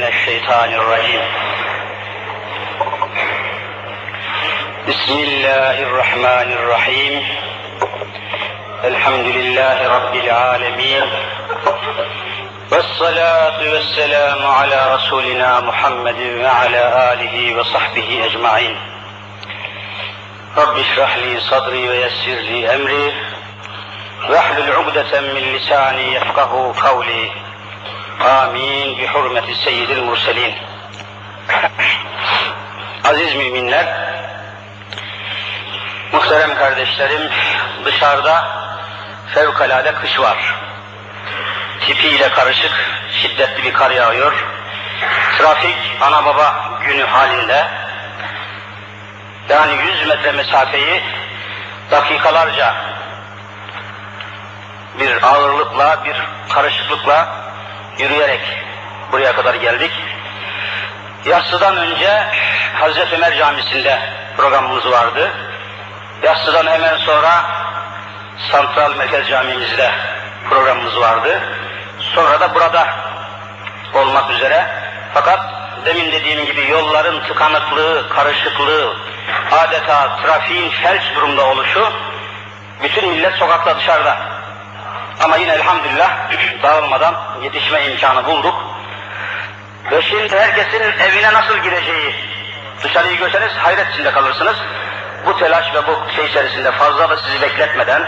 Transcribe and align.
من 0.00 0.06
الشيطان 0.06 0.74
الرجيم. 0.74 1.22
بسم 4.88 5.18
الله 5.18 5.82
الرحمن 5.82 6.52
الرحيم. 6.52 7.22
الحمد 8.84 9.26
لله 9.26 9.88
رب 9.96 10.14
العالمين. 10.14 11.04
والصلاة 12.72 13.72
والسلام 13.72 14.46
على 14.46 14.94
رسولنا 14.94 15.60
محمد 15.60 16.20
وعلى 16.44 17.12
آله 17.12 17.60
وصحبه 17.60 18.24
أجمعين. 18.24 18.76
رب 20.56 20.78
اشرح 20.78 21.16
لي 21.16 21.40
صدري 21.40 21.88
ويسر 21.88 22.40
لي 22.40 22.74
أمري. 22.74 23.14
واحلل 24.30 24.72
عقدة 24.72 25.20
من 25.20 25.56
لساني 25.56 26.14
يفقه 26.14 26.74
قولي. 26.88 27.49
Amin. 28.20 28.98
Bi 28.98 29.06
hurmeti 29.06 29.54
seyyidil 29.54 30.02
murselin. 30.02 30.54
Aziz 33.04 33.34
müminler, 33.34 33.86
muhterem 36.12 36.54
kardeşlerim, 36.54 37.30
dışarıda 37.84 38.48
fevkalade 39.34 39.94
kış 39.94 40.20
var. 40.20 40.54
Tipiyle 41.80 42.28
karışık, 42.28 42.72
şiddetli 43.12 43.64
bir 43.64 43.72
kar 43.72 43.90
yağıyor. 43.90 44.32
Trafik 45.38 45.76
ana 46.00 46.24
baba 46.24 46.78
günü 46.86 47.02
halinde. 47.02 47.66
Yani 49.48 49.72
100 49.86 50.06
metre 50.08 50.32
mesafeyi 50.32 51.02
dakikalarca 51.90 52.74
bir 54.98 55.22
ağırlıkla, 55.22 56.04
bir 56.04 56.16
karışıklıkla 56.48 57.49
yürüyerek 57.98 58.40
buraya 59.12 59.32
kadar 59.32 59.54
geldik. 59.54 59.92
Yassıdan 61.24 61.76
önce 61.76 62.24
Hazreti 62.74 63.14
Ömer 63.14 63.36
Camisi'nde 63.38 63.98
programımız 64.36 64.90
vardı. 64.90 65.30
Yassıdan 66.22 66.66
hemen 66.66 66.96
sonra 66.96 67.44
Santral 68.52 68.96
Merkez 68.96 69.28
Camimizde 69.28 69.90
programımız 70.50 71.00
vardı. 71.00 71.40
Sonra 72.14 72.40
da 72.40 72.54
burada 72.54 72.86
olmak 73.94 74.30
üzere. 74.30 74.66
Fakat 75.14 75.40
demin 75.84 76.12
dediğim 76.12 76.44
gibi 76.44 76.68
yolların 76.70 77.20
tıkanıklığı, 77.20 78.08
karışıklığı, 78.08 78.96
adeta 79.50 80.16
trafiğin 80.22 80.70
felç 80.70 81.02
durumda 81.16 81.46
oluşu, 81.46 81.92
bütün 82.82 83.08
millet 83.08 83.34
sokakta 83.34 83.76
dışarıda. 83.78 84.39
Ama 85.20 85.36
yine 85.36 85.52
elhamdülillah 85.52 86.10
dağılmadan 86.62 87.14
yetişme 87.42 87.84
imkanı 87.84 88.26
bulduk. 88.26 88.54
Ve 89.90 90.02
şimdi 90.02 90.38
herkesin 90.38 90.80
evine 91.00 91.32
nasıl 91.32 91.58
gireceği, 91.58 92.14
dışarıyı 92.82 93.18
görseniz 93.18 93.52
hayret 93.52 93.90
içinde 93.92 94.10
kalırsınız. 94.10 94.56
Bu 95.26 95.38
telaş 95.38 95.74
ve 95.74 95.86
bu 95.86 96.12
şey 96.16 96.26
içerisinde 96.26 96.72
fazla 96.72 97.10
da 97.10 97.16
sizi 97.16 97.42
bekletmeden, 97.42 98.02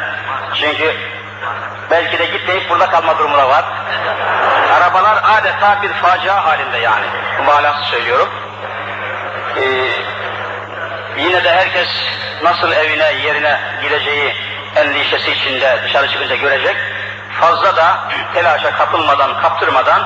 çünkü 0.55 0.97
belki 1.91 2.19
de 2.19 2.25
gitmeyip 2.25 2.71
burada 2.71 2.91
kalma 2.91 3.19
durumu 3.19 3.39
da 3.39 3.49
var. 3.49 3.65
Arabalar 4.73 5.21
adeta 5.25 5.83
bir 5.83 5.93
facia 5.93 6.45
halinde 6.45 6.79
yani. 6.79 7.07
Mübalağası 7.41 7.83
söylüyorum. 7.83 8.29
Ee, 9.57 9.63
yine 11.17 11.45
de 11.45 11.53
herkes 11.53 11.89
nasıl 12.43 12.73
evine, 12.73 13.13
yerine 13.25 13.61
gireceği 13.83 14.35
endişesi 14.77 15.33
içinde 15.33 15.79
dışarı 15.85 16.09
çıkınca 16.09 16.37
görecek. 16.37 16.77
Fazla 17.43 17.77
da 17.77 17.99
telaşa 18.35 18.71
kapılmadan, 18.71 19.41
kaptırmadan 19.41 20.03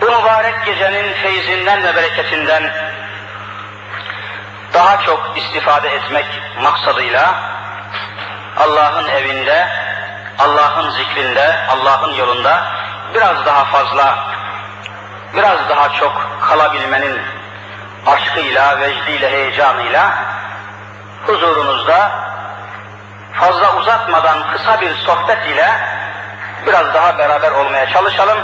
bu 0.00 0.04
mübarek 0.04 0.64
gecenin 0.64 1.12
feyzinden 1.12 1.82
ve 1.82 1.96
bereketinden 1.96 2.72
daha 4.74 5.00
çok 5.00 5.32
istifade 5.36 5.88
etmek 5.88 6.26
maksadıyla 6.62 7.34
Allah'ın 8.56 9.08
evinde, 9.08 9.68
Allah'ın 10.38 10.90
zikrinde, 10.90 11.56
Allah'ın 11.68 12.14
yolunda 12.14 12.64
biraz 13.14 13.46
daha 13.46 13.64
fazla, 13.64 14.18
biraz 15.36 15.68
daha 15.68 15.88
çok 15.88 16.40
kalabilmenin 16.48 17.20
aşkıyla, 18.06 18.80
vecdiyle, 18.80 19.30
heyecanıyla 19.30 20.14
huzurunuzda 21.26 22.10
fazla 23.32 23.76
uzatmadan 23.76 24.52
kısa 24.52 24.80
bir 24.80 24.94
sohbet 24.94 25.46
ile 25.46 25.70
biraz 26.66 26.94
daha 26.94 27.18
beraber 27.18 27.50
olmaya 27.50 27.86
çalışalım. 27.88 28.38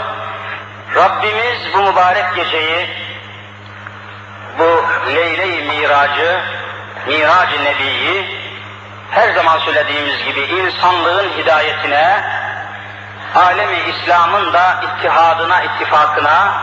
Rabbimiz 0.95 1.73
bu 1.73 1.77
mübarek 1.77 2.35
geceyi, 2.35 2.89
bu 4.59 4.85
Leyle-i 5.15 5.63
Miracı, 5.63 6.41
Mirac-ı 7.07 7.63
Nebi'yi 7.63 8.43
her 9.11 9.33
zaman 9.33 9.59
söylediğimiz 9.59 10.23
gibi 10.25 10.39
insanlığın 10.39 11.29
hidayetine, 11.29 12.23
alemi 13.35 13.77
İslam'ın 13.77 14.53
da 14.53 14.81
ittihadına, 14.83 15.61
ittifakına 15.63 16.53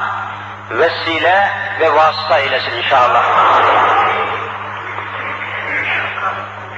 vesile 0.71 1.51
ve 1.81 1.95
vasıta 1.95 2.39
eylesin 2.39 2.73
inşallah. 2.73 3.25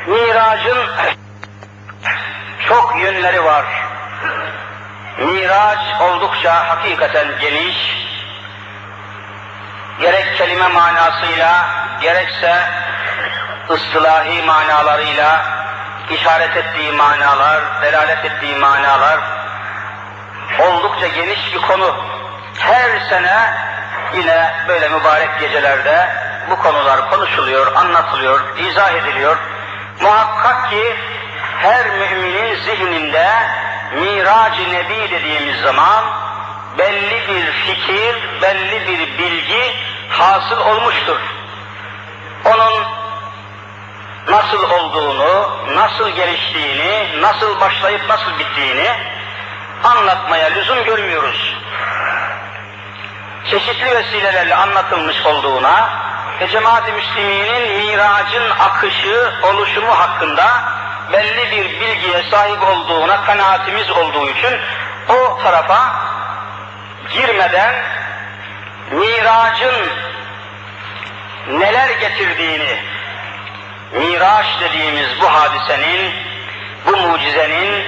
Miracın 0.06 0.78
çok 2.72 2.96
yönleri 3.00 3.44
var. 3.44 3.64
Miraç 5.18 5.78
oldukça 6.00 6.68
hakikaten 6.68 7.26
geniş, 7.40 7.76
gerek 10.00 10.36
kelime 10.36 10.68
manasıyla, 10.68 11.66
gerekse 12.00 12.56
ıstılahi 13.70 14.42
manalarıyla 14.42 15.44
işaret 16.10 16.56
ettiği 16.56 16.92
manalar, 16.92 17.60
delalet 17.82 18.24
ettiği 18.24 18.56
manalar 18.56 19.20
oldukça 20.58 21.06
geniş 21.06 21.54
bir 21.54 21.60
konu. 21.62 21.96
Her 22.58 23.00
sene 23.10 23.54
yine 24.14 24.50
böyle 24.68 24.88
mübarek 24.88 25.40
gecelerde 25.40 26.08
bu 26.50 26.58
konular 26.58 27.10
konuşuluyor, 27.10 27.76
anlatılıyor, 27.76 28.56
izah 28.58 28.92
ediliyor. 28.94 29.36
Muhakkak 30.00 30.70
ki 30.70 30.96
her 31.58 31.86
müminin 31.90 32.56
zihninde 32.56 33.28
Mirac-ı 33.94 34.72
Nebi 34.72 35.10
dediğimiz 35.10 35.60
zaman 35.60 36.04
belli 36.78 37.28
bir 37.28 37.52
fikir, 37.52 38.16
belli 38.42 38.86
bir 38.86 39.18
bilgi 39.18 39.74
hasıl 40.08 40.60
olmuştur. 40.60 41.18
Onun 42.44 42.84
nasıl 44.28 44.70
olduğunu, 44.70 45.50
nasıl 45.74 46.08
geliştiğini, 46.08 47.22
nasıl 47.22 47.60
başlayıp 47.60 48.08
nasıl 48.08 48.38
bittiğini 48.38 48.90
anlatmaya 49.84 50.48
lüzum 50.48 50.84
görmüyoruz. 50.84 51.54
Çeşitli 53.50 53.96
vesilelerle 53.96 54.54
anlatılmış 54.54 55.26
olduğuna 55.26 55.90
ve 56.40 56.48
cemaat-i 56.48 56.92
müsliminin 56.92 57.86
miracın 57.86 58.50
akışı, 58.50 59.32
oluşumu 59.42 59.98
hakkında 59.98 60.71
belli 61.12 61.50
bir 61.50 61.80
bilgiye 61.80 62.22
sahip 62.30 62.62
olduğuna 62.62 63.24
kanaatimiz 63.24 63.90
olduğu 63.90 64.30
için 64.30 64.58
o 65.08 65.38
tarafa 65.42 65.92
girmeden 67.12 67.74
miracın 68.90 69.74
neler 71.48 71.88
getirdiğini, 72.00 72.76
miraç 73.92 74.46
dediğimiz 74.60 75.20
bu 75.20 75.32
hadisenin, 75.32 76.12
bu 76.86 76.96
mucizenin 76.96 77.84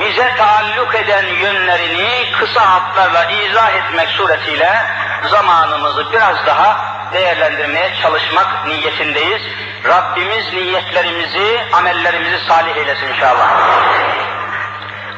bize 0.00 0.36
taalluk 0.36 0.94
eden 0.94 1.26
yönlerini 1.26 2.32
kısa 2.38 2.60
hatlarla 2.60 3.30
izah 3.30 3.74
etmek 3.74 4.08
suretiyle 4.08 4.84
zamanımızı 5.30 6.12
biraz 6.12 6.46
daha 6.46 6.94
değerlendirmeye 7.12 7.94
çalışmak 8.02 8.66
niyetindeyiz. 8.66 9.42
Rabbimiz 9.84 10.52
niyetlerimizi, 10.52 11.60
amellerimizi 11.72 12.38
salih 12.48 12.76
eylesin 12.76 13.08
inşallah. 13.08 13.50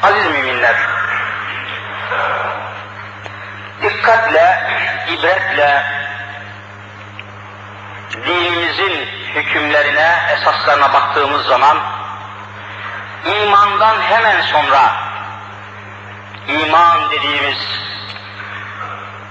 Aziz 0.02 0.26
müminler, 0.26 0.76
dikkatle, 3.82 4.62
ibretle 5.08 5.82
dinimizin 8.26 9.08
hükümlerine, 9.34 10.16
esaslarına 10.32 10.92
baktığımız 10.92 11.46
zaman 11.46 11.78
imandan 13.26 14.00
hemen 14.00 14.40
sonra 14.42 14.92
iman 16.48 17.10
dediğimiz 17.10 17.58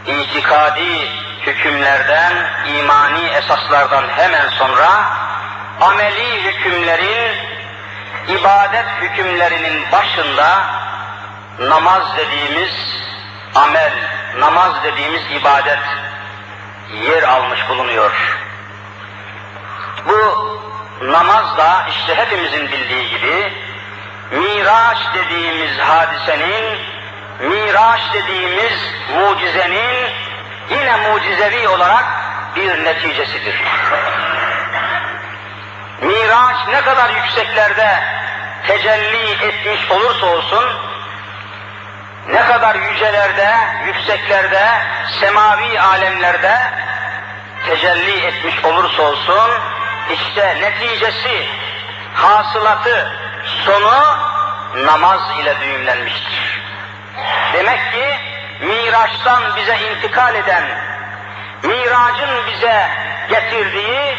itikadi 0.05 1.09
hükümlerden, 1.45 2.33
imani 2.79 3.25
esaslardan 3.25 4.03
hemen 4.15 4.49
sonra 4.49 4.89
ameli 5.81 6.43
hükümlerin, 6.43 7.35
ibadet 8.27 8.85
hükümlerinin 9.01 9.91
başında 9.91 10.63
namaz 11.59 12.03
dediğimiz 12.17 12.71
amel 13.55 13.93
namaz 14.39 14.83
dediğimiz 14.83 15.21
ibadet 15.31 15.79
yer 16.93 17.23
almış 17.23 17.69
bulunuyor. 17.69 18.11
Bu 20.07 20.45
namaz 21.01 21.57
da 21.57 21.85
işte 21.89 22.15
hepimizin 22.15 22.71
bildiği 22.71 23.09
gibi 23.09 23.53
Miraç 24.31 24.97
dediğimiz 25.13 25.79
hadisenin, 25.79 26.79
Miraç 27.39 28.01
dediğimiz 28.13 28.79
mucizenin 29.13 30.11
yine 30.69 30.95
mucizevi 30.95 31.67
olarak 31.67 32.05
bir 32.55 32.83
neticesidir. 32.83 33.55
Miraç 36.01 36.55
ne 36.71 36.81
kadar 36.81 37.09
yükseklerde 37.09 38.03
tecelli 38.67 39.31
etmiş 39.31 39.91
olursa 39.91 40.25
olsun, 40.25 40.65
ne 42.29 42.41
kadar 42.45 42.75
yücelerde, 42.75 43.55
yükseklerde, 43.85 44.67
semavi 45.19 45.81
alemlerde 45.81 46.57
tecelli 47.65 48.25
etmiş 48.25 48.65
olursa 48.65 49.03
olsun, 49.03 49.51
işte 50.13 50.57
neticesi, 50.61 51.47
hasılatı, 52.13 53.24
sonu 53.45 54.03
namaz 54.75 55.21
ile 55.41 55.59
düğümlenmiştir. 55.59 56.61
Demek 57.53 57.91
ki 57.91 58.19
Miraç'tan 58.59 59.55
bize 59.55 59.77
intikal 59.79 60.35
eden, 60.35 60.63
Miracın 61.63 62.29
bize 62.47 62.89
getirdiği, 63.29 64.15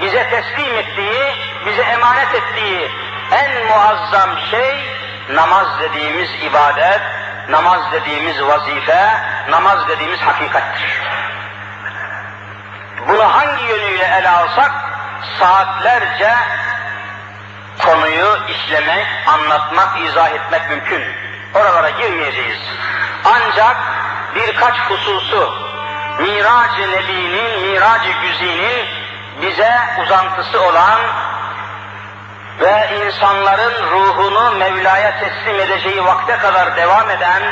bize 0.00 0.28
teslim 0.28 0.74
ettiği, 0.78 1.22
bize 1.66 1.82
emanet 1.82 2.34
ettiği 2.34 2.90
en 3.32 3.66
muazzam 3.66 4.30
şey 4.50 4.84
namaz 5.30 5.66
dediğimiz 5.80 6.30
ibadet, 6.42 7.00
namaz 7.48 7.92
dediğimiz 7.92 8.42
vazife, 8.42 9.10
namaz 9.48 9.88
dediğimiz 9.88 10.20
hakikattir. 10.20 11.00
Bunu 13.08 13.34
hangi 13.34 13.64
yönüyle 13.64 14.04
ele 14.18 14.28
alsak 14.30 14.72
saatlerce 15.38 16.34
konuyu 17.78 18.38
işlemek, 18.48 19.06
anlatmak, 19.26 20.00
izah 20.00 20.30
etmek 20.30 20.70
mümkün. 20.70 21.02
Oralara 21.54 21.90
girmeyeceğiz. 21.90 22.58
Ancak 23.24 23.76
birkaç 24.34 24.78
hususu 24.78 25.52
Mirac-ı 26.18 26.90
Nebi'nin, 26.90 27.60
Mirac-ı 27.60 28.10
Güzi'nin 28.22 28.86
bize 29.42 29.72
uzantısı 30.02 30.60
olan 30.60 31.00
ve 32.60 32.90
insanların 33.06 33.90
ruhunu 33.90 34.50
Mevla'ya 34.50 35.20
teslim 35.20 35.60
edeceği 35.60 36.04
vakte 36.04 36.36
kadar 36.38 36.76
devam 36.76 37.10
eden, 37.10 37.42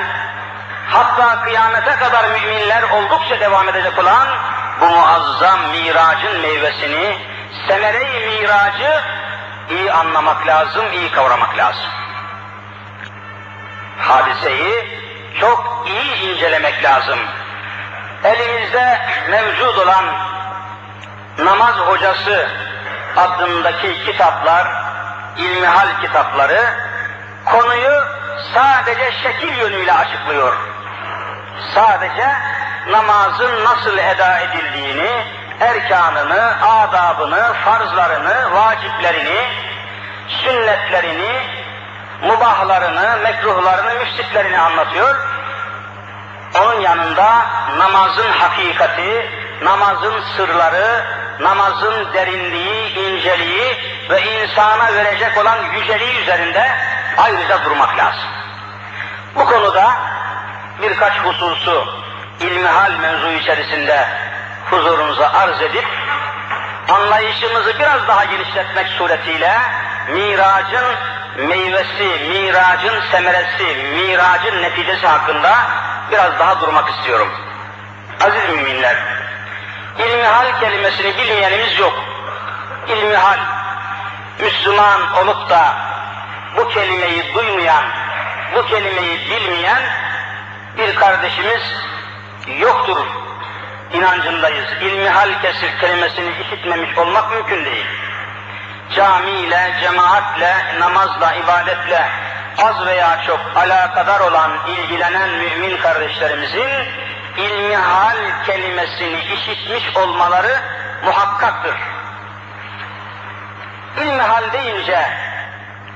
hatta 0.89 1.43
kıyamete 1.43 1.97
kadar 1.97 2.31
müminler 2.31 2.83
oldukça 2.83 3.41
devam 3.41 3.69
edecek 3.69 3.99
olan 3.99 4.29
bu 4.81 4.87
muazzam 4.87 5.61
miracın 5.71 6.41
meyvesini, 6.41 7.19
semere-i 7.69 8.27
miracı 8.27 9.03
iyi 9.71 9.93
anlamak 9.93 10.47
lazım, 10.47 10.93
iyi 10.93 11.11
kavramak 11.13 11.59
lazım. 11.59 11.91
Hadiseyi 13.99 15.01
çok 15.41 15.87
iyi 15.87 16.15
incelemek 16.15 16.85
lazım. 16.85 17.19
Elimizde 18.25 18.99
mevcut 19.31 19.79
olan 19.79 20.05
namaz 21.39 21.75
hocası 21.75 22.49
adındaki 23.17 24.05
kitaplar, 24.05 24.69
ilmihal 25.37 26.01
kitapları 26.03 26.75
konuyu 27.45 28.05
sadece 28.55 29.13
şekil 29.23 29.59
yönüyle 29.59 29.93
açıklıyor. 29.93 30.57
Sadece 31.75 32.29
namazın 32.91 33.65
nasıl 33.65 33.99
eda 33.99 34.39
edildiğini, 34.41 35.11
erkanını, 35.63 36.67
adabını, 36.67 37.55
farzlarını, 37.65 38.53
vaciplerini, 38.53 39.41
sünnetlerini, 40.29 41.43
mubahlarını, 42.23 43.19
mekruhlarını, 43.23 43.95
müfsitlerini 43.95 44.59
anlatıyor. 44.59 45.17
Onun 46.61 46.81
yanında 46.81 47.47
namazın 47.79 48.33
hakikati, 48.33 49.31
namazın 49.63 50.23
sırları, 50.37 51.05
namazın 51.41 52.13
derinliği, 52.13 52.95
inceliği 52.95 53.77
ve 54.11 54.23
insana 54.23 54.95
verecek 54.95 55.39
olan 55.39 55.59
yüceliği 55.75 56.23
üzerinde 56.23 56.69
ayrıca 57.17 57.65
durmak 57.65 57.99
lazım. 57.99 58.29
Bu 59.35 59.45
konuda 59.47 59.93
birkaç 60.83 61.13
hususu 61.13 61.87
ilmihal 62.41 62.93
mevzu 62.93 63.29
içerisinde 63.29 64.09
huzurunuza 64.71 65.33
arz 65.33 65.63
edip 65.63 65.87
anlayışımızı 66.89 67.79
biraz 67.79 68.09
daha 68.09 68.25
genişletmek 68.25 68.87
suretiyle 68.89 69.59
miracın 70.09 70.85
meyvesi, 71.37 72.29
miracın 72.29 73.01
semeresi, 73.11 73.65
miracın 73.95 74.63
neticesi 74.63 75.07
hakkında 75.07 75.57
biraz 76.11 76.39
daha 76.39 76.61
durmak 76.61 76.91
istiyorum. 76.91 77.29
Aziz 78.21 78.49
müminler, 78.49 78.97
ilmihal 79.99 80.61
kelimesini 80.61 81.17
bilmeyenimiz 81.19 81.79
yok. 81.79 81.95
İlmihal, 82.89 83.39
Müslüman 84.41 85.01
olup 85.17 85.51
da 85.51 85.75
bu 86.57 86.69
kelimeyi 86.69 87.35
duymayan, 87.35 87.85
bu 88.55 88.67
kelimeyi 88.67 89.31
bilmeyen 89.31 89.83
bir 90.79 90.95
kardeşimiz 90.95 91.63
yoktur 92.59 93.22
inancındayız. 93.95 94.67
İlmihal 94.81 95.43
kesir 95.43 95.79
kelimesini 95.81 96.31
işitmemiş 96.41 96.99
olmak 96.99 97.31
mümkün 97.31 97.65
değil. 97.65 97.87
Camiyle, 98.97 99.75
cemaatle, 99.81 100.55
namazla, 100.81 101.35
ibadetle 101.35 102.09
az 102.59 102.87
veya 102.87 103.23
çok 103.27 103.41
alakadar 103.57 104.21
olan, 104.21 104.51
ilgilenen 104.69 105.29
mümin 105.29 105.77
kardeşlerimizin 105.77 106.71
ilmihal 107.37 108.17
kelimesini 108.47 109.21
işitmiş 109.35 109.97
olmaları 109.97 110.61
muhakkaktır. 111.05 111.75
İlmihal 114.03 114.53
deyince, 114.53 115.07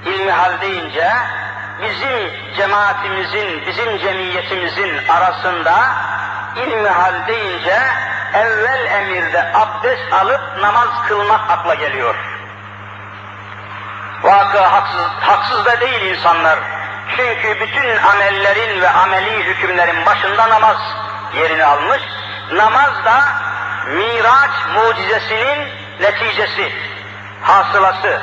ilmihal 0.04 0.60
deyince 0.60 1.12
bizim 1.82 2.32
cemaatimizin, 2.56 3.66
bizim 3.66 3.98
cemiyetimizin 3.98 5.08
arasında 5.08 5.74
ilmihal 6.56 7.26
deyince 7.26 7.78
evvel 8.34 8.86
emirde 8.86 9.52
abdest 9.54 10.12
alıp 10.12 10.40
namaz 10.60 10.88
kılmak 11.08 11.50
akla 11.50 11.74
geliyor. 11.74 12.14
Vakı 14.22 14.58
haksız, 14.58 15.10
haksız 15.20 15.64
da 15.64 15.80
değil 15.80 16.02
insanlar. 16.02 16.58
Çünkü 17.16 17.60
bütün 17.60 17.96
amellerin 17.96 18.80
ve 18.80 18.88
ameli 18.88 19.44
hükümlerin 19.44 20.06
başında 20.06 20.48
namaz 20.48 20.76
yerini 21.34 21.64
almış. 21.64 22.02
Namaz 22.52 23.04
da 23.04 23.24
Miraç 23.86 24.50
mucizesinin 24.74 25.68
neticesi, 26.00 26.72
hasılası, 27.42 28.22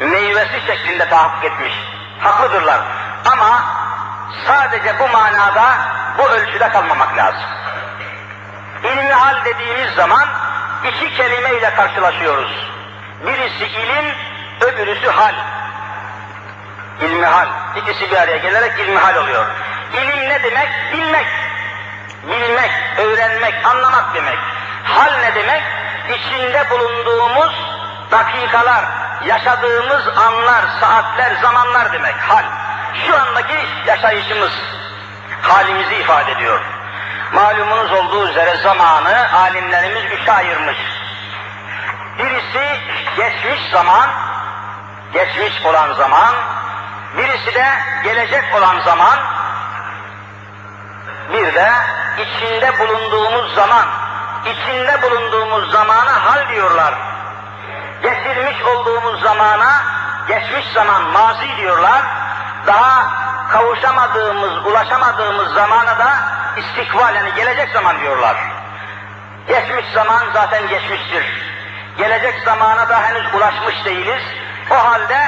meyvesi 0.00 0.60
şeklinde 0.66 1.08
tahakkuk 1.08 1.44
etmiş. 1.44 1.72
Haklıdırlar. 2.20 2.80
Ama 3.32 3.62
sadece 4.46 4.98
bu 4.98 5.08
manada, 5.08 5.78
bu 6.18 6.28
ölçüde 6.28 6.68
kalmamak 6.68 7.16
lazım. 7.16 7.42
İlmi 8.84 9.12
hal 9.12 9.44
dediğimiz 9.44 9.94
zaman 9.94 10.28
iki 10.84 11.16
kelimeyle 11.16 11.74
karşılaşıyoruz. 11.74 12.70
Birisi 13.26 13.66
ilim, 13.66 14.04
öbürüsü 14.60 15.08
hal. 15.08 15.34
İlmi 17.00 17.26
hal. 17.26 17.46
İkisi 17.76 18.10
bir 18.10 18.16
araya 18.16 18.36
gelerek 18.36 18.78
ilmi 18.78 18.98
hal 18.98 19.16
oluyor. 19.16 19.46
İlim 19.92 20.28
ne 20.28 20.42
demek? 20.42 20.68
Bilmek. 20.92 21.26
Bilmek, 22.26 22.70
öğrenmek, 22.98 23.66
anlamak 23.66 24.14
demek. 24.14 24.38
Hal 24.84 25.12
ne 25.20 25.34
demek? 25.34 25.62
İçinde 26.08 26.70
bulunduğumuz 26.70 27.54
dakikalar, 28.10 28.84
yaşadığımız 29.24 30.08
anlar, 30.18 30.64
saatler, 30.80 31.32
zamanlar 31.42 31.92
demek. 31.92 32.14
Hal. 32.14 32.44
Şu 33.06 33.16
andaki 33.16 33.66
yaşayışımız 33.86 34.52
halimizi 35.42 35.94
ifade 35.94 36.32
ediyor. 36.32 36.60
Malumunuz 37.32 37.92
olduğu 37.92 38.28
üzere 38.28 38.56
zamanı 38.56 39.32
alimlerimiz 39.32 40.04
üçe 40.04 40.32
ayırmış. 40.32 40.76
Birisi 42.18 42.80
geçmiş 43.16 43.70
zaman, 43.70 44.10
geçmiş 45.12 45.66
olan 45.66 45.92
zaman, 45.92 46.34
birisi 47.16 47.54
de 47.54 47.66
gelecek 48.04 48.44
olan 48.54 48.80
zaman, 48.80 49.18
bir 51.32 51.54
de 51.54 51.72
içinde 52.18 52.78
bulunduğumuz 52.78 53.54
zaman, 53.54 53.86
içinde 54.44 55.02
bulunduğumuz 55.02 55.72
zamana 55.72 56.24
hal 56.24 56.48
diyorlar. 56.48 56.94
Geçirmiş 58.02 58.62
olduğumuz 58.62 59.22
zamana 59.22 59.82
geçmiş 60.28 60.72
zaman 60.72 61.02
mazi 61.02 61.56
diyorlar. 61.56 62.02
Daha 62.66 63.25
kavuşamadığımız, 63.52 64.66
ulaşamadığımız 64.66 65.52
zamana 65.52 65.98
da 65.98 66.18
istikbal 66.56 67.14
yani 67.14 67.34
gelecek 67.34 67.68
zaman 67.72 68.00
diyorlar. 68.00 68.36
Geçmiş 69.48 69.92
zaman 69.94 70.22
zaten 70.32 70.68
geçmiştir. 70.68 71.24
Gelecek 71.98 72.34
zamana 72.44 72.88
da 72.88 73.02
henüz 73.02 73.34
ulaşmış 73.34 73.84
değiliz. 73.84 74.22
O 74.70 74.74
halde 74.74 75.18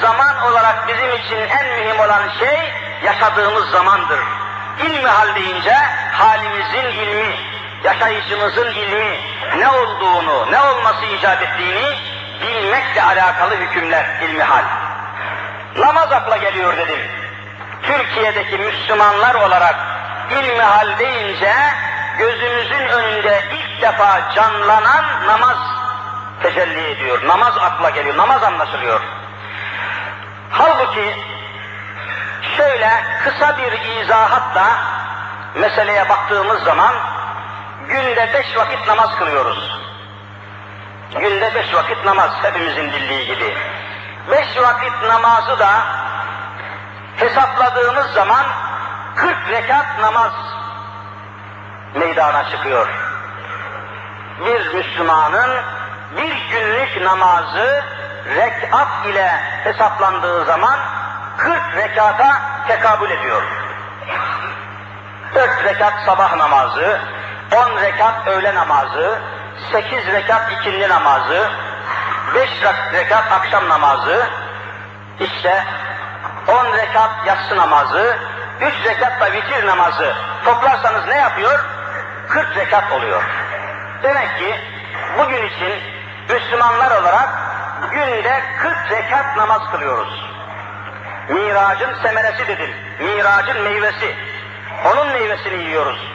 zaman 0.00 0.42
olarak 0.50 0.88
bizim 0.88 1.10
için 1.10 1.36
en 1.36 1.66
mühim 1.78 2.00
olan 2.00 2.22
şey 2.38 2.72
yaşadığımız 3.04 3.70
zamandır. 3.70 4.20
İlmi 4.78 5.08
hal 5.08 5.34
deyince 5.34 5.74
halimizin 6.12 6.84
ilmi, 6.84 7.36
yaşayışımızın 7.84 8.66
ilmi, 8.66 9.16
ne 9.58 9.68
olduğunu, 9.68 10.52
ne 10.52 10.60
olması 10.60 11.04
icap 11.04 11.42
ettiğini 11.42 11.96
bilmekle 12.40 13.02
alakalı 13.02 13.56
hükümler 13.56 14.06
ilmi 14.22 14.42
hal. 14.42 14.64
Namaz 15.76 16.12
akla 16.12 16.36
geliyor 16.36 16.76
dedim. 16.76 17.00
Türkiye'deki 17.88 18.58
Müslümanlar 18.58 19.34
olarak 19.34 19.76
ilmi 20.30 20.62
hal 20.62 20.98
deyince 20.98 21.54
gözümüzün 22.18 22.88
önünde 22.88 23.42
ilk 23.52 23.82
defa 23.82 24.30
canlanan 24.34 25.04
namaz 25.26 25.56
tecelli 26.42 26.90
ediyor. 26.90 27.26
Namaz 27.26 27.58
akla 27.58 27.90
geliyor, 27.90 28.16
namaz 28.16 28.42
anlaşılıyor. 28.42 29.00
Halbuki 30.50 31.16
şöyle 32.56 32.90
kısa 33.24 33.58
bir 33.58 34.02
izahatla 34.02 34.66
meseleye 35.54 36.08
baktığımız 36.08 36.62
zaman 36.62 36.94
günde 37.88 38.30
beş 38.34 38.56
vakit 38.56 38.86
namaz 38.88 39.16
kılıyoruz. 39.18 39.78
Günde 41.14 41.54
beş 41.54 41.74
vakit 41.74 42.04
namaz 42.04 42.30
hepimizin 42.42 42.92
bildiği 42.92 43.26
gibi. 43.26 43.56
Beş 44.30 44.56
vakit 44.56 45.02
namazı 45.02 45.58
da 45.58 45.82
hesapladığımız 47.18 48.06
zaman 48.06 48.44
40 49.16 49.36
rekat 49.50 49.98
namaz 50.00 50.32
meydana 51.94 52.50
çıkıyor. 52.50 52.88
Bir 54.44 54.74
Müslümanın 54.74 55.50
bir 56.16 56.48
günlük 56.50 57.02
namazı 57.02 57.84
rekat 58.36 59.06
ile 59.06 59.28
hesaplandığı 59.64 60.44
zaman 60.44 60.78
40 61.36 61.76
rekata 61.76 62.42
tekabül 62.68 63.10
ediyor. 63.10 63.42
4 65.34 65.64
rekat 65.64 65.92
sabah 66.06 66.36
namazı, 66.36 67.00
10 67.56 67.82
rekat 67.82 68.26
öğle 68.26 68.54
namazı, 68.54 69.18
8 69.72 70.06
rekat 70.06 70.52
ikindi 70.52 70.88
namazı, 70.88 71.50
5 72.34 72.50
rekat 72.92 73.32
akşam 73.32 73.68
namazı, 73.68 74.26
işte 75.20 75.64
10 76.48 76.72
rekat 76.72 77.10
yatsı 77.26 77.56
namazı, 77.56 78.18
3 78.60 78.84
rekat 78.84 79.20
da 79.20 79.32
vitir 79.32 79.66
namazı 79.66 80.14
toplarsanız 80.44 81.06
ne 81.06 81.16
yapıyor? 81.16 81.64
40 82.28 82.56
rekat 82.56 82.92
oluyor. 82.92 83.22
Demek 84.02 84.38
ki 84.38 84.56
bugün 85.18 85.46
için 85.46 85.82
Müslümanlar 86.28 87.00
olarak 87.00 87.28
günde 87.90 88.42
40 88.58 88.90
rekat 88.90 89.36
namaz 89.36 89.62
kılıyoruz. 89.70 90.24
Miracın 91.28 91.94
semeresi 92.02 92.48
dedim. 92.48 92.70
Miracın 93.00 93.62
meyvesi. 93.62 94.16
Onun 94.84 95.12
meyvesini 95.12 95.62
yiyoruz. 95.62 96.12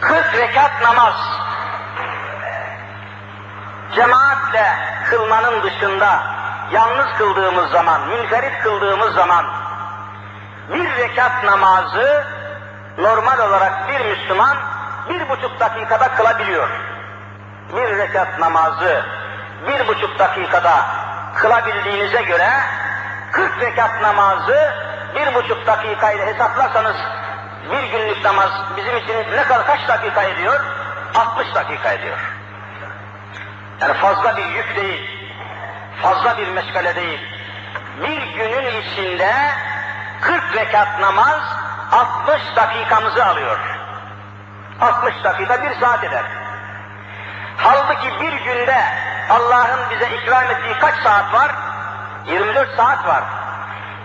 40 0.00 0.34
rekat 0.34 0.82
namaz 0.82 1.14
cemaatle 3.94 4.66
kılmanın 5.10 5.62
dışında 5.62 6.39
yalnız 6.72 7.06
kıldığımız 7.18 7.70
zaman, 7.70 8.08
münferit 8.08 8.62
kıldığımız 8.62 9.14
zaman 9.14 9.46
bir 10.72 10.96
rekat 10.96 11.44
namazı 11.44 12.24
normal 12.98 13.38
olarak 13.38 13.88
bir 13.88 14.00
Müslüman 14.00 14.56
bir 15.08 15.28
buçuk 15.28 15.60
dakikada 15.60 16.14
kılabiliyor. 16.14 16.68
Bir 17.76 17.98
rekat 17.98 18.38
namazı 18.38 19.04
bir 19.66 19.88
buçuk 19.88 20.18
dakikada 20.18 20.86
kılabildiğinize 21.34 22.22
göre 22.22 22.50
40 23.32 23.60
rekat 23.60 24.02
namazı 24.02 24.72
bir 25.14 25.34
buçuk 25.34 25.66
dakikayla 25.66 26.26
hesaplarsanız 26.26 26.96
bir 27.72 27.82
günlük 27.82 28.24
namaz 28.24 28.50
bizim 28.76 28.96
için 28.96 29.14
ne 29.36 29.42
kadar 29.42 29.66
kaç 29.66 29.88
dakika 29.88 30.22
ediyor? 30.22 30.60
60 31.14 31.54
dakika 31.54 31.92
ediyor. 31.92 32.18
Yani 33.80 33.94
fazla 33.94 34.36
bir 34.36 34.44
yük 34.44 34.76
değil, 34.76 35.19
fazla 36.02 36.38
bir 36.38 36.48
meşgale 36.48 36.96
değil. 36.96 37.20
Bir 38.02 38.22
günün 38.22 38.80
içinde 38.80 39.34
40 40.20 40.56
rekat 40.56 41.00
namaz 41.00 41.40
60 41.92 42.42
dakikamızı 42.56 43.26
alıyor. 43.26 43.58
60 44.80 45.24
dakika 45.24 45.62
bir 45.62 45.80
saat 45.80 46.04
eder. 46.04 46.24
Halbuki 47.56 48.20
bir 48.20 48.32
günde 48.32 48.84
Allah'ın 49.30 49.90
bize 49.90 50.08
ikram 50.16 50.44
ettiği 50.44 50.78
kaç 50.78 50.94
saat 50.94 51.34
var? 51.34 51.50
24 52.26 52.76
saat 52.76 53.06
var. 53.06 53.24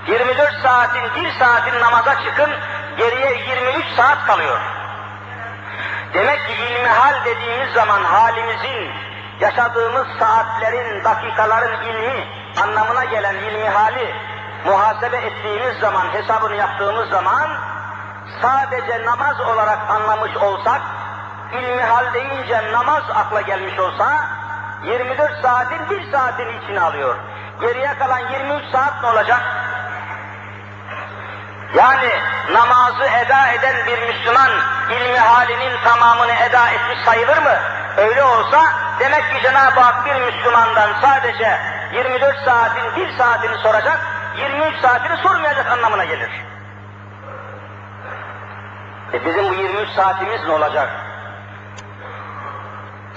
24 0.07 0.53
saatin 0.63 1.03
bir 1.15 1.31
saatin 1.39 1.79
namaza 1.79 2.15
çıkın, 2.23 2.51
geriye 2.97 3.37
23 3.47 3.85
saat 3.97 4.25
kalıyor. 4.25 4.59
Demek 6.13 6.47
ki 6.47 6.53
ilmi 6.53 6.87
hal 6.87 7.25
dediğimiz 7.25 7.73
zaman 7.73 8.03
halimizin, 8.03 8.91
yaşadığımız 9.39 10.07
saatlerin, 10.19 11.03
dakikaların 11.03 11.81
ilmi, 11.81 12.27
anlamına 12.63 13.05
gelen 13.05 13.35
ilmi 13.35 13.69
hali 13.69 14.15
muhasebe 14.65 15.17
ettiğimiz 15.17 15.79
zaman, 15.79 16.13
hesabını 16.13 16.55
yaptığımız 16.55 17.09
zaman 17.09 17.49
sadece 18.41 19.05
namaz 19.05 19.39
olarak 19.39 19.89
anlamış 19.89 20.37
olsak, 20.37 20.81
ilmi 21.53 21.81
hal 21.83 22.13
deyince 22.13 22.71
namaz 22.71 23.03
akla 23.15 23.41
gelmiş 23.41 23.79
olsa, 23.79 24.27
24 24.83 25.41
saatin 25.41 25.89
bir 25.89 26.11
saatin 26.11 26.61
içine 26.61 26.81
alıyor. 26.81 27.15
Geriye 27.61 27.97
kalan 27.99 28.19
23 28.19 28.71
saat 28.71 29.03
ne 29.03 29.09
olacak? 29.09 29.41
Yani 31.75 32.09
namazı 32.51 33.03
eda 33.03 33.47
eden 33.47 33.75
bir 33.87 34.07
Müslüman 34.07 34.51
ilmi 34.89 35.17
halinin 35.17 35.77
tamamını 35.83 36.31
eda 36.31 36.69
etmiş 36.69 37.05
sayılır 37.05 37.37
mı? 37.37 37.55
Öyle 37.97 38.23
olsa 38.23 38.63
demek 38.99 39.33
ki 39.33 39.41
Cenab-ı 39.41 39.79
Hak 39.79 40.05
bir 40.05 40.21
Müslümandan 40.21 40.89
sadece 41.01 41.59
24 41.93 42.37
saatin 42.45 42.95
bir 42.95 43.17
saatini 43.17 43.57
soracak, 43.57 43.99
23 44.37 44.81
saatini 44.81 45.17
sormayacak 45.17 45.71
anlamına 45.71 46.05
gelir. 46.05 46.29
E 49.13 49.25
bizim 49.25 49.49
bu 49.49 49.53
23 49.53 49.89
saatimiz 49.89 50.43
ne 50.47 50.51
olacak? 50.51 50.89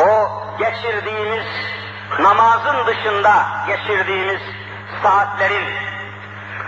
O 0.00 0.42
geçirdiğimiz 0.58 1.46
namazın 2.18 2.86
dışında 2.86 3.46
geçirdiğimiz 3.66 4.40
saatlerin 5.02 5.64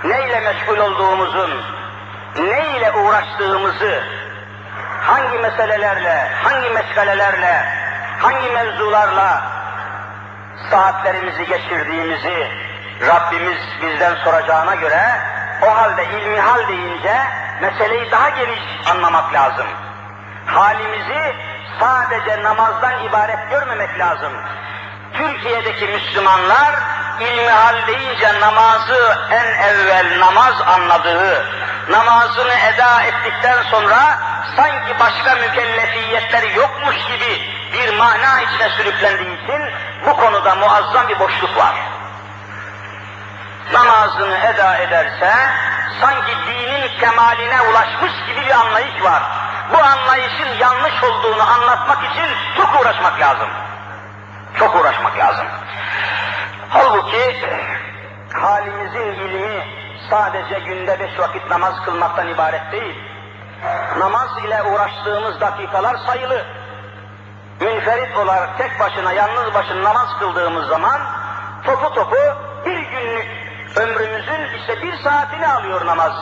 neyle 0.04 0.40
meşgul 0.40 0.78
olduğumuzun, 0.78 1.50
neyle 2.36 2.92
uğraştığımızı, 2.92 4.02
hangi 5.00 5.38
meselelerle, 5.38 6.28
hangi 6.42 6.70
meşgalelerle, 6.70 7.79
hangi 8.20 8.50
mevzularla 8.50 9.42
saatlerimizi 10.70 11.46
geçirdiğimizi 11.46 12.48
Rabbimiz 13.06 13.58
bizden 13.82 14.14
soracağına 14.14 14.74
göre 14.74 15.02
o 15.62 15.76
halde 15.76 16.04
ilmi 16.04 16.40
hal 16.40 16.68
deyince 16.68 17.16
meseleyi 17.60 18.10
daha 18.10 18.28
geniş 18.28 18.60
anlamak 18.90 19.34
lazım. 19.34 19.66
Halimizi 20.46 21.34
sadece 21.80 22.42
namazdan 22.42 23.04
ibaret 23.04 23.50
görmemek 23.50 23.98
lazım. 23.98 24.32
Türkiye'deki 25.12 25.86
Müslümanlar 25.86 26.74
ilmi 27.20 27.50
hal 27.50 27.86
deyince 27.86 28.40
namazı 28.40 29.18
en 29.30 29.62
evvel 29.62 30.20
namaz 30.20 30.54
anladığı, 30.66 31.44
namazını 31.90 32.52
eda 32.52 33.02
ettikten 33.02 33.62
sonra 33.62 34.18
sanki 34.56 35.00
başka 35.00 35.34
mükellefiyetleri 35.34 36.56
yokmuş 36.56 36.96
gibi 37.06 37.59
bir 37.72 37.98
mana 37.98 38.40
içine 38.42 38.68
sürüklendiği 38.68 39.44
için 39.44 39.62
bu 40.06 40.16
konuda 40.16 40.54
muazzam 40.54 41.08
bir 41.08 41.18
boşluk 41.18 41.56
var. 41.56 41.74
Namazını 43.72 44.36
eda 44.36 44.76
ederse 44.76 45.34
sanki 46.00 46.32
dinin 46.46 47.00
kemaline 47.00 47.60
ulaşmış 47.60 48.12
gibi 48.26 48.46
bir 48.46 48.50
anlayış 48.50 49.04
var. 49.04 49.22
Bu 49.72 49.78
anlayışın 49.78 50.48
yanlış 50.58 51.02
olduğunu 51.02 51.42
anlatmak 51.42 51.98
için 52.10 52.36
çok 52.56 52.80
uğraşmak 52.80 53.20
lazım. 53.20 53.48
Çok 54.58 54.76
uğraşmak 54.76 55.18
lazım. 55.18 55.46
Halbuki 56.68 57.48
halimizin 58.32 59.00
ilmi 59.00 59.64
sadece 60.10 60.58
günde 60.58 61.00
beş 61.00 61.18
vakit 61.18 61.50
namaz 61.50 61.74
kılmaktan 61.84 62.28
ibaret 62.28 62.72
değil. 62.72 62.98
Namaz 63.98 64.28
ile 64.44 64.62
uğraştığımız 64.62 65.40
dakikalar 65.40 65.96
sayılı. 66.06 66.44
Münferit 67.60 68.16
olarak 68.16 68.58
tek 68.58 68.80
başına, 68.80 69.12
yalnız 69.12 69.54
başına 69.54 69.84
namaz 69.84 70.08
kıldığımız 70.18 70.68
zaman 70.68 71.00
topu 71.64 71.94
topu 71.94 72.16
bir 72.66 72.78
günlük 72.78 73.40
Ömrümüzün 73.76 74.58
işte 74.58 74.82
bir 74.82 75.02
saatini 75.02 75.48
alıyor 75.48 75.86
namaz. 75.86 76.12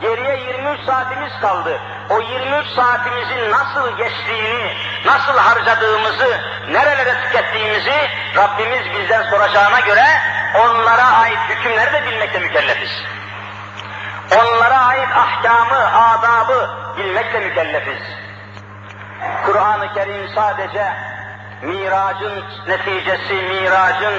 Geriye 0.00 0.36
23 0.36 0.80
saatimiz 0.86 1.32
kaldı. 1.40 1.80
O 2.10 2.20
23 2.20 2.66
saatimizin 2.66 3.50
nasıl 3.50 3.96
geçtiğini, 3.96 4.72
nasıl 5.06 5.38
harcadığımızı, 5.38 6.40
nerelere 6.70 7.22
tükettiğimizi 7.22 8.08
Rabbimiz 8.36 8.84
bizden 8.94 9.30
soracağına 9.30 9.80
göre 9.80 10.04
onlara 10.54 11.04
ait 11.04 11.38
hükümleri 11.48 11.92
de 11.92 12.06
bilmekle 12.06 12.38
mükellefiz. 12.38 12.90
Onlara 14.32 14.78
ait 14.78 15.08
ahkamı, 15.16 16.08
adabı 16.08 16.70
bilmekle 16.98 17.40
mükellefiz. 17.40 18.25
Kur'an-ı 19.46 19.94
Kerim 19.94 20.28
sadece 20.34 20.92
miracın 21.62 22.44
neticesi, 22.68 23.34
miracın 23.34 24.14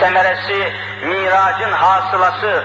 semeresi, 0.00 0.72
miracın 1.02 1.72
hasılası 1.72 2.64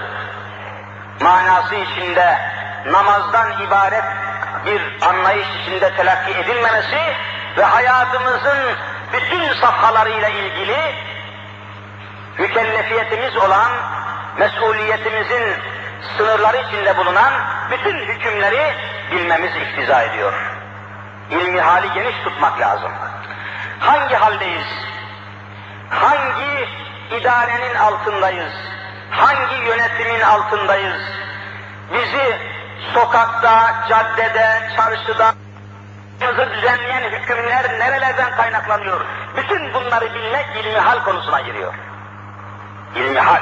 manası 1.22 1.76
içinde 1.76 2.38
namazdan 2.86 3.62
ibaret 3.62 4.04
bir 4.66 5.08
anlayış 5.10 5.48
içinde 5.62 5.96
telakki 5.96 6.32
edilmemesi 6.32 7.00
ve 7.58 7.64
hayatımızın 7.64 8.58
bütün 9.14 9.54
safhalarıyla 9.54 10.30
ilgili 10.30 10.78
mükellefiyetimiz 12.38 13.38
olan, 13.38 13.72
mesuliyetimizin 14.40 15.44
sınırları 16.18 16.58
içinde 16.58 16.98
bulunan 16.98 17.34
bütün 17.72 18.00
hükümleri 18.00 18.74
bilmemiz 19.12 19.52
iktiza 19.56 20.02
ediyor. 20.02 20.55
İlmi 21.30 21.62
hali 21.62 21.94
geniş 21.94 22.16
tutmak 22.24 22.60
lazım. 22.60 22.92
Hangi 23.80 24.16
haldeyiz? 24.16 24.68
Hangi 25.90 26.68
idarenin 27.12 27.76
altındayız? 27.76 28.54
Hangi 29.12 29.56
yönetimin 29.56 30.22
altındayız? 30.22 31.02
Bizi 31.94 32.38
sokakta, 32.94 33.74
caddede, 33.90 34.70
çarşıda 34.76 35.34
düzenleyen 36.56 37.12
hükümler 37.12 37.80
nerelerden 37.80 38.36
kaynaklanıyor? 38.36 39.02
Bütün 39.38 39.74
bunları 39.74 40.14
bilmek 40.14 40.46
ilmi 40.56 40.78
hal 40.78 41.04
konusuna 41.04 41.42
giriyor. 41.42 41.74
İlmi 42.96 43.20
hal. 43.20 43.42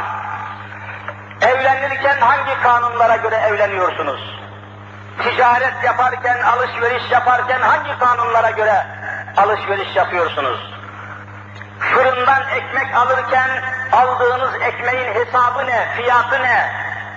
Evlenirken 1.41 2.17
hangi 2.19 2.61
kanunlara 2.61 3.15
göre 3.15 3.35
evleniyorsunuz? 3.35 4.42
Ticaret 5.21 5.83
yaparken, 5.83 6.41
alışveriş 6.41 7.11
yaparken 7.11 7.61
hangi 7.61 7.99
kanunlara 7.99 8.49
göre 8.49 8.85
alışveriş 9.37 9.95
yapıyorsunuz? 9.95 10.73
Fırından 11.79 12.41
ekmek 12.49 12.95
alırken 12.95 13.49
aldığınız 13.91 14.61
ekmeğin 14.61 15.13
hesabı 15.13 15.67
ne, 15.67 15.87
fiyatı 15.95 16.43
ne? 16.43 16.71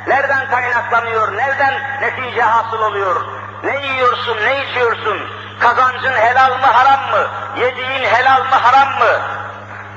Nereden 0.07 0.51
kaynaklanıyor, 0.51 1.37
nereden 1.37 1.75
netice 2.01 2.43
hasıl 2.43 2.83
oluyor? 2.83 3.25
Ne 3.65 3.87
yiyorsun, 3.87 4.37
ne 4.37 4.65
içiyorsun? 4.65 5.19
Kazancın 5.61 6.13
helal 6.13 6.59
mı, 6.59 6.67
haram 6.67 7.01
mı? 7.11 7.27
Yediğin 7.57 8.05
helal 8.05 8.45
mı, 8.45 8.55
haram 8.55 8.89
mı? 8.89 9.21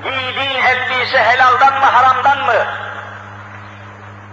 Giydiğin 0.03 0.63
elbise 0.63 1.23
helaldan 1.23 1.73
mı, 1.73 1.85
haramdan 1.85 2.45
mı? 2.45 2.65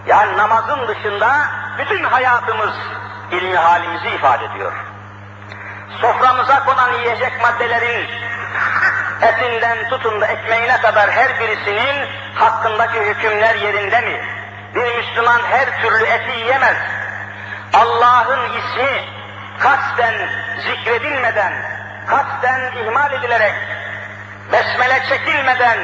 Yani 0.06 0.36
namazın 0.36 0.88
dışında 0.88 1.48
bütün 1.78 2.04
hayatımız 2.04 2.74
ilmi 3.30 3.56
halimizi 3.56 4.08
ifade 4.08 4.44
ediyor. 4.44 4.72
Soframıza 6.00 6.64
konan 6.64 6.92
yiyecek 6.92 7.42
maddelerin 7.42 8.06
etinden 9.22 9.88
tutun 9.88 10.20
da 10.20 10.26
ekmeğine 10.26 10.80
kadar 10.80 11.10
her 11.10 11.40
birisinin 11.40 12.08
hakkındaki 12.34 13.00
hükümler 13.00 13.54
yerinde 13.54 14.00
mi? 14.00 14.20
Bir 14.74 14.96
Müslüman 14.96 15.40
her 15.50 15.82
türlü 15.82 16.04
eti 16.04 16.38
yiyemez. 16.38 16.76
Allah'ın 17.72 18.40
ismi 18.50 19.04
kasten 19.58 20.14
zikredilmeden, 20.66 21.52
kasten 22.06 22.72
ihmal 22.76 23.12
edilerek, 23.12 23.54
besmele 24.52 25.02
çekilmeden, 25.08 25.78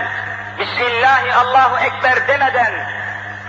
Bismillahi 0.58 1.34
Allahu 1.34 1.78
Ekber 1.78 2.28
demeden, 2.28 2.72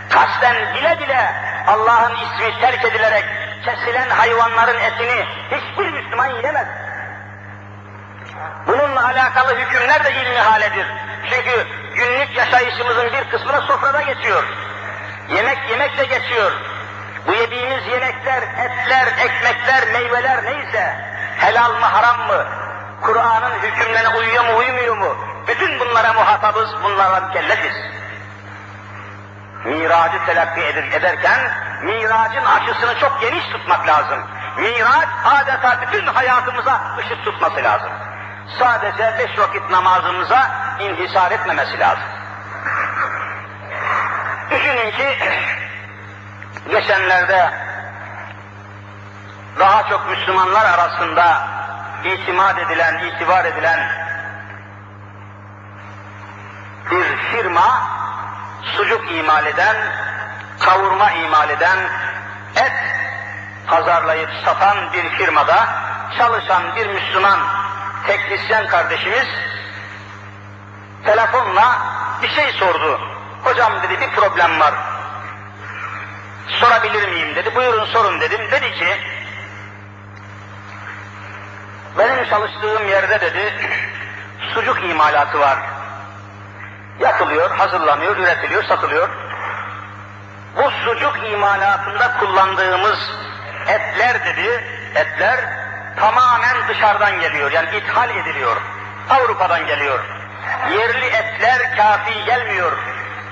kasten 0.09 0.55
bile 0.75 0.99
bile 0.99 1.33
Allah'ın 1.67 2.15
ismi 2.15 2.59
terk 2.61 2.85
edilerek 2.85 3.25
kesilen 3.63 4.09
hayvanların 4.09 4.79
etini 4.79 5.25
hiçbir 5.51 5.89
Müslüman 5.89 6.27
yiyemez. 6.27 6.67
Bununla 8.67 9.05
alakalı 9.05 9.55
hükümler 9.55 10.03
de 10.03 10.11
ilmi 10.11 10.37
haledir. 10.37 10.87
Çünkü 11.29 11.67
günlük 11.95 12.37
yaşayışımızın 12.37 13.11
bir 13.13 13.29
kısmına 13.29 13.61
sofrada 13.61 14.01
geçiyor. 14.01 14.43
Yemek 15.35 15.57
yemek 15.69 15.97
de 15.97 16.05
geçiyor. 16.05 16.51
Bu 17.27 17.33
yediğimiz 17.33 17.87
yemekler, 17.87 18.41
etler, 18.41 19.07
ekmekler, 19.07 19.91
meyveler 19.93 20.43
neyse 20.43 20.95
helal 21.37 21.73
mı 21.73 21.85
haram 21.85 22.27
mı? 22.27 22.45
Kur'an'ın 23.01 23.59
hükümlerine 23.61 24.09
uyuyor 24.09 24.45
mu 24.45 24.57
uymuyor 24.57 24.97
mu? 24.97 25.17
Bütün 25.47 25.79
bunlara 25.79 26.13
muhatabız, 26.13 26.69
bunlara 26.83 27.19
mükellefiz. 27.19 27.75
Miracı 29.65 30.25
telakki 30.25 30.61
ederken 30.61 31.39
miracın 31.83 32.45
aşısını 32.45 32.99
çok 32.99 33.21
geniş 33.21 33.45
tutmak 33.45 33.87
lazım. 33.87 34.19
Miraç 34.57 35.07
adeta 35.25 35.81
bütün 35.81 36.07
hayatımıza 36.07 36.81
ışık 36.99 37.25
tutması 37.25 37.63
lazım. 37.63 37.89
Sadece 38.59 39.15
beş 39.19 39.39
vakit 39.39 39.69
namazımıza 39.69 40.51
inhisar 40.79 41.31
etmemesi 41.31 41.79
lazım. 41.79 42.03
Düşünün 44.51 44.91
ki 44.91 45.17
geçenlerde 46.69 47.53
daha 49.59 49.89
çok 49.89 50.09
Müslümanlar 50.09 50.65
arasında 50.65 51.47
itimat 52.03 52.59
edilen, 52.59 52.99
itibar 52.99 53.45
edilen 53.45 53.79
bir 56.91 57.17
firma 57.17 57.81
sucuk 58.63 59.11
imal 59.11 59.45
eden, 59.45 59.75
kavurma 60.59 61.11
imal 61.11 61.49
eden, 61.49 61.77
et 62.55 62.73
pazarlayıp 63.67 64.29
satan 64.45 64.93
bir 64.93 65.09
firmada 65.09 65.67
çalışan 66.17 66.75
bir 66.75 66.87
Müslüman 66.87 67.39
teknisyen 68.07 68.67
kardeşimiz 68.67 69.27
telefonla 71.05 71.77
bir 72.21 72.29
şey 72.29 72.51
sordu. 72.51 73.01
Hocam 73.43 73.73
dedi 73.83 74.01
bir 74.01 74.09
problem 74.09 74.59
var. 74.59 74.73
Sorabilir 76.47 77.09
miyim 77.09 77.35
dedi. 77.35 77.55
Buyurun 77.55 77.85
sorun 77.85 78.21
dedim. 78.21 78.41
Dedi 78.51 78.73
ki 78.73 78.87
benim 81.97 82.29
çalıştığım 82.29 82.87
yerde 82.87 83.21
dedi 83.21 83.53
sucuk 84.53 84.83
imalatı 84.83 85.39
var. 85.39 85.57
Yapılıyor, 86.99 87.51
hazırlanıyor, 87.51 88.17
üretiliyor, 88.17 88.63
satılıyor. 88.63 89.09
Bu 90.55 90.71
sucuk 90.71 91.31
imalatında 91.31 92.17
kullandığımız 92.19 92.99
etler 93.67 94.25
dedi, 94.25 94.63
etler 94.95 95.39
tamamen 95.99 96.67
dışarıdan 96.67 97.19
geliyor. 97.19 97.51
Yani 97.51 97.77
ithal 97.77 98.09
ediliyor. 98.09 98.57
Avrupa'dan 99.09 99.67
geliyor. 99.67 99.99
Yerli 100.69 101.05
etler 101.05 101.77
kafi 101.77 102.25
gelmiyor. 102.25 102.71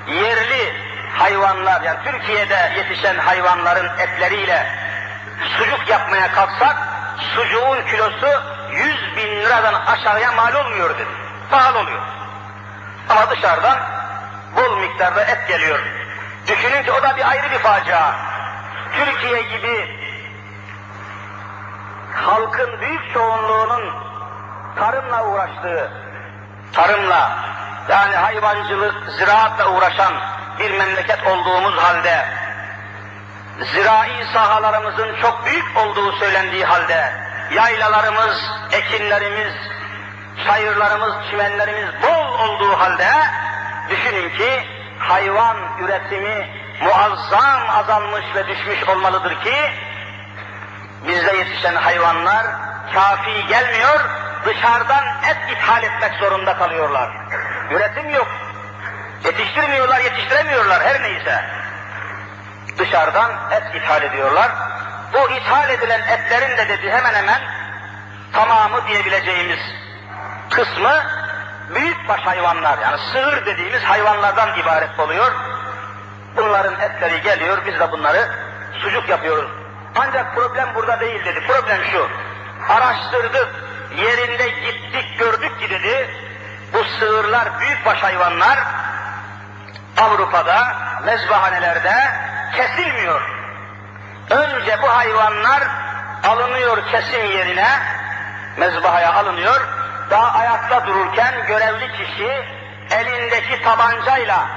Yerli 0.07 0.73
hayvanlar, 1.17 1.81
yani 1.81 1.99
Türkiye'de 2.03 2.71
yetişen 2.77 3.17
hayvanların 3.17 3.89
etleriyle 3.97 4.67
sucuk 5.57 5.89
yapmaya 5.89 6.31
kalksak, 6.31 6.77
sucuğun 7.36 7.81
kilosu 7.86 8.27
100 8.71 9.15
bin 9.17 9.41
liradan 9.41 9.73
aşağıya 9.73 10.31
mal 10.31 10.55
olmuyor 10.55 10.89
dedi. 10.89 11.10
Pahalı 11.51 11.79
oluyor. 11.79 12.01
Ama 13.10 13.29
dışarıdan 13.29 13.79
bol 14.55 14.77
miktarda 14.77 15.23
et 15.23 15.47
geliyor. 15.47 15.79
Düşünün 16.47 16.84
ki 16.84 16.91
o 16.91 17.04
da 17.04 17.17
bir 17.17 17.30
ayrı 17.30 17.51
bir 17.51 17.60
facia. 17.60 18.13
Türkiye 18.95 19.41
gibi 19.41 20.01
halkın 22.15 22.82
büyük 22.82 23.13
çoğunluğunun 23.13 23.93
tarımla 24.75 25.25
uğraştığı, 25.25 25.91
tarımla 26.73 27.39
yani 27.89 28.15
hayvancılık, 28.15 29.12
ziraatla 29.17 29.71
uğraşan 29.71 30.13
bir 30.60 30.71
memleket 30.71 31.27
olduğumuz 31.27 31.77
halde, 31.77 32.25
zirai 33.73 34.25
sahalarımızın 34.34 35.15
çok 35.21 35.45
büyük 35.45 35.77
olduğu 35.77 36.12
söylendiği 36.12 36.65
halde, 36.65 37.13
yaylalarımız, 37.51 38.51
ekinlerimiz, 38.71 39.54
çayırlarımız, 40.47 41.13
çimenlerimiz 41.30 41.89
bol 42.04 42.39
olduğu 42.39 42.80
halde, 42.80 43.12
düşünün 43.89 44.30
ki 44.30 44.81
hayvan 45.02 45.58
üretimi 45.80 46.50
muazzam 46.84 47.70
azalmış 47.70 48.26
ve 48.36 48.48
düşmüş 48.48 48.90
olmalıdır 48.90 49.42
ki, 49.42 49.56
bizde 51.08 51.36
yetişen 51.38 51.76
hayvanlar 51.76 52.46
kafi 52.94 53.48
gelmiyor, 53.48 54.00
dışarıdan 54.46 55.06
et 55.30 55.38
ithal 55.52 55.84
etmek 55.84 56.14
zorunda 56.14 56.58
kalıyorlar. 56.58 57.10
Üretim 57.72 58.10
yok. 58.10 58.28
Yetiştirmiyorlar, 59.26 60.00
yetiştiremiyorlar 60.00 60.84
her 60.84 61.04
neyse. 61.04 61.46
dışarıdan 62.78 63.32
et 63.52 63.76
ithal 63.76 64.04
ediyorlar. 64.04 64.52
Bu 65.14 65.32
ithal 65.32 65.70
edilen 65.70 66.02
etlerin 66.02 66.58
de 66.58 66.70
dedi 66.70 66.92
hemen 66.92 67.14
hemen 67.14 67.42
tamamı 68.34 68.88
diyebileceğimiz 68.88 69.60
kısmı 70.50 71.04
büyükbaş 71.75 72.21
hayvanlar 72.21 72.77
yani 72.77 72.97
sığır 73.12 73.45
dediğimiz 73.45 73.84
hayvanlardan 73.84 74.60
ibaret 74.60 74.99
oluyor. 74.99 75.31
Bunların 76.38 76.79
etleri 76.79 77.21
geliyor, 77.21 77.57
biz 77.65 77.79
de 77.79 77.91
bunları 77.91 78.29
sucuk 78.81 79.10
yapıyoruz. 79.10 79.51
Ancak 79.95 80.36
problem 80.36 80.75
burada 80.75 80.99
değil 80.99 81.25
dedi. 81.25 81.39
Problem 81.47 81.79
şu. 81.91 82.10
Araştırdık, 82.69 83.49
yerinde 83.97 84.47
gittik, 84.47 85.19
gördük 85.19 85.60
ki 85.60 85.69
dedi. 85.69 86.10
Bu 86.73 86.84
sığırlar 86.84 87.60
büyükbaş 87.60 88.03
hayvanlar 88.03 88.60
Avrupa'da 89.97 90.75
mezbahanelerde 91.05 91.95
kesilmiyor. 92.55 93.21
Önce 94.29 94.81
bu 94.81 94.89
hayvanlar 94.89 95.63
alınıyor 96.23 96.77
kesim 96.91 97.25
yerine, 97.25 97.67
mezbahaya 98.57 99.13
alınıyor. 99.13 99.81
Daha 100.12 100.39
ayakta 100.39 100.88
dururken 100.88 101.34
görevli 101.47 101.91
kişi 101.91 102.45
elindeki 102.91 103.62
tabancayla, 103.63 104.47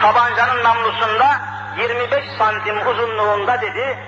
tabancanın 0.00 0.64
namlusunda 0.64 1.40
25 1.78 2.24
santim 2.38 2.86
uzunluğunda 2.86 3.60
dedi, 3.60 3.98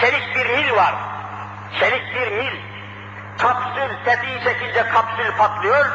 çelik 0.00 0.34
bir 0.34 0.46
mil 0.46 0.76
var. 0.76 0.94
Çelik 1.80 2.14
bir 2.14 2.32
mil. 2.32 2.56
Kapsül 3.38 4.04
tetiği 4.04 4.44
çekince 4.44 4.88
kapsül 4.88 5.32
patlıyor. 5.38 5.86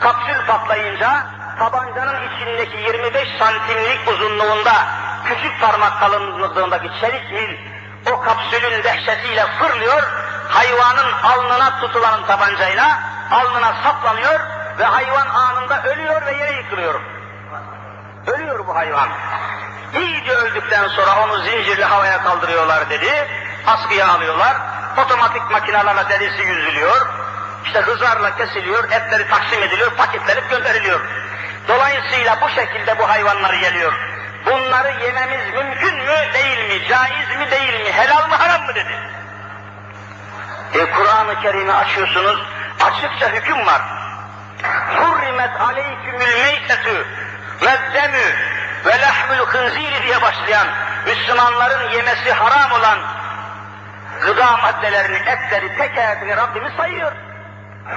Kapsül 0.00 0.46
patlayınca 0.46 1.26
tabancanın 1.58 2.28
içindeki 2.28 2.76
25 2.76 3.28
santimlik 3.38 4.08
uzunluğunda 4.08 4.72
küçük 5.24 5.60
parmak 5.60 6.00
kalınlığındaki 6.00 6.90
çelik 7.00 7.32
mil 7.32 7.56
o 8.12 8.20
kapsülün 8.20 8.82
dehşetiyle 8.84 9.46
fırlıyor, 9.58 10.02
hayvanın 10.48 11.12
alnına 11.22 11.80
tutulan 11.80 12.26
tabancayla 12.26 13.13
alnına 13.30 13.74
saplanıyor 13.82 14.40
ve 14.78 14.84
hayvan 14.84 15.26
anında 15.26 15.82
ölüyor 15.82 16.26
ve 16.26 16.32
yere 16.32 16.52
yıkılıyor. 16.52 17.00
Ölüyor 18.26 18.66
bu 18.66 18.76
hayvan. 18.76 19.08
İyice 19.94 20.32
öldükten 20.32 20.88
sonra 20.88 21.24
onu 21.24 21.38
zincirli 21.38 21.84
havaya 21.84 22.22
kaldırıyorlar 22.22 22.90
dedi, 22.90 23.28
askıya 23.66 24.08
alıyorlar, 24.08 24.56
otomatik 24.96 25.50
makinelerle 25.50 26.08
derisi 26.08 26.42
yüzülüyor, 26.42 27.06
işte 27.64 27.80
hızarla 27.80 28.36
kesiliyor, 28.36 28.84
etleri 28.84 29.28
taksim 29.28 29.62
ediliyor, 29.62 29.90
paketlenip 29.90 30.50
gönderiliyor. 30.50 31.00
Dolayısıyla 31.68 32.40
bu 32.40 32.48
şekilde 32.48 32.98
bu 32.98 33.08
hayvanlar 33.08 33.54
geliyor. 33.54 33.92
Bunları 34.46 35.04
yememiz 35.04 35.54
mümkün 35.54 35.94
mü, 35.94 36.32
değil 36.34 36.68
mi, 36.68 36.88
caiz 36.88 37.38
mi, 37.38 37.50
değil 37.50 37.80
mi, 37.82 37.92
helal 37.92 38.28
mı, 38.28 38.34
haram 38.34 38.62
mı 38.66 38.74
dedi. 38.74 38.98
E 40.74 40.90
Kur'an-ı 40.90 41.40
Kerim'i 41.40 41.72
açıyorsunuz, 41.72 42.46
açıkça 42.84 43.28
hüküm 43.28 43.66
var. 43.66 43.82
Hurrimet 44.96 45.60
aleykümül 45.60 46.42
meytetü 46.42 47.06
ve 47.62 47.94
demü 47.94 48.26
ve 48.86 49.00
lahmül 49.00 49.46
hınziri 49.46 50.02
diye 50.02 50.22
başlayan 50.22 50.66
Müslümanların 51.06 51.90
yemesi 51.90 52.32
haram 52.32 52.72
olan 52.72 52.98
gıda 54.22 54.56
maddelerini, 54.56 55.16
etleri, 55.16 55.76
tekerini 55.76 56.36
Rabbimiz 56.36 56.72
sayıyor. 56.76 57.12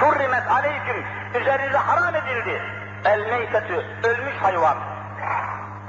Hurrimet 0.00 0.50
aleyküm, 0.50 1.04
üzerinize 1.34 1.78
haram 1.78 2.14
edildi. 2.14 2.62
El 3.04 3.18
meytetü, 3.18 3.86
ölmüş 4.02 4.34
hayvan. 4.42 4.76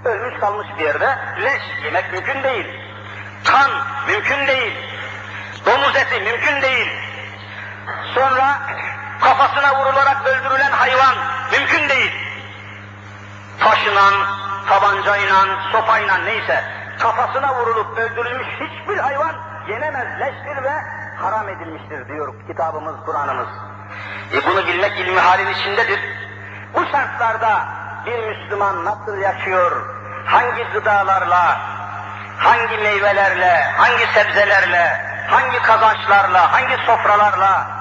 Ölmüş 0.06 0.40
kalmış 0.40 0.68
bir 0.78 0.84
yerde, 0.84 1.18
leş 1.42 1.62
yemek 1.84 2.14
mümkün 2.14 2.44
değil. 2.44 2.68
Kan 3.46 3.72
mümkün 4.08 4.48
değil. 4.48 4.74
Domuz 5.66 5.96
eti 5.96 6.20
mümkün 6.20 6.62
değil. 6.62 7.09
Sonra 8.16 8.60
kafasına 9.22 9.80
vurularak 9.80 10.28
öldürülen 10.28 10.72
hayvan 10.72 11.16
mümkün 11.52 11.90
değil. 11.90 12.12
Taşınan, 13.60 14.14
tabancayla, 14.70 15.46
sopayla 15.72 16.18
neyse 16.18 16.64
kafasına 17.00 17.56
vurulup 17.56 17.98
öldürülmüş 17.98 18.48
hiçbir 18.48 18.98
hayvan 18.98 19.36
yenemez, 19.70 20.20
leştir 20.20 20.64
ve 20.64 20.74
haram 21.22 21.50
edilmiştir 21.50 22.08
diyor 22.08 22.34
kitabımız, 22.48 22.96
Kur'an'ımız. 23.06 23.48
E 24.34 24.46
bunu 24.46 24.68
bilmek 24.68 25.00
ilmi 25.00 25.20
halin 25.20 25.48
içindedir. 25.48 26.00
Bu 26.74 26.86
şartlarda 26.92 27.66
bir 28.06 28.20
Müslüman 28.20 28.86
nasıl 28.86 29.18
yaşıyor, 29.18 29.86
hangi 30.26 30.64
gıdalarla, 30.64 31.60
hangi 32.38 32.78
meyvelerle, 32.78 33.64
hangi 33.78 34.06
sebzelerle, 34.14 35.02
hangi 35.30 35.62
kazançlarla, 35.62 36.54
hangi 36.54 36.78
sofralarla 36.86 37.79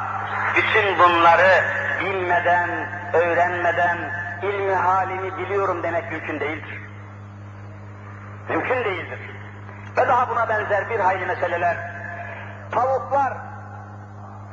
bütün 0.59 0.99
bunları 0.99 1.65
bilmeden, 2.01 2.71
öğrenmeden 3.13 3.99
ilmi 4.43 4.75
halini 4.75 5.39
biliyorum 5.39 5.83
demek 5.83 6.13
mümkün 6.13 6.41
değildir. 6.41 6.83
Mümkün 8.49 8.85
değildir. 8.85 9.19
Ve 9.97 10.09
daha 10.09 10.29
buna 10.29 10.49
benzer 10.49 10.91
bir 10.91 11.01
hayli 11.01 11.27
meseleler. 11.27 11.77
Tavuklar, 12.71 13.33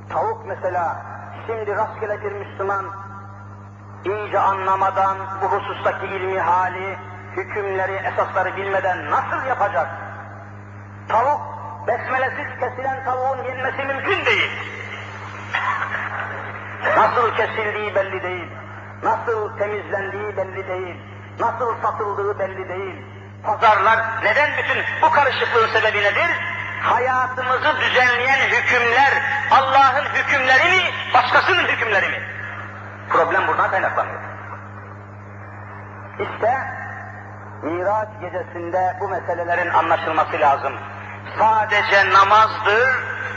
tavuk 0.09 0.45
mesela, 0.45 1.01
şimdi 1.47 1.75
rastgele 1.75 2.23
bir 2.23 2.31
Müslüman 2.31 2.85
iyice 4.05 4.39
anlamadan 4.39 5.17
bu 5.41 5.45
husustaki 5.45 6.05
ilmi 6.05 6.39
hali, 6.39 6.97
hükümleri, 7.37 7.95
esasları 8.13 8.57
bilmeden 8.57 9.11
nasıl 9.11 9.47
yapacak? 9.47 9.87
Tavuk, 11.07 11.41
besmelesiz 11.87 12.59
kesilen 12.59 13.03
tavuğun 13.03 13.43
yenmesi 13.43 13.83
mümkün 13.83 14.25
değil. 14.25 14.74
Nasıl 16.97 17.35
kesildiği 17.35 17.95
belli 17.95 18.23
değil. 18.23 18.47
Nasıl 19.03 19.57
temizlendiği 19.57 20.37
belli 20.37 20.67
değil. 20.67 20.95
Nasıl 21.39 21.81
satıldığı 21.81 22.39
belli 22.39 22.69
değil. 22.69 22.95
Pazarlar 23.43 23.99
neden 24.23 24.49
bütün 24.57 24.83
bu 25.01 25.09
karışıklığın 25.11 25.67
sebebi 25.67 25.97
nedir? 25.97 26.29
Hayatımızı 26.81 27.75
düzenleyen 27.81 28.39
hükümler 28.49 29.13
Allah'ın 29.51 30.05
hükümleri 30.05 30.77
mi, 30.77 30.83
başkasının 31.13 31.67
hükümleri 31.67 32.09
mi? 32.09 32.21
Problem 33.09 33.47
buradan 33.47 33.71
kaynaklanıyor. 33.71 34.21
İşte 36.19 36.51
Miraç 37.63 38.09
gecesinde 38.21 38.97
bu 38.99 39.07
meselelerin 39.07 39.69
anlaşılması 39.69 40.39
lazım. 40.39 40.73
Sadece 41.39 42.09
namazdır, 42.09 42.89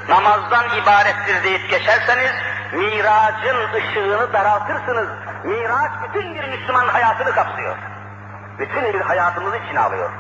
namazdan 0.09 0.65
ibarettir 0.83 1.45
deyip 1.45 1.71
geçerseniz, 1.71 2.33
miracın 2.73 3.57
ışığını 3.75 4.33
daraltırsınız. 4.33 5.09
Miraç 5.45 5.91
bütün 6.03 6.35
bir 6.35 6.49
Müslüman 6.49 6.89
hayatını 6.89 7.33
kapsıyor. 7.35 7.77
Bütün 8.59 8.93
bir 8.93 9.01
hayatımızı 9.01 9.57
içine 9.57 9.81
alıyor. 9.81 10.11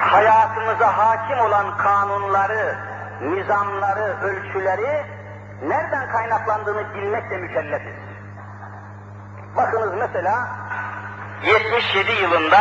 Hayatımıza 0.00 0.98
hakim 0.98 1.38
olan 1.38 1.76
kanunları, 1.76 2.78
nizamları, 3.20 4.16
ölçüleri 4.22 5.04
nereden 5.62 6.08
kaynaklandığını 6.12 6.94
bilmekle 6.94 7.36
mükellefiz. 7.36 7.94
Bakınız 9.56 9.94
mesela 9.94 10.48
77 11.42 12.12
yılında 12.12 12.60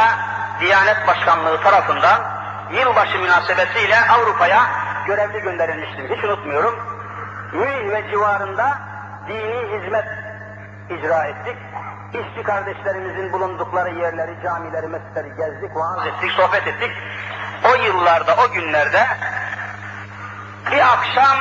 Diyanet 0.59 1.07
Başkanlığı 1.07 1.61
tarafından 1.61 2.21
yılbaşı 2.71 3.19
münasebetiyle 3.19 3.95
Avrupa'ya 4.09 4.61
görevli 5.07 5.41
gönderilmiştim. 5.41 6.07
Hiç 6.15 6.23
unutmuyorum. 6.23 6.92
Münih 7.53 7.91
ve 7.91 8.11
civarında 8.11 8.77
dini 9.27 9.77
hizmet 9.77 10.05
icra 10.89 11.25
ettik. 11.25 11.57
İşçi 12.13 12.43
kardeşlerimizin 12.43 13.33
bulundukları 13.33 13.89
yerleri, 13.89 14.43
camileri, 14.43 14.87
mescitleri 14.87 15.35
gezdik, 15.35 15.75
vaaz 15.75 16.07
ettik, 16.07 16.31
sohbet 16.31 16.67
ettik. 16.67 16.91
O 17.65 17.83
yıllarda, 17.83 18.35
o 18.47 18.51
günlerde 18.51 19.07
bir 20.71 20.79
akşam 20.79 21.37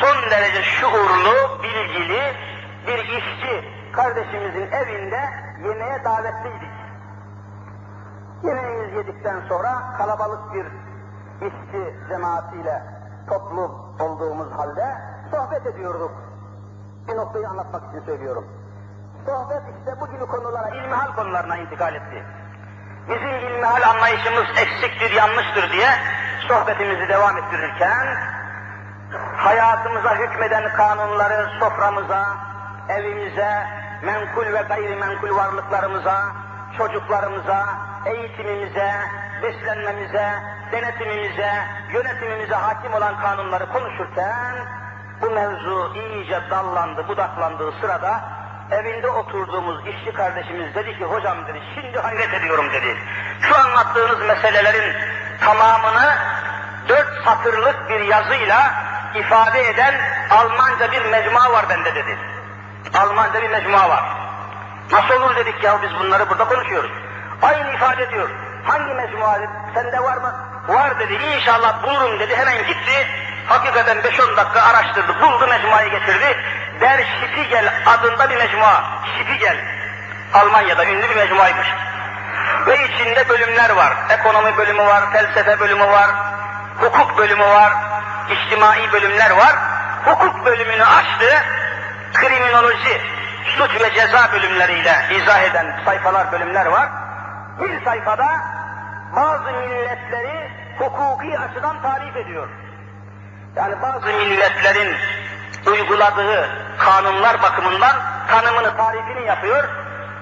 son 0.00 0.30
derece 0.30 0.62
şuurlu, 0.62 1.62
bilgili 1.62 2.34
bir 2.86 2.98
işçi 2.98 3.64
kardeşimizin 3.92 4.70
evinde 4.72 5.20
yemeğe 5.64 6.04
davetliydik. 6.04 6.72
Yemeğimizi 8.44 8.96
yedikten 8.96 9.40
sonra 9.48 9.94
kalabalık 9.98 10.54
bir 10.54 10.66
işçi 11.46 12.08
cemaatiyle 12.08 12.82
toplu 13.28 13.94
olduğumuz 14.00 14.52
halde 14.52 14.96
sohbet 15.32 15.66
ediyorduk. 15.66 16.12
Bir 17.08 17.16
noktayı 17.16 17.48
anlatmak 17.48 17.82
için 17.88 18.06
söylüyorum. 18.06 18.46
Sohbet 19.26 19.62
işte 19.78 20.00
bu 20.00 20.10
gibi 20.10 20.26
konulara, 20.26 20.68
ilmihal 20.68 21.14
konularına 21.14 21.56
intikal 21.56 21.94
etti. 21.94 22.24
Bizim 23.08 23.28
ilmihal 23.28 23.90
anlayışımız 23.90 24.44
eksiktir, 24.56 25.10
yanlıştır 25.10 25.72
diye 25.72 25.88
sohbetimizi 26.48 27.08
devam 27.08 27.36
ettirirken 27.38 28.06
hayatımıza 29.36 30.14
hükmeden 30.14 30.72
kanunları 30.76 31.50
soframıza, 31.60 32.36
evimize, 32.88 33.66
menkul 34.02 34.52
ve 34.52 34.62
gayrimenkul 34.68 35.36
varlıklarımıza, 35.36 36.32
çocuklarımıza, 36.78 37.66
eğitimimize, 38.06 38.92
beslenmemize, 39.42 40.28
denetimimize, 40.72 41.52
yönetimimize 41.92 42.54
hakim 42.54 42.94
olan 42.94 43.20
kanunları 43.20 43.72
konuşurken 43.72 44.81
bu 45.22 45.30
mevzu 45.30 45.92
iyice 45.94 46.40
dallandı, 46.50 47.08
budaklandığı 47.08 47.72
sırada 47.80 48.20
evinde 48.70 49.08
oturduğumuz 49.08 49.86
işçi 49.86 50.12
kardeşimiz 50.12 50.74
dedi 50.74 50.98
ki 50.98 51.04
hocam 51.04 51.46
dedi 51.46 51.62
şimdi 51.74 51.98
hayret 51.98 52.34
ediyorum 52.34 52.72
dedi. 52.72 52.96
Şu 53.40 53.56
anlattığınız 53.56 54.20
meselelerin 54.26 54.96
tamamını 55.40 56.14
dört 56.88 57.24
satırlık 57.24 57.90
bir 57.90 58.00
yazıyla 58.00 58.74
ifade 59.14 59.68
eden 59.68 59.94
Almanca 60.30 60.92
bir 60.92 61.04
mecmua 61.04 61.52
var 61.52 61.68
bende 61.68 61.94
dedi. 61.94 62.18
Almanca 62.94 63.42
bir 63.42 63.50
mecmua 63.50 63.88
var. 63.88 64.04
Nasıl 64.92 65.14
olur 65.14 65.36
dedik 65.36 65.64
ya 65.64 65.78
biz 65.82 65.90
bunları 66.00 66.30
burada 66.30 66.44
konuşuyoruz. 66.44 66.90
Aynı 67.42 67.74
ifade 67.74 68.02
ediyor. 68.02 68.30
Hangi 68.64 68.94
mecmua 68.94 69.40
dedi? 69.40 69.50
Sende 69.74 70.02
var 70.02 70.16
mı? 70.16 70.34
Var 70.68 70.98
dedi. 70.98 71.14
İnşallah 71.14 71.82
bulurum 71.82 72.20
dedi. 72.20 72.36
Hemen 72.36 72.58
gitti. 72.58 73.06
Hakikaten 73.46 73.96
5-10 73.96 74.36
dakika 74.36 74.62
araştırdı. 74.62 75.20
Buldu 75.20 75.46
mecmuayı 75.46 75.90
getirdi. 75.90 76.36
Der 76.80 77.04
Şipigel 77.20 77.72
adında 77.86 78.30
bir 78.30 78.36
mecmua. 78.36 78.84
Şipigel. 79.18 79.56
Almanya'da 80.34 80.84
ünlü 80.84 81.10
bir 81.10 81.16
mecmuaymış. 81.16 81.68
Ve 82.66 82.84
içinde 82.84 83.28
bölümler 83.28 83.70
var. 83.70 83.92
Ekonomi 84.10 84.56
bölümü 84.56 84.82
var, 84.82 85.12
felsefe 85.12 85.60
bölümü 85.60 85.86
var, 85.86 86.10
hukuk 86.78 87.18
bölümü 87.18 87.44
var, 87.44 87.72
içtimai 88.30 88.92
bölümler 88.92 89.30
var. 89.30 89.56
Hukuk 90.04 90.46
bölümünü 90.46 90.84
açtı, 90.84 91.44
kriminoloji, 92.14 93.00
suç 93.58 93.80
ve 93.80 93.94
ceza 93.94 94.32
bölümleriyle 94.32 94.94
izah 95.10 95.42
eden 95.42 95.80
sayfalar, 95.84 96.32
bölümler 96.32 96.66
var. 96.66 96.88
Bir 97.60 97.84
sayfada 97.84 98.28
bazı 99.16 99.52
milletleri 99.52 100.50
hukuki 100.78 101.38
açıdan 101.38 101.82
tarif 101.82 102.16
ediyor. 102.16 102.48
Yani 103.56 103.82
bazı 103.82 104.06
milletlerin 104.06 104.96
uyguladığı 105.66 106.50
kanunlar 106.78 107.42
bakımından 107.42 107.96
tanımını, 108.28 108.76
tarifini 108.76 109.26
yapıyor. 109.26 109.68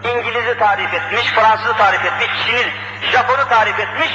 İngiliz'i 0.05 0.59
tarif 0.59 0.95
etmiş, 0.95 1.27
Fransız'ı 1.27 1.77
tarif 1.77 2.05
etmiş, 2.05 2.29
Çin'i, 2.47 2.73
Japon'u 3.13 3.49
tarif 3.49 3.81
etmiş. 3.81 4.11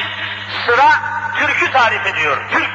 Sıra 0.66 0.90
Türk'ü 1.36 1.72
tarif 1.72 2.08
ediyor. 2.08 2.38
Türk 2.52 2.70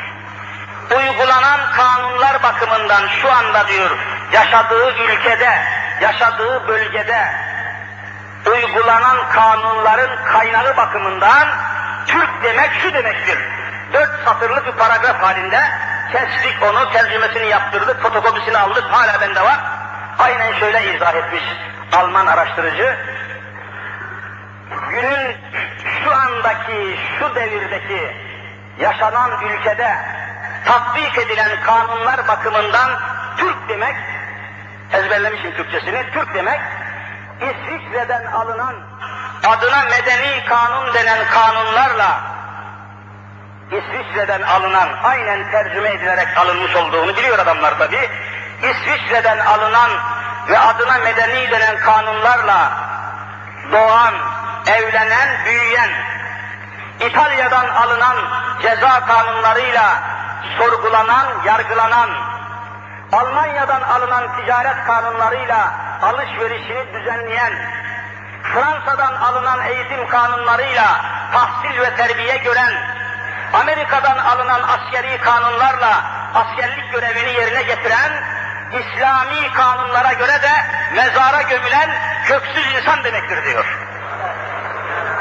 uygulanan 0.97 1.61
kanunlar 1.77 2.43
bakımından 2.43 3.09
şu 3.23 3.33
anda 3.33 3.69
diyor 3.69 3.91
yaşadığı 4.33 4.95
ülkede, 4.95 5.63
yaşadığı 6.01 6.69
bölgede 6.69 7.33
uygulanan 8.47 9.29
kanunların 9.33 10.25
kaynağı 10.25 10.77
bakımından 10.77 11.49
Türk 12.07 12.31
demek 12.43 12.71
şu 12.83 12.95
demektir. 12.95 13.39
Dört 13.93 14.25
satırlık 14.25 14.67
bir 14.67 14.73
paragraf 14.73 15.23
halinde 15.23 15.61
kestik 16.13 16.63
onu, 16.63 16.93
tercümesini 16.93 17.47
yaptırdık, 17.47 18.03
fotokopisini 18.03 18.59
aldık, 18.59 18.85
hala 18.91 19.21
bende 19.21 19.43
var. 19.43 19.59
Aynen 20.19 20.53
şöyle 20.53 20.95
izah 20.95 21.15
etmiş 21.15 21.43
Alman 21.93 22.27
araştırıcı. 22.27 22.97
Günün 24.91 25.37
şu 26.05 26.15
andaki, 26.15 26.99
şu 27.19 27.35
devirdeki 27.35 28.17
yaşanan 28.81 29.31
ülkede 29.45 29.97
tatbik 30.65 31.19
edilen 31.19 31.51
kanunlar 31.67 32.29
bakımından 32.29 32.91
Türk 33.37 33.69
demek, 33.69 33.97
ezberlemişim 34.93 35.55
Türkçesini, 35.55 36.05
Türk 36.13 36.35
demek, 36.35 36.61
İsviçre'den 37.41 38.27
alınan 38.27 38.75
adına 39.47 39.85
medeni 39.85 40.45
kanun 40.45 40.95
denen 40.95 41.27
kanunlarla 41.27 42.30
İsviçre'den 43.71 44.43
alınan, 44.43 44.89
aynen 45.03 45.51
tercüme 45.51 45.89
edilerek 45.89 46.39
alınmış 46.39 46.77
olduğunu 46.77 47.17
biliyor 47.17 47.39
adamlar 47.39 47.79
tabi. 47.79 48.11
İsviçre'den 48.63 49.39
alınan 49.39 49.91
ve 50.49 50.59
adına 50.59 50.99
medeni 50.99 51.51
denen 51.51 51.79
kanunlarla 51.79 52.73
doğan, 53.73 54.15
evlenen, 54.67 55.45
büyüyen, 55.45 55.91
İtalya'dan 57.01 57.69
alınan 57.69 58.17
ceza 58.63 59.07
kanunlarıyla 59.07 60.03
sorgulanan, 60.59 61.27
yargılanan, 61.45 62.11
Almanya'dan 63.13 63.83
alınan 63.83 64.37
ticaret 64.37 64.85
kanunlarıyla 64.87 65.73
alışverişini 66.03 66.93
düzenleyen, 66.95 67.53
Fransa'dan 68.43 69.15
alınan 69.15 69.67
eğitim 69.67 70.09
kanunlarıyla 70.09 71.01
tahsil 71.33 71.81
ve 71.81 71.97
terbiye 71.97 72.37
gören, 72.37 73.00
Amerika'dan 73.53 74.19
alınan 74.19 74.63
askeri 74.63 75.19
kanunlarla 75.19 76.03
askerlik 76.35 76.93
görevini 76.93 77.33
yerine 77.33 77.63
getiren, 77.63 78.13
İslami 78.73 79.53
kanunlara 79.53 80.13
göre 80.13 80.43
de 80.43 80.53
mezara 80.95 81.43
gömülen 81.43 81.91
köksüz 82.27 82.75
insan 82.75 83.05
demektir 83.05 83.45
diyor. 83.45 83.65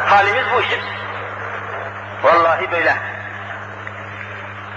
Halimiz 0.06 0.44
bu 0.54 0.62
işte. 0.62 0.80
Vallahi 2.24 2.72
böyle. 2.72 2.96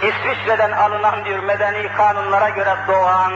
İsviçre'den 0.02 0.72
alınan 0.72 1.24
diyor 1.24 1.38
medeni 1.38 1.92
kanunlara 1.92 2.48
göre 2.48 2.76
doğan, 2.88 3.32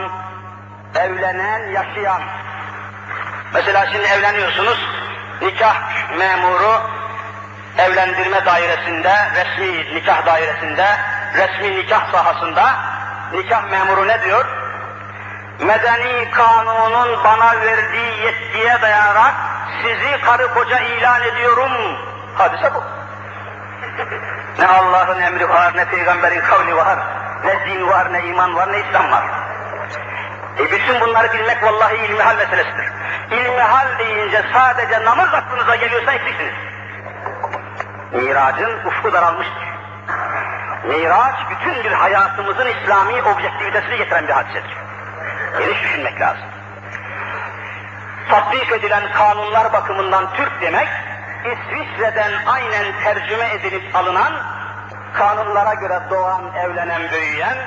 evlenen, 0.95 1.69
yaşayan. 1.69 2.21
Mesela 3.53 3.85
şimdi 3.91 4.07
evleniyorsunuz, 4.07 4.79
nikah 5.41 5.75
memuru 6.17 6.81
evlendirme 7.77 8.45
dairesinde, 8.45 9.13
resmi 9.35 9.95
nikah 9.95 10.25
dairesinde, 10.25 10.87
resmi 11.37 11.77
nikah 11.77 12.11
sahasında 12.11 12.75
nikah 13.33 13.69
memuru 13.71 14.07
ne 14.07 14.23
diyor? 14.23 14.45
Medeni 15.59 16.31
kanunun 16.31 17.23
bana 17.23 17.61
verdiği 17.61 18.21
yetkiye 18.21 18.81
dayanarak 18.81 19.33
sizi 19.81 20.21
karı 20.21 20.53
koca 20.53 20.79
ilan 20.79 21.21
ediyorum. 21.21 21.71
Hadise 22.35 22.73
bu. 22.73 22.83
Ne 24.59 24.67
Allah'ın 24.67 25.21
emri 25.21 25.49
var, 25.49 25.77
ne 25.77 25.85
peygamberin 25.85 26.41
kavli 26.41 26.75
var, 26.75 26.99
ne 27.45 27.65
din 27.65 27.87
var, 27.87 28.13
ne 28.13 28.25
iman 28.25 28.55
var, 28.55 28.71
ne 28.71 28.79
İslam 28.79 29.11
var. 29.11 29.23
E 30.59 30.71
bütün 30.71 31.01
bunları 31.01 31.33
bilmek 31.33 31.63
vallahi 31.63 31.95
ilmihal 31.95 32.35
meselesidir. 32.37 32.89
İlmihal 33.31 33.97
deyince 33.99 34.43
sadece 34.53 35.05
namaz 35.05 35.33
aklınıza 35.33 35.75
geliyorsa 35.75 36.11
eksiksiniz. 36.11 36.53
Miracın 38.11 38.85
ufku 38.85 39.13
daralmıştır. 39.13 39.67
Miraç 40.87 41.35
bütün 41.49 41.83
bir 41.83 41.91
hayatımızın 41.91 42.67
İslami 42.67 43.21
objektivitesini 43.21 43.97
getiren 43.97 44.27
bir 44.27 44.33
hadisedir. 44.33 44.77
Geniş 45.59 45.83
düşünmek 45.83 46.21
lazım. 46.21 46.43
Tatbik 48.29 48.71
edilen 48.71 49.11
kanunlar 49.11 49.73
bakımından 49.73 50.33
Türk 50.33 50.61
demek, 50.61 50.87
İsviçre'den 51.45 52.31
aynen 52.45 52.85
tercüme 53.03 53.49
edilip 53.49 53.95
alınan, 53.95 54.33
kanunlara 55.13 55.73
göre 55.73 55.99
doğan, 56.09 56.41
evlenen, 56.55 57.11
büyüyen, 57.11 57.57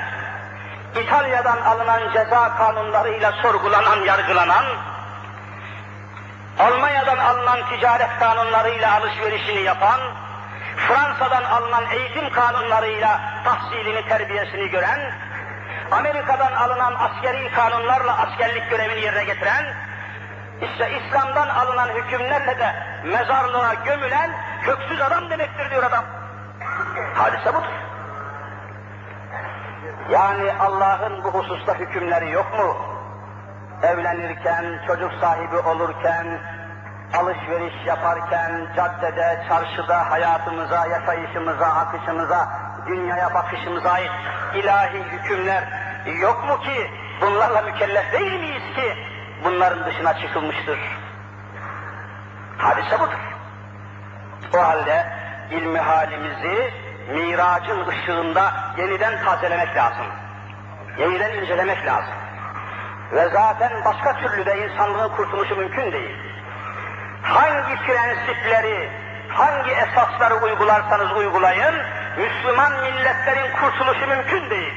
İtalya'dan 0.95 1.57
alınan 1.57 2.13
ceza 2.13 2.55
kanunlarıyla 2.57 3.31
sorgulanan, 3.31 3.99
yargılanan, 3.99 4.65
Almanya'dan 6.59 7.17
alınan 7.17 7.59
ticaret 7.69 8.19
kanunlarıyla 8.19 8.93
alışverişini 8.95 9.61
yapan, 9.61 9.99
Fransa'dan 10.87 11.43
alınan 11.43 11.83
eğitim 11.91 12.29
kanunlarıyla 12.29 13.21
tahsilini, 13.43 14.07
terbiyesini 14.07 14.69
gören, 14.69 14.99
Amerika'dan 15.91 16.51
alınan 16.51 16.93
askeri 16.93 17.51
kanunlarla 17.51 18.17
askerlik 18.17 18.69
görevini 18.69 19.01
yerine 19.01 19.23
getiren, 19.23 19.65
işte 20.61 20.91
İslam'dan 20.99 21.47
alınan 21.47 21.89
hükümlerle 21.89 22.59
de 22.59 22.75
mezarlığa 23.03 23.73
gömülen 23.73 24.31
köksüz 24.61 25.01
adam 25.01 25.29
demektir 25.29 25.69
diyor 25.69 25.83
adam. 25.83 26.03
Hadise 27.15 27.53
budur. 27.53 27.71
Yani 30.09 30.53
Allah'ın 30.59 31.23
bu 31.23 31.27
hususta 31.33 31.75
hükümleri 31.75 32.31
yok 32.31 32.59
mu? 32.59 32.77
Evlenirken, 33.83 34.65
çocuk 34.87 35.11
sahibi 35.21 35.57
olurken, 35.57 36.39
alışveriş 37.13 37.85
yaparken, 37.85 38.67
caddede, 38.75 39.45
çarşıda 39.49 40.11
hayatımıza, 40.11 40.87
yaşayışımıza, 40.87 41.65
akışımıza, 41.65 42.49
dünyaya 42.87 43.33
bakışımıza 43.33 43.91
ait 43.91 44.11
ilahi 44.55 45.03
hükümler 45.03 45.63
yok 46.21 46.47
mu 46.47 46.59
ki 46.59 46.91
bunlarla 47.21 47.61
mükellef 47.61 48.13
değil 48.13 48.39
miyiz 48.39 48.75
ki 48.75 48.97
bunların 49.43 49.85
dışına 49.85 50.13
çıkılmıştır? 50.19 50.79
Hadise 52.57 52.99
budur. 52.99 53.19
O 54.55 54.63
halde 54.63 55.05
ilmi 55.51 55.79
halimizi 55.79 56.73
miracın 57.13 57.87
ışığında 57.87 58.53
yeniden 58.77 59.23
tazelemek 59.25 59.75
lazım. 59.75 60.05
Yeniden 60.97 61.33
incelemek 61.33 61.85
lazım. 61.85 62.13
Ve 63.11 63.29
zaten 63.29 63.71
başka 63.85 64.13
türlü 64.13 64.45
de 64.45 64.67
insanlığın 64.67 65.09
kurtuluşu 65.09 65.55
mümkün 65.55 65.91
değil. 65.91 66.30
Hangi 67.21 67.75
prensipleri, 67.75 68.89
hangi 69.29 69.71
esasları 69.71 70.35
uygularsanız 70.35 71.11
uygulayın, 71.11 71.75
Müslüman 72.17 72.71
milletlerin 72.71 73.51
kurtuluşu 73.51 74.07
mümkün 74.07 74.49
değil. 74.49 74.73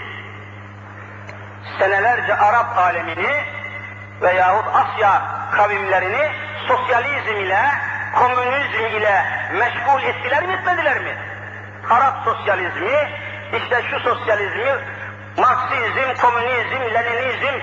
Senelerce 1.78 2.34
Arap 2.36 2.78
alemini 2.78 3.44
veyahut 4.22 4.64
Asya 4.74 5.22
kavimlerini 5.52 6.32
sosyalizm 6.68 7.36
ile, 7.36 7.60
komünizm 8.14 8.96
ile 8.96 9.24
meşgul 9.52 10.02
ettiler 10.02 10.46
mi 10.46 10.52
etmediler 10.52 11.02
mi? 11.02 11.16
Arap 11.90 12.14
sosyalizmi, 12.24 13.10
işte 13.52 13.82
şu 13.90 14.00
sosyalizmi, 14.00 14.74
Marksizm, 15.38 16.20
komünizm, 16.20 16.94
Leninizm 16.94 17.60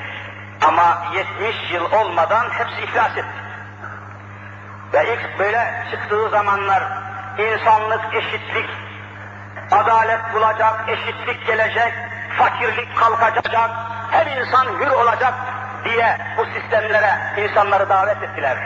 ama 0.67 1.04
70 1.13 1.72
yıl 1.72 1.91
olmadan 1.91 2.50
hepsi 2.50 2.82
iflas 2.82 3.17
etti. 3.17 3.40
Ve 4.93 5.13
ilk 5.13 5.39
böyle 5.39 5.86
çıktığı 5.91 6.30
zamanlar 6.30 6.84
insanlık, 7.38 8.15
eşitlik, 8.15 8.69
adalet 9.71 10.34
bulacak, 10.34 10.89
eşitlik 10.89 11.47
gelecek, 11.47 11.93
fakirlik 12.38 12.97
kalkacak, 12.97 13.71
her 14.12 14.25
insan 14.25 14.65
hür 14.65 14.91
olacak 14.91 15.34
diye 15.86 16.17
bu 16.38 16.45
sistemlere 16.45 17.12
insanları 17.38 17.89
davet 17.89 18.23
ettiler. 18.23 18.58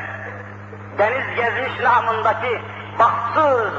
Deniz 0.97 1.35
gezmiş 1.35 1.79
namındaki 1.79 2.61
bahtsız 2.99 3.73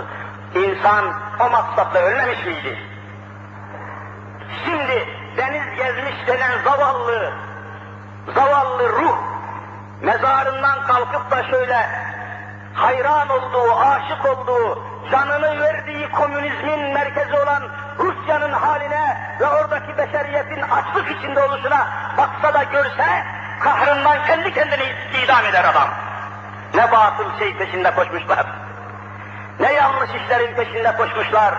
insan 0.54 1.14
o 1.40 1.50
maksatla 1.50 2.00
ölmemiş 2.00 2.44
miydi? 2.44 2.78
Şimdi 4.64 5.08
deniz 5.36 5.76
gezmiş 5.76 6.26
denen 6.26 6.62
zavallı, 6.64 7.32
zavallı 8.34 8.88
ruh 8.88 9.16
mezarından 10.02 10.86
kalkıp 10.86 11.30
da 11.30 11.42
şöyle 11.42 12.05
hayran 12.76 13.28
olduğu, 13.28 13.76
aşık 13.76 14.26
olduğu, 14.26 14.82
canını 15.10 15.60
verdiği 15.60 16.10
komünizmin 16.10 16.80
merkezi 16.80 17.36
olan 17.36 17.62
Rusya'nın 17.98 18.52
haline 18.52 19.36
ve 19.40 19.46
oradaki 19.46 19.98
beşeriyetin 19.98 20.62
açlık 20.62 21.18
içinde 21.18 21.40
oluşuna 21.40 21.88
baksa 22.18 22.54
da 22.54 22.62
görse, 22.62 23.24
kahrından 23.60 24.26
kendi 24.26 24.54
kendini 24.54 24.94
idam 25.24 25.44
eder 25.44 25.64
adam. 25.64 25.88
Ne 26.74 26.92
batıl 26.92 27.38
şey 27.38 27.56
peşinde 27.56 27.94
koşmuşlar. 27.94 28.46
Ne 29.60 29.72
yanlış 29.72 30.10
işlerin 30.10 30.54
peşinde 30.54 30.96
koşmuşlar. 30.96 31.54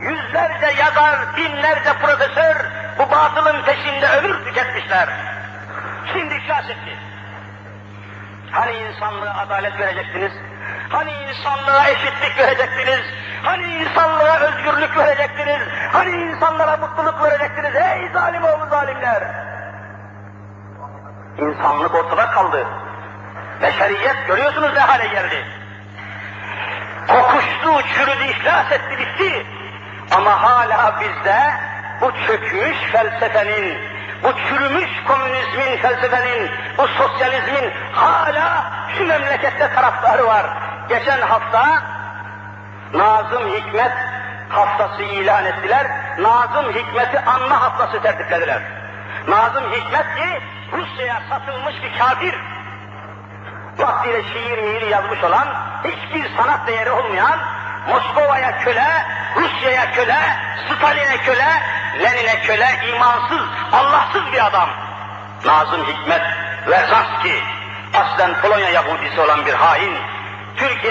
Yüzlerce 0.00 0.66
yazar, 0.66 1.36
binlerce 1.36 1.92
profesör 2.02 2.56
bu 2.98 3.10
batılın 3.10 3.62
peşinde 3.62 4.08
ömür 4.08 4.44
tüketmişler. 4.44 5.08
Şimdi 6.12 6.34
etti. 6.34 6.98
Hani 8.50 8.72
insanlığa 8.72 9.36
adalet 9.36 9.80
verecektiniz? 9.80 10.32
Hani 10.88 11.12
insanlığa 11.12 11.88
eşitlik 11.88 12.38
verecektiniz? 12.38 13.00
Hani 13.42 13.64
insanlığa 13.66 14.38
özgürlük 14.38 14.96
verecektiniz? 14.96 15.68
Hani 15.92 16.10
insanlara 16.10 16.76
mutluluk 16.76 17.22
verecektiniz? 17.22 17.76
Ey 17.76 18.08
zalim 18.12 18.44
oğlu 18.44 18.66
zalimler! 18.70 19.22
İnsanlık 21.38 21.94
ortada 21.94 22.30
kaldı. 22.30 22.66
Beşeriyet 23.62 24.26
görüyorsunuz 24.26 24.74
ne 24.74 24.80
hale 24.80 25.06
geldi. 25.06 25.44
Kokuştu, 27.08 27.88
çürüdü, 27.94 28.24
iflas 28.24 28.72
etti, 28.72 28.98
bitti. 28.98 29.46
Ama 30.16 30.42
hala 30.42 31.00
bizde 31.00 31.52
bu 32.00 32.12
çökmüş 32.26 32.76
felsefenin, 32.92 33.78
bu 34.22 34.32
çürümüş 34.48 34.90
komünizmin, 35.06 35.76
felsefenin, 35.76 36.50
bu 36.78 36.88
sosyalizmin 36.88 37.72
hala 37.92 38.72
şu 38.98 39.06
memlekette 39.06 39.74
taraftarı 39.74 40.26
var. 40.26 40.46
Geçen 40.88 41.20
hafta 41.20 41.82
Nazım 42.94 43.48
Hikmet 43.48 43.92
haftası 44.48 45.02
ilan 45.02 45.44
ettiler. 45.44 45.86
Nazım 46.18 46.72
Hikmet'i 46.72 47.20
anma 47.20 47.62
haftası 47.62 48.02
tertiplediler. 48.02 48.62
Nazım 49.28 49.72
Hikmet 49.72 50.14
ki 50.16 50.40
Rusya'ya 50.72 51.22
satılmış 51.28 51.74
bir 51.82 51.98
kafir. 51.98 52.34
Vaktiyle 53.78 54.22
şiir 54.22 54.58
mihir 54.58 54.86
yazmış 54.86 55.24
olan, 55.24 55.48
hiçbir 55.84 56.36
sanat 56.36 56.66
değeri 56.66 56.90
olmayan, 56.90 57.38
Moskova'ya 57.88 58.58
köle, 58.58 59.06
Rusya'ya 59.36 59.92
köle, 59.92 60.18
Stalin'e 60.66 61.16
köle, 61.16 61.62
Lenin'e 62.02 62.40
köle, 62.40 62.68
imansız, 62.88 63.46
Allahsız 63.72 64.32
bir 64.32 64.46
adam. 64.46 64.68
Nazım 65.44 65.84
Hikmet 65.84 66.22
Verzanski, 66.66 67.42
aslen 67.94 68.40
Polonya 68.40 68.68
Yahudisi 68.68 69.20
olan 69.20 69.46
bir 69.46 69.54
hain, 69.54 69.96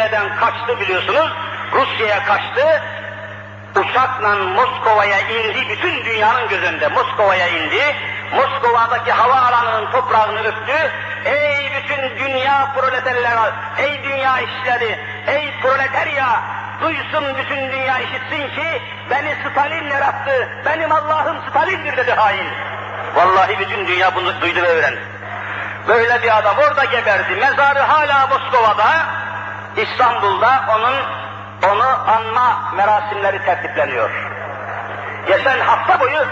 Türkiye'den 0.07 0.39
kaçtı 0.39 0.79
biliyorsunuz, 0.79 1.31
Rusya'ya 1.71 2.25
kaçtı, 2.25 2.81
uçakla 3.75 4.35
Moskova'ya 4.35 5.19
indi, 5.19 5.69
bütün 5.69 6.05
dünyanın 6.05 6.49
gözünde 6.49 6.87
Moskova'ya 6.87 7.47
indi, 7.47 7.95
Moskova'daki 8.35 9.11
havaalanının 9.11 9.91
toprağını 9.91 10.39
öptü, 10.39 10.91
ey 11.25 11.71
bütün 11.77 12.17
dünya 12.19 12.73
proleterler, 12.75 13.37
ey 13.77 14.03
dünya 14.03 14.39
işleri, 14.39 14.99
ey 15.27 15.53
proleterya, 15.61 16.41
duysun 16.81 17.37
bütün 17.37 17.71
dünya 17.71 17.99
işitsin 17.99 18.55
ki, 18.55 18.81
beni 19.09 19.35
Stalin 19.51 19.89
yarattı, 19.89 20.49
benim 20.65 20.91
Allah'ım 20.91 21.37
Stalin'dir 21.49 21.97
dedi 21.97 22.11
hain. 22.11 22.47
Vallahi 23.15 23.59
bütün 23.59 23.87
dünya 23.87 24.15
bunu 24.15 24.41
duydu 24.41 24.61
ve 24.61 24.67
öğrendi. 24.67 24.99
Böyle 25.87 26.21
bir 26.23 26.37
adam 26.37 26.57
orada 26.57 26.85
geberdi, 26.85 27.35
mezarı 27.35 27.79
hala 27.79 28.27
Moskova'da, 28.27 29.17
İstanbul'da 29.77 30.63
onun 30.75 30.95
onu 31.71 31.87
anma 32.07 32.73
merasimleri 32.75 33.45
tertipleniyor. 33.45 34.09
Geçen 35.27 35.59
hafta 35.59 35.99
boyu 35.99 36.25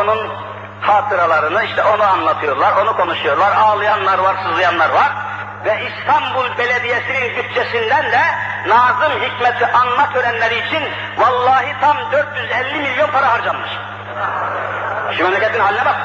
onun 0.00 0.32
hatıralarını 0.80 1.64
işte 1.64 1.82
onu 1.82 2.02
anlatıyorlar, 2.02 2.76
onu 2.76 2.96
konuşuyorlar. 2.96 3.56
Ağlayanlar 3.56 4.18
var, 4.18 4.36
sızlayanlar 4.46 4.90
var. 4.90 5.12
Ve 5.64 5.80
İstanbul 5.82 6.58
Belediyesi'nin 6.58 7.36
bütçesinden 7.36 8.12
de 8.12 8.20
Nazım 8.68 9.12
Hikmet'i 9.20 9.66
anma 9.66 10.12
törenleri 10.12 10.58
için 10.58 10.82
vallahi 11.18 11.76
tam 11.80 11.96
450 12.12 12.80
milyon 12.80 13.10
para 13.10 13.32
harcanmış. 13.32 13.70
Şu 15.16 15.24
memleketin 15.24 15.60
haline 15.60 15.84
bak. 15.84 15.96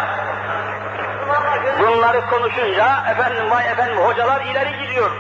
Bunları 1.80 2.30
konuşunca 2.30 3.04
efendim 3.12 3.52
vay 3.52 3.68
efendim 3.68 3.98
hocalar 3.98 4.42
ileri 4.42 4.78
gidiyor. 4.80 5.12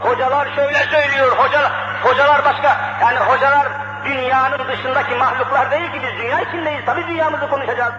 Hocalar 0.00 0.48
şöyle 0.54 0.78
söylüyor, 0.78 1.36
hocalar, 1.38 1.72
hocalar 2.02 2.44
başka, 2.44 2.76
yani 3.00 3.18
hocalar 3.18 3.66
dünyanın 4.04 4.68
dışındaki 4.68 5.14
mahluklar 5.14 5.70
değil 5.70 5.92
ki 5.92 6.00
biz 6.02 6.22
dünya 6.22 6.40
içindeyiz, 6.40 6.84
tabi 6.86 7.06
dünyamızı 7.06 7.50
konuşacağız. 7.50 7.92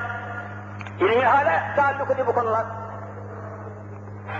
İlmi 0.99 1.25
hale 1.25 1.63
taalluk 1.75 2.11
ediyor 2.11 2.27
bu 2.27 2.33
konular. 2.33 2.65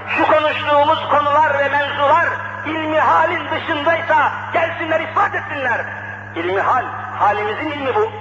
Şu 0.07 0.27
konuştuğumuz 0.27 1.09
konular 1.09 1.59
ve 1.59 1.69
mevzular 1.69 2.25
ilmi 2.65 2.99
halin 2.99 3.49
dışındaysa 3.51 4.31
gelsinler 4.53 4.99
ispat 4.99 5.35
etsinler. 5.35 5.85
İlmi 6.35 6.61
hal, 6.61 6.83
halimizin 7.19 7.71
ilmi 7.71 7.95
bu. 7.95 8.11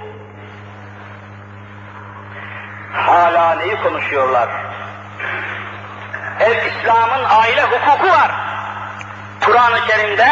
Hala 2.93 3.55
neyi 3.55 3.81
konuşuyorlar? 3.83 4.49
El 6.39 6.65
İslam'ın 6.65 7.23
aile 7.23 7.63
hukuku 7.63 8.07
var. 8.07 8.44
Kur'an-ı 9.45 9.87
Kerim'de 9.87 10.29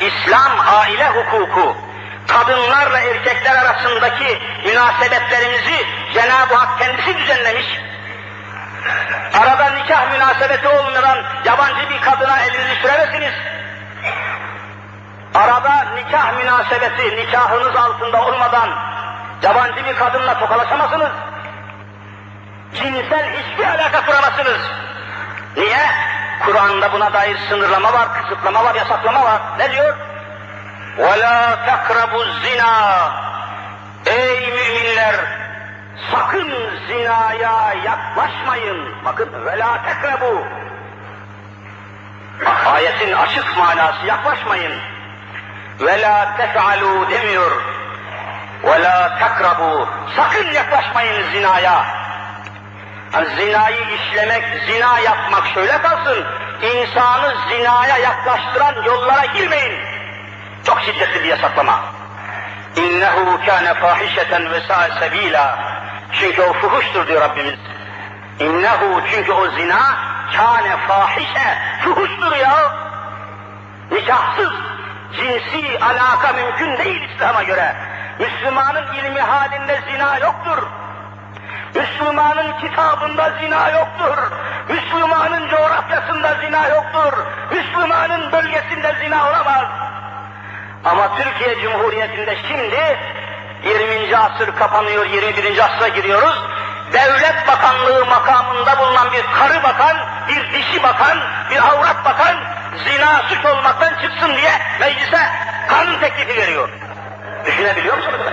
İslam 0.00 0.52
aile 0.66 1.08
hukuku, 1.08 1.76
kadınlarla 2.26 3.00
erkekler 3.00 3.56
arasındaki 3.56 4.38
münasebetlerimizi 4.66 5.86
Cenab-ı 6.14 6.54
Hak 6.54 6.78
kendisi 6.78 7.18
düzenlemiş. 7.18 7.66
Arada 9.40 9.70
nikah 9.70 10.12
münasebeti 10.12 10.68
olmadan 10.68 11.18
yabancı 11.44 11.90
bir 11.90 12.00
kadına 12.00 12.40
elinizi 12.40 12.80
süremezsiniz. 12.82 13.34
Arada 15.34 15.86
nikah 15.94 16.32
münasebeti, 16.32 17.16
nikahınız 17.16 17.76
altında 17.76 18.22
olmadan 18.22 18.70
yabancı 19.42 19.84
bir 19.84 19.96
kadınla 19.96 20.38
tokalaşamazsınız. 20.38 21.10
Cinsel 22.74 23.32
hiçbir 23.36 23.64
alaka 23.64 24.04
kuramazsınız. 24.06 24.60
Niye? 25.56 25.86
Kur'an'da 26.45 26.91
buna 26.91 27.13
dair 27.13 27.37
sınırlama 27.49 27.93
var, 27.93 28.07
kısıtlama 28.13 28.63
var, 28.63 28.75
yasaklama 28.75 29.23
var. 29.23 29.41
Ne 29.57 29.71
diyor? 29.71 29.97
وَلَا 30.97 31.55
تَقْرَبُوا 31.67 32.41
zina. 32.41 33.11
Ey 34.05 34.39
müminler! 34.39 35.15
Sakın 36.11 36.53
zinaya 36.87 37.73
yaklaşmayın. 37.85 39.05
Bakın 39.05 39.29
وَلَا 39.45 39.77
تَقْرَبُوا 39.85 40.43
Ayetin 42.65 43.13
açık 43.13 43.57
manası 43.57 44.05
yaklaşmayın. 44.05 44.73
وَلَا 45.79 46.37
تَفْعَلُوا 46.37 47.09
demiyor. 47.09 47.51
وَلَا 48.63 49.19
تَقْرَبُوا 49.19 49.87
Sakın 50.15 50.51
yaklaşmayın 50.51 51.31
zinaya. 51.31 51.98
Zinayı 53.10 53.80
işlemek, 53.94 54.44
zina 54.66 54.98
yapmak 54.98 55.46
şöyle 55.54 55.82
kalsın, 55.82 56.26
insanı 56.62 57.34
zinaya 57.48 57.98
yaklaştıran 57.98 58.82
yollara 58.84 59.24
girmeyin. 59.24 59.78
Çok 60.64 60.80
şiddetli 60.80 61.22
bir 61.24 61.28
yasaklama. 61.28 61.80
İnnehu 62.76 63.40
kâne 63.46 63.74
fâhişeten 63.74 64.50
ve 64.52 64.60
sebîlâ. 65.00 65.58
Çünkü 66.12 66.42
o 66.42 66.52
fuhuştur 66.52 67.06
diyor 67.06 67.20
Rabbimiz. 67.20 67.58
İnnehu 68.40 69.00
çünkü 69.10 69.32
o 69.32 69.50
zina 69.50 69.96
kâne 70.36 70.76
fâhişe, 70.88 71.58
fuhuştur 71.84 72.36
ya. 72.36 72.72
Nikahsız, 73.90 74.52
cinsi 75.16 75.84
alaka 75.84 76.32
mümkün 76.32 76.84
değil 76.84 77.10
İslam'a 77.14 77.42
göre. 77.42 77.76
Müslümanın 78.18 78.94
ilmi 78.94 79.20
halinde 79.20 79.80
zina 79.92 80.18
yoktur. 80.18 80.66
Müslümanın 81.74 82.60
kitabında 82.60 83.32
zina 83.40 83.70
yoktur. 83.70 84.18
Müslümanın 84.68 85.48
coğrafyasında 85.48 86.34
zina 86.40 86.68
yoktur. 86.68 87.12
Müslümanın 87.50 88.32
bölgesinde 88.32 88.94
zina 89.04 89.28
olamaz. 89.28 89.66
Ama 90.84 91.16
Türkiye 91.16 91.60
Cumhuriyeti'nde 91.62 92.36
şimdi 92.48 92.98
20. 93.64 94.16
asır 94.16 94.56
kapanıyor, 94.56 95.06
21. 95.06 95.58
asra 95.58 95.88
giriyoruz. 95.88 96.42
Devlet 96.92 97.48
Bakanlığı 97.48 98.06
makamında 98.06 98.78
bulunan 98.78 99.12
bir 99.12 99.22
karı 99.22 99.62
bakan, 99.62 99.96
bir 100.28 100.52
dişi 100.52 100.82
bakan, 100.82 101.18
bir 101.50 101.56
avrat 101.56 102.04
bakan 102.04 102.36
zina 102.84 103.22
suç 103.28 103.44
olmaktan 103.44 104.02
çıksın 104.02 104.36
diye 104.36 104.52
meclise 104.80 105.18
kanun 105.68 106.00
teklifi 106.00 106.36
veriyor. 106.36 106.68
Düşünebiliyor 107.46 107.96
musunuz? 107.96 108.32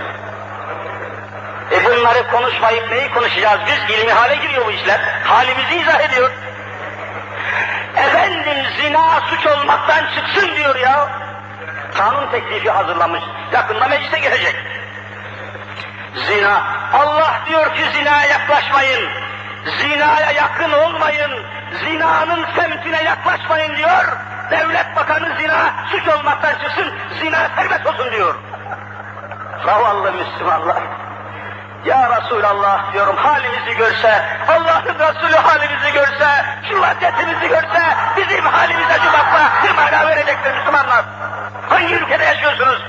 E 1.72 1.86
bunları 1.86 2.28
konuşmayıp 2.32 2.91
neyi 2.91 3.11
konuşacağız 3.11 3.59
biz? 3.68 3.95
İlmi 3.95 4.11
hale 4.11 4.36
giriyor 4.36 4.65
bu 4.65 4.72
işler. 4.72 4.99
Halimizi 5.24 5.76
izah 5.76 5.99
ediyor. 5.99 6.32
Efendim 7.95 8.65
zina 8.82 9.22
suç 9.30 9.45
olmaktan 9.45 10.05
çıksın 10.15 10.55
diyor 10.55 10.76
ya. 10.76 11.09
Kanun 11.97 12.32
teklifi 12.32 12.70
hazırlamış. 12.70 13.24
Yakında 13.53 13.88
meclise 13.88 14.20
gelecek. 14.20 14.55
Zina. 16.15 16.63
Allah 16.93 17.41
diyor 17.47 17.76
ki 17.76 17.82
zinaya 17.93 18.26
yaklaşmayın. 18.26 19.09
Zinaya 19.82 20.32
yakın 20.32 20.72
olmayın. 20.72 21.45
Zinanın 21.84 22.45
semtine 22.55 23.03
yaklaşmayın 23.03 23.76
diyor. 23.76 24.18
Devlet 24.51 24.95
Bakanı 24.95 25.38
zina 25.39 25.74
suç 25.91 26.07
olmaktan 26.07 26.53
çıksın. 26.63 26.93
Zina 27.20 27.49
serbest 27.55 27.88
olsun 27.88 28.11
diyor. 28.11 28.36
Zavallı 29.65 30.11
Müslümanlar. 30.11 31.07
Ya 31.88 32.10
Resulallah 32.18 32.94
diyorum 32.94 33.16
halimizi 33.16 33.78
görse, 33.78 34.26
Allah'ın 34.48 35.00
Resulü 35.00 35.36
halimizi 35.36 35.94
görse, 35.94 36.46
şu 36.70 36.82
vaziyetimizi 36.82 37.48
görse, 37.48 37.82
bizim 38.18 38.46
halimize 38.46 38.94
şu 38.94 39.14
bakma 39.14 39.52
bir 39.64 39.76
mana 39.76 40.08
verecektir 40.08 40.54
Müslümanlar. 40.58 41.06
Hangi 41.70 41.96
ülkede 41.96 42.24
yaşıyorsunuz? 42.24 42.82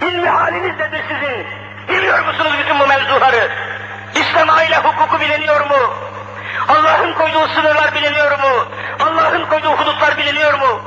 İlmi 0.00 0.28
haliniz 0.28 0.78
nedir 0.78 1.04
sizin? 1.08 1.46
Biliyor 1.88 2.26
musunuz 2.26 2.52
bütün 2.62 2.80
bu 2.80 2.86
mevzuları? 2.86 3.50
İslam 4.14 4.50
aile 4.50 4.76
hukuku 4.76 5.20
biliniyor 5.20 5.60
mu? 5.60 5.94
Allah'ın 6.68 7.12
koyduğu 7.12 7.48
sınırlar 7.48 7.94
biliniyor 7.94 8.38
mu? 8.38 8.66
Allah'ın 9.00 9.44
koyduğu 9.46 9.70
hudutlar 9.70 10.16
biliniyor 10.16 10.54
mu? 10.54 10.80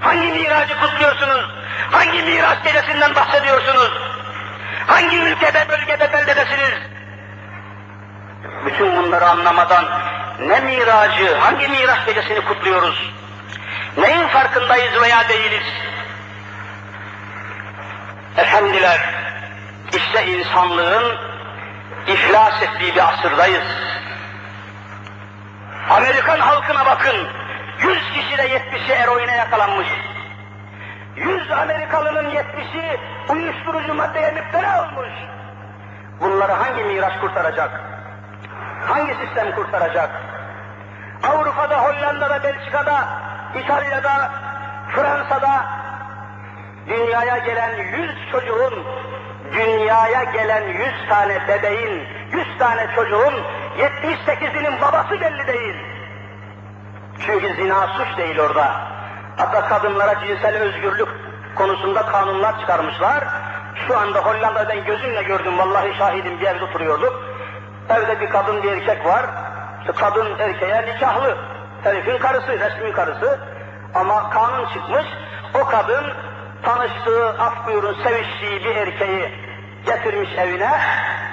Hangi 0.00 0.26
miracı 0.32 0.80
kutluyorsunuz? 0.80 1.44
Hangi 1.90 2.22
miraç 2.22 2.64
gecesinden 2.64 3.14
bahsediyorsunuz? 3.14 3.90
Hangi 4.86 5.16
ülkede, 5.16 5.68
bölgede, 5.68 6.12
beldedesiniz? 6.12 6.78
Bütün 8.66 8.96
bunları 8.96 9.26
anlamadan 9.26 9.84
ne 10.40 10.60
miracı, 10.60 11.34
hangi 11.36 11.68
miraç 11.68 12.06
gecesini 12.06 12.40
kutluyoruz? 12.40 13.12
Neyin 13.96 14.28
farkındayız 14.28 15.02
veya 15.02 15.28
değiliz? 15.28 15.66
Efendiler, 18.36 19.14
işte 19.92 20.26
insanlığın 20.26 21.16
iflas 22.06 22.62
ettiği 22.62 22.94
bir 22.94 23.08
asırdayız. 23.08 23.64
Amerikan 25.90 26.38
halkına 26.38 26.86
bakın, 26.86 27.28
yüz 27.84 28.12
kişide 28.12 28.48
yetmişi 28.48 28.92
eroine 28.92 29.36
yakalanmış. 29.36 29.88
Yüz 31.16 31.50
Amerikalının 31.50 32.30
yetmişi 32.30 33.00
uyuşturucu 33.28 33.94
maddeye 33.94 34.30
müptela 34.30 34.82
olmuş. 34.82 35.08
Bunları 36.20 36.52
hangi 36.52 36.84
miraç 36.84 37.20
kurtaracak? 37.20 37.80
Hangi 38.88 39.14
sistem 39.14 39.54
kurtaracak? 39.54 40.10
Avrupa'da, 41.22 41.82
Hollanda'da, 41.82 42.42
Belçika'da, 42.42 43.08
İtalya'da, 43.54 44.30
Fransa'da 44.88 45.64
dünyaya 46.86 47.38
gelen 47.38 47.76
yüz 47.76 48.30
çocuğun, 48.32 48.84
dünyaya 49.52 50.24
gelen 50.24 50.68
yüz 50.68 51.08
tane 51.08 51.48
bebeğin, 51.48 52.02
yüz 52.32 52.58
tane 52.58 52.86
çocuğun 52.94 53.34
yetmiş 53.78 54.18
sekizinin 54.26 54.80
babası 54.80 55.20
belli 55.20 55.46
değil. 55.46 55.93
Çünkü 57.26 57.54
zina 57.54 57.86
suç 57.86 58.18
değil 58.18 58.38
orada. 58.38 58.72
Hatta 59.36 59.68
kadınlara 59.68 60.20
cinsel 60.20 60.56
özgürlük 60.56 61.08
konusunda 61.54 62.06
kanunlar 62.06 62.60
çıkarmışlar. 62.60 63.24
Şu 63.86 63.98
anda 63.98 64.18
Hollanda'da 64.18 64.68
ben 64.68 64.84
gözümle 64.84 65.22
gördüm, 65.22 65.58
vallahi 65.58 65.98
şahidim 65.98 66.40
bir 66.40 66.46
evde 66.46 66.64
oturuyorduk. 66.64 67.22
Evde 67.88 68.20
bir 68.20 68.30
kadın 68.30 68.62
bir 68.62 68.72
erkek 68.72 69.06
var. 69.06 69.26
İşte 69.80 69.92
kadın 69.92 70.38
erkeğe 70.38 70.82
nikahlı. 70.86 71.36
Herifin 71.82 72.18
karısı, 72.18 72.58
resmi 72.58 72.92
karısı. 72.92 73.38
Ama 73.94 74.30
kanun 74.30 74.66
çıkmış, 74.66 75.06
o 75.54 75.64
kadın 75.64 76.04
tanıştığı, 76.62 77.28
af 77.28 77.66
buyurun 77.66 77.96
seviştiği 78.02 78.64
bir 78.64 78.76
erkeği 78.76 79.32
getirmiş 79.86 80.30
evine. 80.38 80.70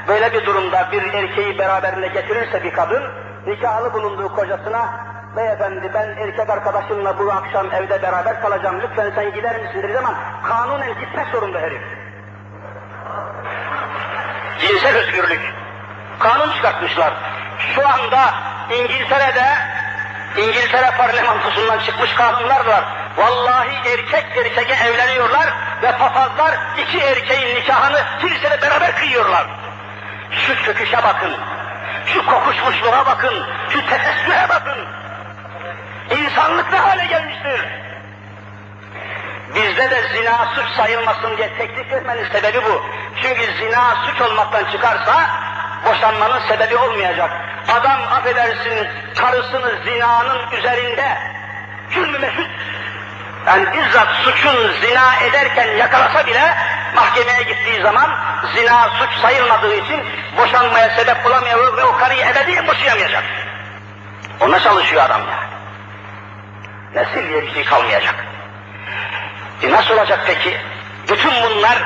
Böyle 0.07 0.33
bir 0.33 0.45
durumda 0.45 0.87
bir 0.91 1.13
erkeği 1.13 1.59
beraberinde 1.59 2.07
getirirse 2.07 2.63
bir 2.63 2.73
kadın, 2.73 3.03
nikahlı 3.47 3.93
bulunduğu 3.93 4.35
kocasına, 4.35 4.89
beyefendi 5.35 5.93
ben 5.93 6.07
erkek 6.07 6.49
arkadaşımla 6.49 7.19
bu 7.19 7.31
akşam 7.31 7.73
evde 7.73 8.01
beraber 8.01 8.41
kalacağım, 8.41 8.81
lütfen 8.81 9.11
sen 9.15 9.33
gider 9.33 9.59
misin 9.61 9.83
dediği 9.83 9.93
zaman 9.93 10.15
kanunen 10.43 10.99
gitmek 10.99 11.27
zorunda 11.27 11.59
herif. 11.59 11.81
Cinsel 14.59 14.97
özgürlük. 14.97 15.41
Kanun 16.19 16.51
çıkartmışlar. 16.51 17.13
Şu 17.75 17.87
anda 17.87 18.33
İngiltere'de 18.69 19.45
İngiltere 20.37 20.91
parlamentosundan 20.97 21.79
çıkmış 21.79 22.13
kanunlar 22.13 22.65
var. 22.65 22.83
Vallahi 23.17 23.89
erkek 23.89 24.25
erkeğe 24.37 24.89
evleniyorlar 24.89 25.53
ve 25.83 25.91
papazlar 25.91 26.59
iki 26.77 26.99
erkeğin 26.99 27.55
nikahını 27.55 27.99
kilisede 28.21 28.61
beraber 28.61 28.95
kıyıyorlar. 28.95 29.47
Şu 30.31 30.63
çöküşe 30.63 31.03
bakın, 31.03 31.31
şu 32.05 32.25
kokuşmuşluğa 32.25 33.05
bakın, 33.05 33.45
şu 33.69 33.85
tefessühe 33.85 34.49
bakın. 34.49 35.00
İnsanlık 36.11 36.71
ne 36.71 36.77
hale 36.77 37.05
gelmiştir? 37.05 37.61
Bizde 39.55 39.91
de 39.91 40.03
zina 40.13 40.53
suç 40.55 40.75
sayılmasın 40.77 41.37
diye 41.37 41.57
teklif 41.57 41.93
etmenin 41.93 42.25
sebebi 42.31 42.63
bu. 42.63 42.85
Çünkü 43.21 43.53
zina 43.57 43.95
suç 44.05 44.21
olmaktan 44.21 44.71
çıkarsa 44.71 45.29
boşanmanın 45.85 46.39
sebebi 46.47 46.77
olmayacak. 46.77 47.31
Adam 47.67 48.01
affedersin 48.11 48.87
karısını 49.15 49.83
zinanın 49.85 50.51
üzerinde 50.51 51.17
cürmü 51.93 52.19
mesut 52.19 52.49
yani 53.47 53.65
bizzat 53.73 54.07
suçun 54.07 54.71
zina 54.81 55.15
ederken 55.15 55.77
yakalasa 55.77 56.27
bile 56.27 56.55
mahkemeye 56.95 57.43
gittiği 57.43 57.81
zaman 57.81 58.09
zina 58.55 58.89
suç 58.89 59.21
sayılmadığı 59.21 59.75
için 59.75 60.03
boşanmaya 60.37 60.89
sebep 60.89 61.25
bulamıyor 61.25 61.77
ve 61.77 61.83
o 61.83 61.97
karıyı 61.97 62.25
ebediyen 62.25 62.67
boşayamayacak. 62.67 63.23
Ona 64.39 64.59
çalışıyor 64.59 65.03
adam 65.05 65.21
ya. 65.21 65.60
Nesil 66.94 67.28
diye 67.28 67.42
bir 67.42 67.52
şey 67.54 67.64
kalmayacak. 67.64 68.14
E 69.62 69.70
nasıl 69.70 69.94
olacak 69.94 70.20
peki? 70.26 70.56
Bütün 71.08 71.30
bunlar 71.42 71.78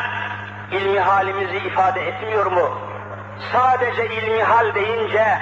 ilmi 0.71 1.01
halimizi 1.01 1.57
ifade 1.57 2.01
etmiyor 2.07 2.47
mu? 2.47 2.79
Sadece 3.53 4.07
ilmi 4.07 4.43
hal 4.43 4.75
deyince 4.75 5.39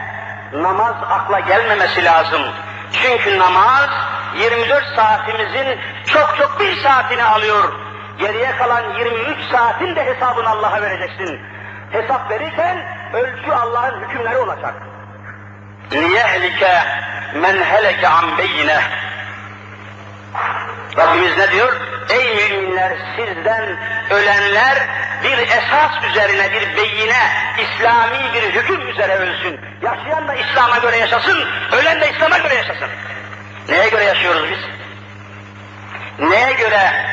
namaz 0.53 0.95
akla 1.11 1.41
gelmemesi 1.41 2.05
lazım. 2.05 2.43
Çünkü 2.93 3.39
namaz 3.39 3.91
24 4.39 4.85
saatimizin 4.97 5.79
çok 6.07 6.37
çok 6.39 6.61
bir 6.61 6.77
saatini 6.83 7.25
alıyor. 7.25 7.73
Geriye 8.19 8.57
kalan 8.57 8.95
23 8.99 9.39
saatin 9.53 9.97
de 9.97 10.05
hesabını 10.05 10.49
Allah'a 10.49 10.83
vereceksin. 10.83 11.41
Hesap 11.91 12.31
verirsen 12.31 12.79
ölçü 13.13 13.53
Allah'ın 13.53 14.01
hükümleri 14.01 14.37
olacak. 14.37 14.75
لِيَهْلِكَ 15.91 16.83
men 17.35 17.57
heleke 17.57 18.09
an 18.09 18.39
beyine. 18.39 18.81
Rabbimiz 20.98 21.38
ne 21.38 21.52
diyor? 21.52 21.76
Ey 22.10 22.36
müminler 22.36 22.98
sizden 23.16 23.78
ölenler 24.10 24.78
bir 25.24 25.38
esas 25.38 25.92
üzerine, 26.10 26.52
bir 26.52 26.78
beyine, 26.78 27.30
İslami 27.58 28.34
bir 28.34 28.42
hüküm 28.42 28.90
üzere 28.90 29.16
ölsün. 29.16 29.60
Yaşayan 29.82 30.28
da 30.28 30.34
İslam'a 30.34 30.78
göre 30.78 30.98
yaşasın, 30.98 31.48
ölen 31.72 32.02
de 32.02 32.10
İslam'a 32.10 32.38
göre 32.38 32.56
yaşasın. 32.56 32.88
Neye 33.70 33.90
göre 33.90 34.04
yaşıyoruz 34.04 34.44
biz? 34.52 34.60
Neye 36.30 36.54
göre 36.54 37.06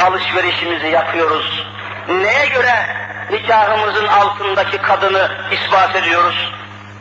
alışverişimizi 0.00 0.86
yapıyoruz? 0.86 1.66
Neye 2.08 2.46
göre 2.46 2.86
nikahımızın 3.30 4.06
altındaki 4.06 4.78
kadını 4.78 5.30
ispat 5.50 5.96
ediyoruz? 5.96 6.52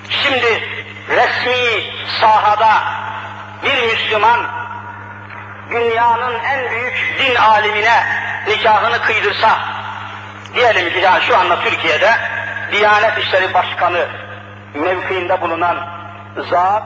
Şimdi 0.10 0.64
resmi 1.10 1.84
sahada 2.22 2.84
bir 3.64 3.84
Müslüman 3.84 4.61
dünyanın 5.72 6.40
en 6.44 6.72
büyük 6.72 7.16
din 7.20 7.36
alimine 7.36 8.04
nikahını 8.48 9.02
kıydırsa, 9.02 9.60
diyelim 10.56 10.94
ki 10.94 11.00
ya 11.00 11.22
şu 11.28 11.38
anda 11.38 11.62
Türkiye'de 11.62 12.12
Diyanet 12.72 13.18
İşleri 13.18 13.54
Başkanı 13.54 14.08
mevkiinde 14.74 15.42
bulunan 15.42 15.88
zat 16.50 16.84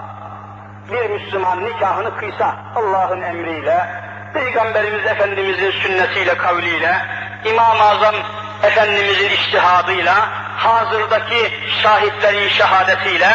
bir 0.91 1.09
Müslüman 1.09 1.65
nikahını 1.65 2.17
kıysa 2.17 2.55
Allah'ın 2.75 3.21
emriyle, 3.21 3.87
Peygamberimiz 4.33 5.05
Efendimizin 5.05 5.71
sünnetiyle, 5.71 6.37
kavliyle, 6.37 7.05
İmam-ı 7.45 7.83
Azam 7.83 8.15
Efendimizin 8.63 9.29
iştihadıyla, 9.29 10.29
hazırdaki 10.57 11.51
şahitlerin 11.83 12.49
şehadetiyle, 12.49 13.29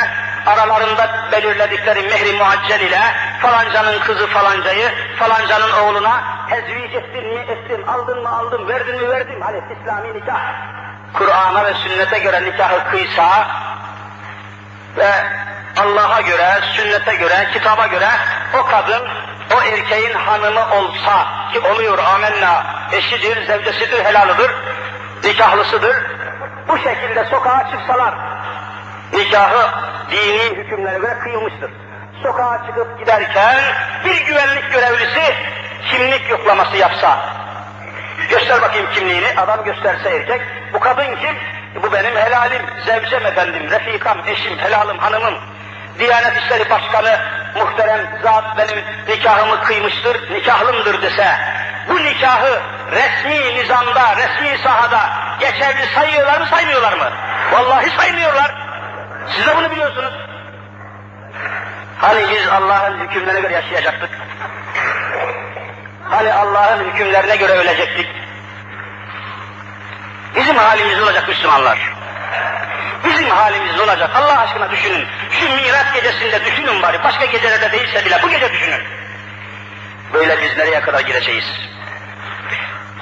aralarında 0.46 1.28
belirledikleri 1.32 2.03
mehri 2.03 2.32
muaccel 2.32 2.80
ile 2.80 3.01
falancanın 3.41 3.99
kızı 3.99 4.26
falancayı 4.26 4.91
falancanın 5.18 5.70
oğluna 5.70 6.22
tezvic 6.49 6.99
ettin 6.99 7.26
mi 7.26 7.41
ettin, 7.41 7.82
aldın 7.86 8.22
mı 8.22 8.38
aldım, 8.38 8.68
verdin 8.68 8.97
mi 9.03 9.09
verdim. 9.09 9.41
Hani 9.41 9.61
İslami 9.80 10.14
nikah. 10.14 10.41
Kur'an'a 11.14 11.64
ve 11.64 11.74
sünnete 11.74 12.18
göre 12.18 12.43
nikahı 12.43 12.91
kıysa 12.91 13.49
ve 14.97 15.11
Allah'a 15.76 16.20
göre, 16.20 16.61
sünnete 16.76 17.16
göre, 17.16 17.49
kitaba 17.53 17.86
göre 17.86 18.09
o 18.59 18.66
kadın 18.66 19.03
o 19.57 19.62
erkeğin 19.62 20.12
hanımı 20.12 20.61
olsa 20.61 21.26
ki 21.53 21.61
oluyor 21.61 21.99
amenna 21.99 22.64
eşidir, 22.93 23.47
zevcesidir, 23.47 24.05
helalıdır, 24.05 24.51
nikahlısıdır. 25.24 25.97
Bu 26.68 26.78
şekilde 26.78 27.24
sokağa 27.24 27.70
çıksalar 27.70 28.14
nikahı 29.12 29.70
dini 30.11 30.57
hükümlere 30.57 30.99
göre 30.99 31.18
kıyılmıştır. 31.18 31.70
Sokağa 32.23 32.66
çıkıp 32.66 32.99
giderken 32.99 33.57
bir 34.05 34.27
güvenlik 34.27 34.73
görevlisi 34.73 35.35
kimlik 35.91 36.31
yoklaması 36.31 36.77
yapsa, 36.77 37.18
göster 38.31 38.62
bakayım 38.62 38.87
kimliğini, 38.95 39.29
adam 39.37 39.64
gösterse 39.64 40.11
erkek, 40.11 40.43
bu 40.75 40.81
kadın 40.81 41.16
kim? 41.16 41.37
Bu 41.83 41.93
benim 41.93 42.16
helalim, 42.16 42.62
zevcem 42.87 43.27
efendim, 43.27 43.71
refikam, 43.71 44.18
eşim, 44.27 44.59
helalım, 44.59 44.99
hanımım. 44.99 45.35
Diyanet 45.99 46.37
İşleri 46.37 46.71
Başkanı 46.71 47.18
muhterem 47.57 48.01
zat 48.23 48.45
benim 48.59 48.85
nikahımı 49.09 49.62
kıymıştır, 49.62 50.35
nikahlımdır 50.35 51.03
dese, 51.03 51.37
bu 51.89 51.97
nikahı 51.97 52.61
resmi 52.93 53.55
nizamda, 53.55 54.16
resmi 54.16 54.59
sahada 54.59 55.01
geçerli 55.41 55.87
sayıyorlar 55.95 56.41
mı, 56.41 56.47
saymıyorlar 56.47 56.93
mı? 56.93 57.11
Vallahi 57.53 57.91
saymıyorlar. 57.91 58.55
Siz 59.29 59.47
de 59.47 59.57
bunu 59.57 59.71
biliyorsunuz. 59.71 60.30
Hani 62.01 62.26
biz 62.30 62.48
Allah'ın 62.48 62.98
hükümlerine 62.98 63.40
göre 63.40 63.53
yaşayacaktık? 63.53 64.11
Hani 66.11 66.32
Allah'ın 66.32 66.84
hükümlerine 66.84 67.36
göre 67.36 67.53
ölecektik? 67.53 68.07
Bizim 70.36 70.57
halimiz 70.57 71.03
olacak 71.03 71.28
Müslümanlar. 71.28 71.78
Bizim 73.05 73.30
halimiz 73.30 73.80
olacak. 73.80 74.11
Allah 74.14 74.40
aşkına 74.40 74.70
düşünün. 74.70 75.07
Şu 75.30 75.48
Miraç 75.48 75.94
gecesinde 75.94 76.44
düşünün 76.44 76.82
bari. 76.82 77.05
Başka 77.05 77.24
gecelerde 77.24 77.72
değilse 77.72 78.05
bile 78.05 78.22
bu 78.22 78.30
gece 78.30 78.53
düşünün. 78.53 78.80
Böyle 80.12 80.42
biz 80.42 80.57
nereye 80.57 80.80
kadar 80.80 81.01
gireceğiz? 81.01 81.44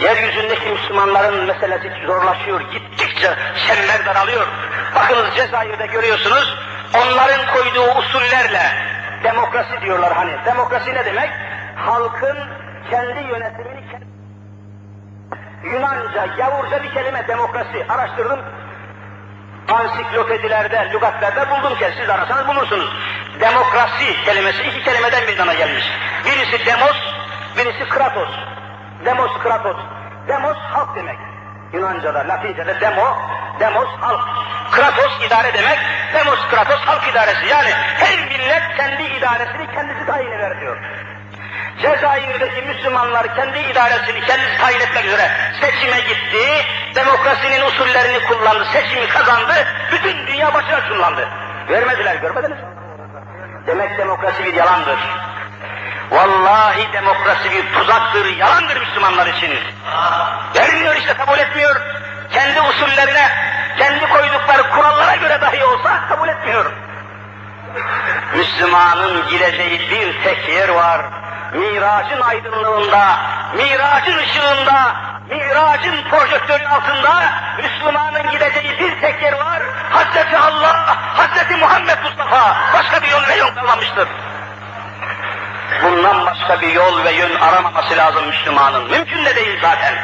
Yeryüzündeki 0.01 0.68
Müslümanların 0.68 1.44
meselesi 1.44 2.07
zorlaşıyor. 2.07 2.61
Gittikçe 2.61 3.34
şember 3.66 4.07
daralıyor. 4.07 4.46
Bakınız 4.94 5.34
Cezayir'de 5.36 5.86
görüyorsunuz. 5.86 6.59
Onların 6.94 7.55
koyduğu 7.55 7.94
usullerle 7.99 8.88
demokrasi 9.25 9.81
diyorlar 9.81 10.12
hani. 10.12 10.33
Demokrasi 10.47 10.95
ne 10.95 11.05
demek? 11.05 11.31
Halkın 11.77 12.39
kendi 12.91 13.29
yönetimini 13.29 13.79
Yunanca, 15.64 16.27
Yavurca 16.39 16.83
bir 16.83 16.91
kelime 16.95 17.29
demokrasi. 17.29 17.87
Araştırdım. 17.89 18.41
Ansiklopedilerde, 19.69 20.91
lügatlerde 20.93 21.51
buldum 21.51 21.79
ki 21.79 21.85
siz 22.01 22.11
arasanız 22.11 22.49
bulursunuz. 22.49 22.97
Demokrasi 23.41 24.25
kelimesi 24.25 24.62
iki 24.62 24.83
kelimeden 24.83 25.25
meydana 25.25 25.55
gelmiş. 25.55 25.85
Birisi 26.25 26.66
demos, 26.66 26.97
birisi 27.57 27.89
kratos. 27.89 28.29
Demos, 29.05 29.33
kratos. 29.43 29.77
Demos 30.29 30.57
halk 30.57 30.97
demek. 30.97 31.19
Yunanca'da, 31.73 32.29
Latince'de 32.29 32.81
demo, 32.81 33.16
demos 33.61 33.88
halk. 34.00 34.20
Kratos 34.70 35.12
idare 35.26 35.54
demek, 35.54 35.78
demos 36.14 36.40
kratos 36.50 36.80
halk 36.80 37.09
idaresi. 37.09 37.46
Yani 37.46 37.70
her 37.72 38.18
millet 38.18 38.76
kendi 38.76 39.02
idaresini 39.02 39.66
kendisi 39.74 40.06
tayin 40.06 40.32
eder 40.32 40.61
diyor. 40.61 40.76
Cezayir'deki 41.82 42.62
Müslümanlar 42.62 43.34
kendi 43.34 43.59
idaresini 43.59 44.20
kendisi 44.20 44.59
tayin 44.59 44.80
etmek 44.80 45.04
üzere 45.04 45.30
seçime 45.61 46.00
gitti, 46.00 46.64
demokrasinin 46.94 47.66
usullerini 47.66 48.26
kullandı, 48.26 48.64
seçimi 48.72 49.09
kazandı, 49.09 49.52
bütün 49.92 50.26
dünya 50.26 50.54
başına 50.54 50.88
çullandı. 50.88 51.28
Vermediler, 51.68 52.14
görmediniz? 52.14 52.59
Demek 53.66 53.98
demokrasi 53.98 54.44
bir 54.44 54.54
yalandır. 54.54 54.98
Vallahi 56.11 56.92
demokrasi 56.92 57.50
bir 57.50 57.72
tuzaktır, 57.72 58.36
yalandır 58.36 58.80
Müslümanlar 58.80 59.26
için. 59.26 59.50
Vermiyor 60.54 60.96
işte, 60.96 61.14
kabul 61.14 61.38
etmiyor. 61.38 61.76
Kendi 62.33 62.61
usullerine, 62.61 63.31
kendi 63.79 64.09
koydukları 64.09 64.70
kurallara 64.70 65.16
göre 65.16 65.41
dahi 65.41 65.64
olsa 65.64 66.09
kabul 66.09 66.29
etmiyor. 66.29 66.72
Müslümanın 68.35 69.29
gireceği 69.29 69.91
bir 69.91 70.22
tek 70.22 70.49
yer 70.49 70.68
var. 70.68 71.01
Miracın 71.53 72.20
aydınlığında, 72.20 73.16
miracın 73.57 74.18
ışığında, 74.18 74.95
miracın 75.31 75.97
projektörü 76.11 76.66
altında 76.66 77.22
Müslümanın 77.62 78.31
gideceği 78.31 78.79
bir 78.81 79.01
tek 79.01 79.22
yer 79.22 79.33
var. 79.33 79.62
Hazreti 79.91 80.39
Allah, 80.39 80.97
Hazreti 81.16 81.57
Muhammed 81.57 81.99
Mustafa. 82.05 82.57
Başka 82.74 83.03
bir 83.03 83.09
yol 83.09 83.29
ve 83.29 83.35
yol 83.35 83.55
kalmamıştır. 83.55 84.09
Bundan 85.83 86.26
başka 86.26 86.61
bir 86.61 86.72
yol 86.72 87.05
ve 87.05 87.12
yön 87.12 87.35
aramaması 87.41 87.97
lazım 87.97 88.26
Müslümanın. 88.26 88.91
Mümkün 88.91 89.24
de 89.24 89.37
değil 89.37 89.59
zaten. 89.62 89.95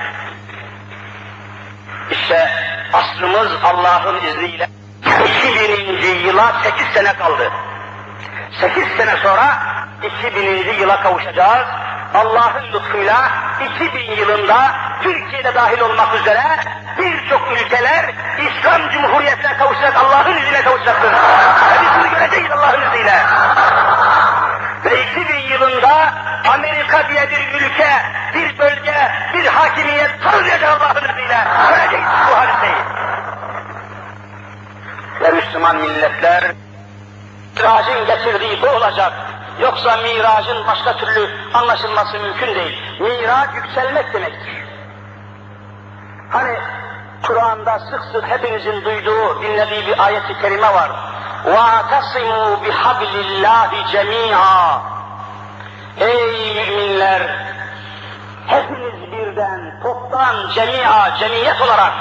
İşte 2.10 2.50
asrımız 2.92 3.48
Allah'ın 3.64 4.16
izniyle 4.16 4.68
2000. 5.38 6.26
yıla 6.26 6.52
8 6.62 6.86
sene 6.94 7.12
kaldı. 7.12 7.50
8 8.60 8.84
sene 8.96 9.16
sonra 9.22 9.58
2000. 10.02 10.80
yıla 10.80 11.02
kavuşacağız. 11.02 11.68
Allah'ın 12.14 12.72
lütfuyla 12.72 13.30
2000 13.76 14.16
yılında 14.16 14.72
Türkiye'de 15.02 15.54
dahil 15.54 15.80
olmak 15.80 16.20
üzere 16.20 16.42
birçok 16.98 17.52
ülkeler 17.52 18.14
İslam 18.38 18.90
Cumhuriyeti'ne 18.90 19.56
kavuşacak, 19.56 19.96
Allah'ın 19.96 20.36
izniyle 20.36 20.62
kavuşacaktır. 20.62 21.12
Ve 21.12 21.80
biz 21.82 21.88
bunu 21.98 22.18
göreceğiz 22.18 22.50
Allah'ın 22.50 22.82
izniyle. 22.82 23.22
Ve 24.84 25.02
2000 25.02 25.38
yılında 25.40 26.14
Amerika 26.53 27.09
diye 27.09 27.29
bir 27.29 27.61
ülke, 27.61 27.89
bir 28.33 28.57
bölge, 28.57 29.11
bir 29.33 29.45
hakimiyet 29.45 30.23
tanıyacak 30.23 30.81
Allah'ın 30.81 31.09
izniyle. 31.09 31.37
Göreceğiz 31.69 32.05
bu 32.29 32.37
hadiseyi. 32.37 32.83
Ve 35.21 35.31
Müslüman 35.31 35.75
milletler 35.75 36.43
Miracın 37.69 38.05
getirdiği 38.05 38.61
bu 38.61 38.67
olacak. 38.67 39.13
Yoksa 39.59 39.97
miracın 39.97 40.67
başka 40.67 40.97
türlü 40.97 41.29
anlaşılması 41.53 42.19
mümkün 42.19 42.55
değil. 42.55 42.79
Miraç 42.99 43.49
yükselmek 43.55 44.13
demektir. 44.13 44.63
Hani 46.29 46.57
Kur'an'da 47.23 47.79
sık 47.79 48.01
sık 48.11 48.29
hepinizin 48.29 48.85
duyduğu, 48.85 49.41
dinlediği 49.41 49.87
bir 49.87 50.05
ayet-i 50.05 50.41
kerime 50.41 50.73
var. 50.73 50.91
وَاَتَصِمُوا 51.45 52.55
بِحَبْلِ 52.63 53.13
اللّٰهِ 53.23 53.71
جَمِيعًا 53.93 54.92
Ey 55.99 56.53
müminler! 56.53 57.21
Hepiniz 58.47 59.11
birden, 59.11 59.79
toptan, 59.83 60.35
cemia, 60.55 61.17
cemiyet 61.17 61.61
olarak, 61.61 61.91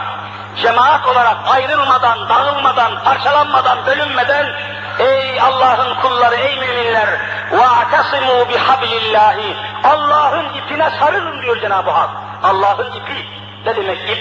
cemaat 0.56 1.06
olarak 1.06 1.36
ayrılmadan, 1.46 2.28
dağılmadan, 2.28 3.04
parçalanmadan, 3.04 3.86
bölünmeden 3.86 4.46
Ey 4.98 5.40
Allah'ın 5.40 5.94
kulları, 5.94 6.34
ey 6.34 6.56
müminler! 6.60 7.08
وَاَعْتَصِمُوا 7.50 8.44
بِحَبْلِ 8.50 8.92
اللّٰهِ 9.00 9.54
Allah'ın 9.84 10.54
ipine 10.54 10.90
sarılın 11.00 11.42
diyor 11.42 11.60
Cenab-ı 11.60 11.90
Hak. 11.90 12.10
Allah'ın 12.42 12.86
ipi. 12.86 13.26
Ne 13.66 13.76
demek 13.76 14.10
ip? 14.10 14.18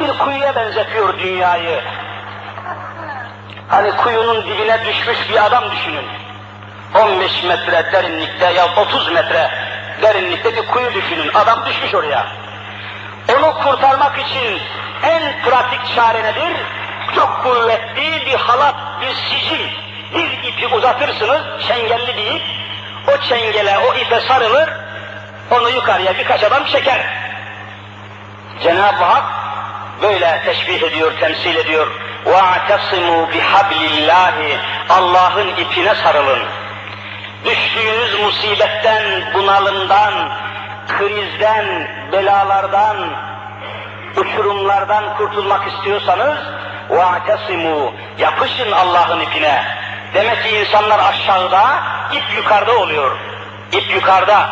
Bir 0.00 0.18
kuyuya 0.18 0.56
benzetiyor 0.56 1.18
dünyayı. 1.18 1.80
Hani 3.68 3.96
kuyunun 3.96 4.42
dibine 4.42 4.84
düşmüş 4.84 5.30
bir 5.30 5.46
adam 5.46 5.64
düşünün. 5.70 6.06
15 6.94 7.44
metre 7.44 7.92
derinlikte 7.92 8.52
ya 8.52 8.66
30 8.76 9.12
metre 9.12 9.50
derinlikte 10.02 10.56
bir 10.56 10.66
kuyu 10.66 10.94
düşünün. 10.94 11.30
Adam 11.34 11.66
düşmüş 11.66 11.94
oraya. 11.94 12.26
Onu 13.36 13.54
kurtarmak 13.54 14.18
için 14.18 14.60
en 15.02 15.42
pratik 15.42 15.94
çare 15.94 16.22
nedir? 16.24 16.56
Çok 17.14 17.42
kuvvetli 17.42 18.26
bir 18.26 18.34
halat, 18.34 18.74
bir 19.00 19.14
sicil, 19.14 19.68
bir 20.14 20.48
ipi 20.48 20.66
uzatırsınız, 20.66 21.42
çengelli 21.68 22.16
bir 22.16 22.26
ip. 22.26 22.42
O 23.08 23.20
çengele, 23.28 23.78
o 23.78 23.94
ipe 23.94 24.20
sarılır, 24.20 24.68
onu 25.50 25.70
yukarıya 25.70 26.18
birkaç 26.18 26.44
adam 26.44 26.64
çeker. 26.64 27.06
Cenab-ı 28.62 29.04
Hak 29.04 29.24
böyle 30.02 30.42
teşbih 30.44 30.82
ediyor, 30.82 31.12
temsil 31.20 31.56
ediyor. 31.56 31.86
وَاَعْتَصِمُوا 32.26 33.26
بِحَبْلِ 33.32 33.80
اللّٰهِ 33.90 34.56
Allah'ın 34.88 35.48
ipine 35.48 35.94
sarılın. 35.94 36.38
Düştüğünüz 37.44 38.20
musibetten, 38.20 39.04
bunalımdan, 39.34 40.32
krizden, 40.88 41.88
belalardan, 42.12 42.96
uçurumlardan 44.16 45.16
kurtulmak 45.16 45.72
istiyorsanız 45.72 46.38
وَاَعْتَصِمُوا 46.90 47.90
Yapışın 48.18 48.72
Allah'ın 48.72 49.20
ipine. 49.20 49.64
Demek 50.14 50.42
ki 50.42 50.48
insanlar 50.48 50.98
aşağıda, 50.98 51.82
ip 52.12 52.36
yukarıda 52.36 52.78
oluyor. 52.78 53.16
İp 53.72 53.94
yukarıda. 53.94 54.48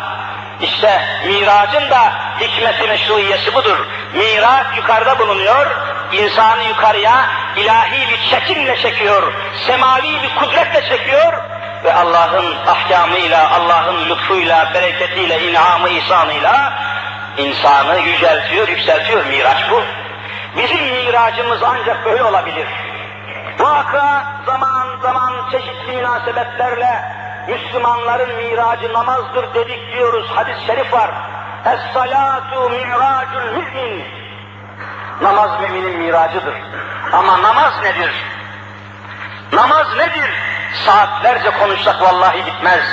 İşte 0.61 1.01
miracın 1.27 1.89
da 1.89 2.13
hikmeti 2.39 2.87
meşruiyesi 2.87 3.53
budur. 3.53 3.77
Miraç 4.13 4.65
yukarıda 4.77 5.19
bulunuyor, 5.19 5.67
insanı 6.11 6.63
yukarıya 6.63 7.25
ilahi 7.57 8.07
bir 8.09 8.29
çekimle 8.29 8.77
çekiyor, 8.77 9.33
semavi 9.67 10.21
bir 10.23 10.35
kudretle 10.35 10.89
çekiyor 10.89 11.33
ve 11.84 11.94
Allah'ın 11.94 12.66
ahkamıyla, 12.66 13.50
Allah'ın 13.50 14.08
lütfuyla, 14.08 14.74
bereketiyle, 14.74 15.50
inamı, 15.50 15.88
ihsanıyla 15.88 16.72
insanı 17.36 17.98
yüceltiyor, 17.98 18.68
yükseltiyor. 18.68 19.26
Miraç 19.26 19.70
bu. 19.70 19.82
Bizim 20.56 20.84
miracımız 20.84 21.62
ancak 21.62 22.04
böyle 22.04 22.24
olabilir. 22.24 22.66
Vaka 23.58 24.24
zaman 24.46 24.88
zaman 25.02 25.50
çeşitli 25.50 25.96
münasebetlerle 25.96 27.04
Müslümanların 27.48 28.36
miracı 28.36 28.92
namazdır 28.92 29.54
dedik 29.54 29.92
diyoruz. 29.92 30.26
Hadis-i 30.34 30.66
şerif 30.66 30.92
var. 30.92 31.10
Es-salatu 31.64 32.70
mi'racul 32.70 33.52
mümin. 33.52 34.04
Namaz 35.22 35.60
müminin 35.60 35.98
miracıdır. 35.98 36.54
Ama 37.12 37.42
namaz 37.42 37.72
nedir? 37.82 38.10
Namaz 39.52 39.96
nedir? 39.96 40.30
Saatlerce 40.86 41.50
konuşsak 41.50 42.02
vallahi 42.02 42.46
bitmez. 42.46 42.84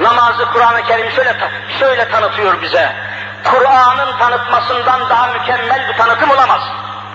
Namazı 0.00 0.46
Kur'an-ı 0.52 0.82
Kerim 0.82 1.10
şöyle, 1.10 1.34
şöyle 1.78 2.08
tanıtıyor 2.08 2.62
bize. 2.62 2.92
Kur'an'ın 3.44 4.18
tanıtmasından 4.18 5.08
daha 5.10 5.26
mükemmel 5.26 5.88
bir 5.88 5.96
tanıtım 5.96 6.30
olamaz. 6.30 6.60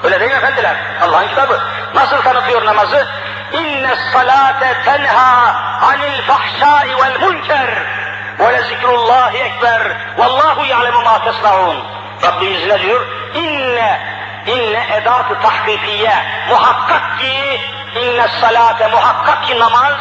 Öyle 0.04 0.20
değil 0.20 0.32
mi 0.32 0.38
efendiler? 0.38 0.76
Allah'ın 1.02 1.28
kitabı. 1.28 1.60
Nasıl 1.96 2.22
tanıtıyor 2.22 2.66
namazı? 2.66 3.08
İnne 3.54 3.96
salate 4.14 4.74
tenha 4.86 5.56
anil 5.82 6.22
fahşai 6.22 6.98
vel 6.98 7.20
münker 7.20 7.70
ve 8.40 8.54
le 8.54 9.40
ekber 9.40 9.82
vallahu 10.18 10.66
ya'lemu 10.66 11.02
ma 11.02 11.24
tesnaun. 11.24 11.78
Rabbimiz 12.24 12.68
ne 12.68 12.80
diyor? 12.80 13.08
İnne 13.34 14.17
inne 14.48 14.88
edatı 15.02 15.40
tahkikiye 15.42 16.16
muhakkak 16.50 17.20
ki 17.20 17.62
inne 17.96 18.28
salate 18.42 18.88
muhakkak 18.88 19.44
ki 19.44 19.60
namaz 19.60 19.94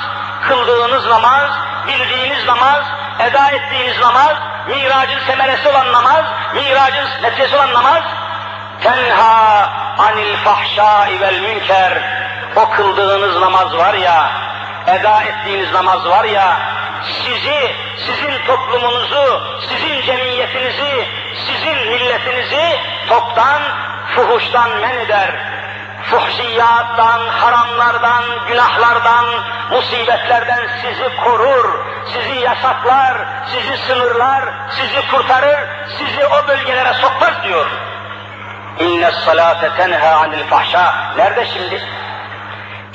kıldığınız 0.49 1.07
namaz, 1.07 1.51
bildiğiniz 1.87 2.47
namaz, 2.47 2.85
eda 3.19 3.51
ettiğiniz 3.51 4.01
namaz, 4.01 4.37
miracın 4.69 5.21
semeresi 5.27 5.69
olan 5.69 5.93
namaz, 5.93 6.25
miracın 6.55 7.23
neticesi 7.23 7.57
olan 7.57 7.75
namaz, 7.75 8.03
tenha 8.83 9.71
anil 9.99 10.37
fahşai 10.37 11.21
vel 11.21 11.41
münker, 11.41 12.03
o 12.57 12.71
kıldığınız 12.71 13.41
namaz 13.41 13.77
var 13.77 13.95
ya, 13.95 14.31
eda 14.87 15.23
ettiğiniz 15.23 15.73
namaz 15.73 16.09
var 16.09 16.25
ya, 16.25 16.57
sizi, 17.03 17.75
sizin 18.07 18.47
toplumunuzu, 18.47 19.43
sizin 19.69 20.03
cemiyetinizi, 20.03 21.09
sizin 21.47 21.77
milletinizi 21.89 22.79
toptan, 23.09 23.63
fuhuştan 24.17 24.71
men 24.81 24.99
eder. 24.99 25.57
Fuhşiyattan, 26.03 27.29
haramlardan, 27.29 28.25
günahlardan, 28.49 29.25
musibetlerden 29.71 30.69
sizi 30.83 31.17
korur, 31.25 31.85
sizi 32.13 32.39
yasaklar, 32.41 33.15
sizi 33.47 33.77
sınırlar, 33.77 34.45
sizi 34.71 35.09
kurtarır, 35.11 35.69
sizi 35.99 36.27
o 36.27 36.49
bölgelere 36.49 36.95
sokmaz 36.95 37.43
diyor. 37.45 37.67
İnne 38.79 39.11
salate 39.11 39.77
tenha 39.77 40.17
anil 40.17 40.45
fahşa. 40.45 40.95
Nerede 41.17 41.47
şimdi? 41.47 41.83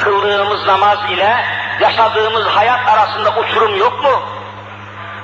Kıldığımız 0.04 0.68
namaz 0.68 0.98
ile 1.10 1.46
yaşadığımız 1.80 2.46
hayat 2.46 2.88
arasında 2.88 3.30
uçurum 3.40 3.78
yok 3.78 4.04
mu? 4.04 4.22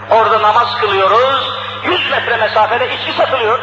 Orada 0.09 0.41
namaz 0.41 0.77
kılıyoruz, 0.81 1.53
100 1.83 2.11
metre 2.11 2.37
mesafede 2.37 2.93
içki 2.93 3.13
satılıyor. 3.13 3.59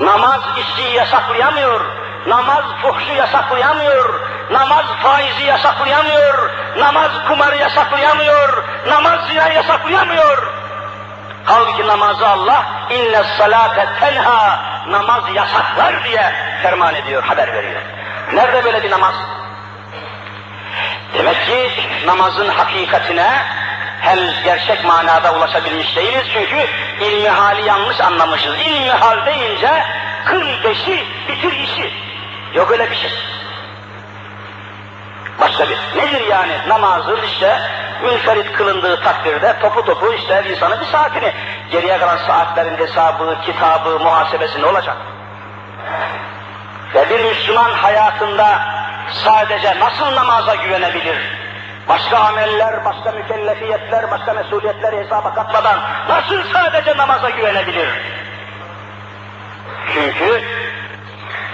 Namaz 0.00 0.40
içkiyi 0.56 0.94
yasaklayamıyor, 0.94 1.80
namaz 2.26 2.64
fuhşu 2.82 3.12
yasaklayamıyor, 3.12 4.20
namaz 4.50 4.84
faizi 5.02 5.44
yasaklayamıyor, 5.44 6.50
namaz 6.78 7.10
kumarı 7.28 7.56
yasaklayamıyor, 7.56 8.64
namaz 8.86 9.20
zina 9.28 9.48
yasaklayamıyor. 9.48 10.52
Halbuki 11.44 11.86
namazı 11.86 12.28
Allah 12.28 12.66
inne 12.90 13.24
salate 13.38 13.88
tenha 14.00 14.60
namaz 14.88 15.24
yasaklar 15.34 16.04
diye 16.04 16.32
ferman 16.62 16.94
ediyor, 16.94 17.22
haber 17.22 17.52
veriyor. 17.52 17.82
Nerede 18.32 18.64
böyle 18.64 18.82
bir 18.82 18.90
namaz? 18.90 19.14
Demek 21.14 21.46
ki 21.46 21.70
namazın 22.06 22.48
hakikatine 22.48 23.30
henüz 24.00 24.42
gerçek 24.44 24.84
manada 24.84 25.34
ulaşabilmiş 25.34 25.96
değiliz 25.96 26.26
çünkü 26.32 26.66
ilmi 27.00 27.28
hali 27.28 27.68
yanlış 27.68 28.00
anlamışız. 28.00 28.54
İlmi 28.66 28.90
hal 28.90 29.26
deyince 29.26 29.84
kıl 30.24 30.64
beşi 30.64 31.04
bitir 31.28 31.52
işi. 31.52 31.92
Yok 32.54 32.70
öyle 32.70 32.90
bir 32.90 32.96
şey. 32.96 33.10
Başka 35.40 35.68
bir. 35.68 35.78
Nedir 35.96 36.26
yani? 36.26 36.52
Namazın 36.68 37.22
işte 37.22 37.60
münferit 38.02 38.52
kılındığı 38.52 39.02
takdirde 39.02 39.58
topu 39.60 39.84
topu 39.84 40.12
işte 40.12 40.44
insanın 40.50 40.80
bir 40.80 40.86
saatini. 40.86 41.32
Geriye 41.70 41.98
kalan 41.98 42.16
saatlerin 42.16 42.76
hesabı, 42.76 43.38
kitabı, 43.46 43.98
muhasebesi 43.98 44.62
ne 44.62 44.66
olacak? 44.66 44.96
Ve 46.94 47.10
bir 47.10 47.24
Müslüman 47.24 47.70
hayatında 47.72 48.60
sadece 49.24 49.80
nasıl 49.80 50.14
namaza 50.16 50.54
güvenebilir? 50.54 51.16
Başka 51.88 52.18
ameller, 52.18 52.84
başka 52.84 53.12
mükellefiyetler, 53.12 54.10
başka 54.10 54.32
mesuliyetler 54.32 54.92
hesaba 54.92 55.34
katmadan 55.34 55.80
nasıl 56.08 56.42
sadece 56.52 56.96
namaza 56.96 57.30
güvenebilir? 57.30 57.88
Çünkü 59.94 60.42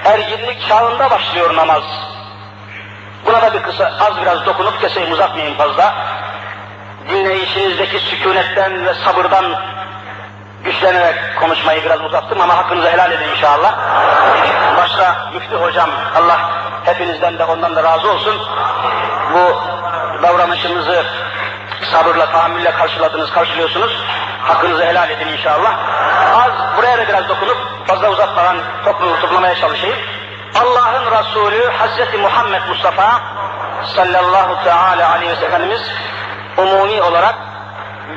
erginlik 0.05 0.69
çağında 0.69 1.11
başlıyor 1.11 1.57
namaz. 1.57 1.83
Buna 3.27 3.43
da 3.43 3.55
bir 3.55 3.63
kısa, 3.63 3.93
az 4.01 4.23
biraz 4.23 4.47
dokunup 4.47 4.81
keseyim 4.81 5.13
uzatmayayım 5.13 5.57
fazla. 5.57 5.95
Dinleyişinizdeki 7.09 7.99
sükunetten 7.99 8.87
ve 8.87 8.95
sabırdan 8.95 9.45
güçlenerek 10.65 11.15
konuşmayı 11.41 11.85
biraz 11.85 12.01
uzattım 12.05 12.41
ama 12.41 12.57
hakkınızı 12.57 12.91
helal 12.91 13.13
edin 13.13 13.29
inşallah. 13.29 13.79
Başta 14.77 15.31
Müftü 15.35 15.57
Hocam, 15.57 15.91
Allah 16.17 16.51
hepinizden 16.85 17.39
de 17.39 17.45
ondan 17.45 17.77
da 17.77 17.83
razı 17.83 18.11
olsun. 18.11 18.43
Bu 19.35 19.63
davranışınızı 20.23 21.05
sabırla, 21.93 22.27
tahammülle 22.33 22.71
karşıladınız, 22.71 23.31
karşılıyorsunuz. 23.31 24.05
Hakkınızı 24.43 24.85
helal 24.85 25.11
edin 25.11 25.29
inşallah. 25.29 25.79
Az 26.37 26.77
buraya 26.77 26.99
da 26.99 27.09
biraz 27.09 27.29
dokunup 27.29 27.57
fazla 27.87 28.11
uzatmadan 28.11 28.57
topluluğu 28.85 29.21
toplamaya 29.21 29.55
çalışayım. 29.55 29.97
Allah'ın 30.55 31.19
Resulü 31.19 31.71
Hazreti 31.73 32.17
Muhammed 32.17 32.63
Mustafa 32.69 33.21
sallallahu 33.97 34.65
teala 34.65 35.11
aleyhi 35.11 35.33
ve 35.33 35.37
sellemiz 35.37 35.83
umumi 36.59 37.03
olarak 37.03 37.35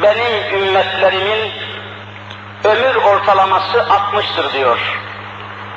benim 0.03 0.61
ümmetlerimin 0.61 1.51
ömür 2.63 2.95
ortalaması 2.95 3.77
60'tır 3.77 4.53
diyor. 4.53 4.79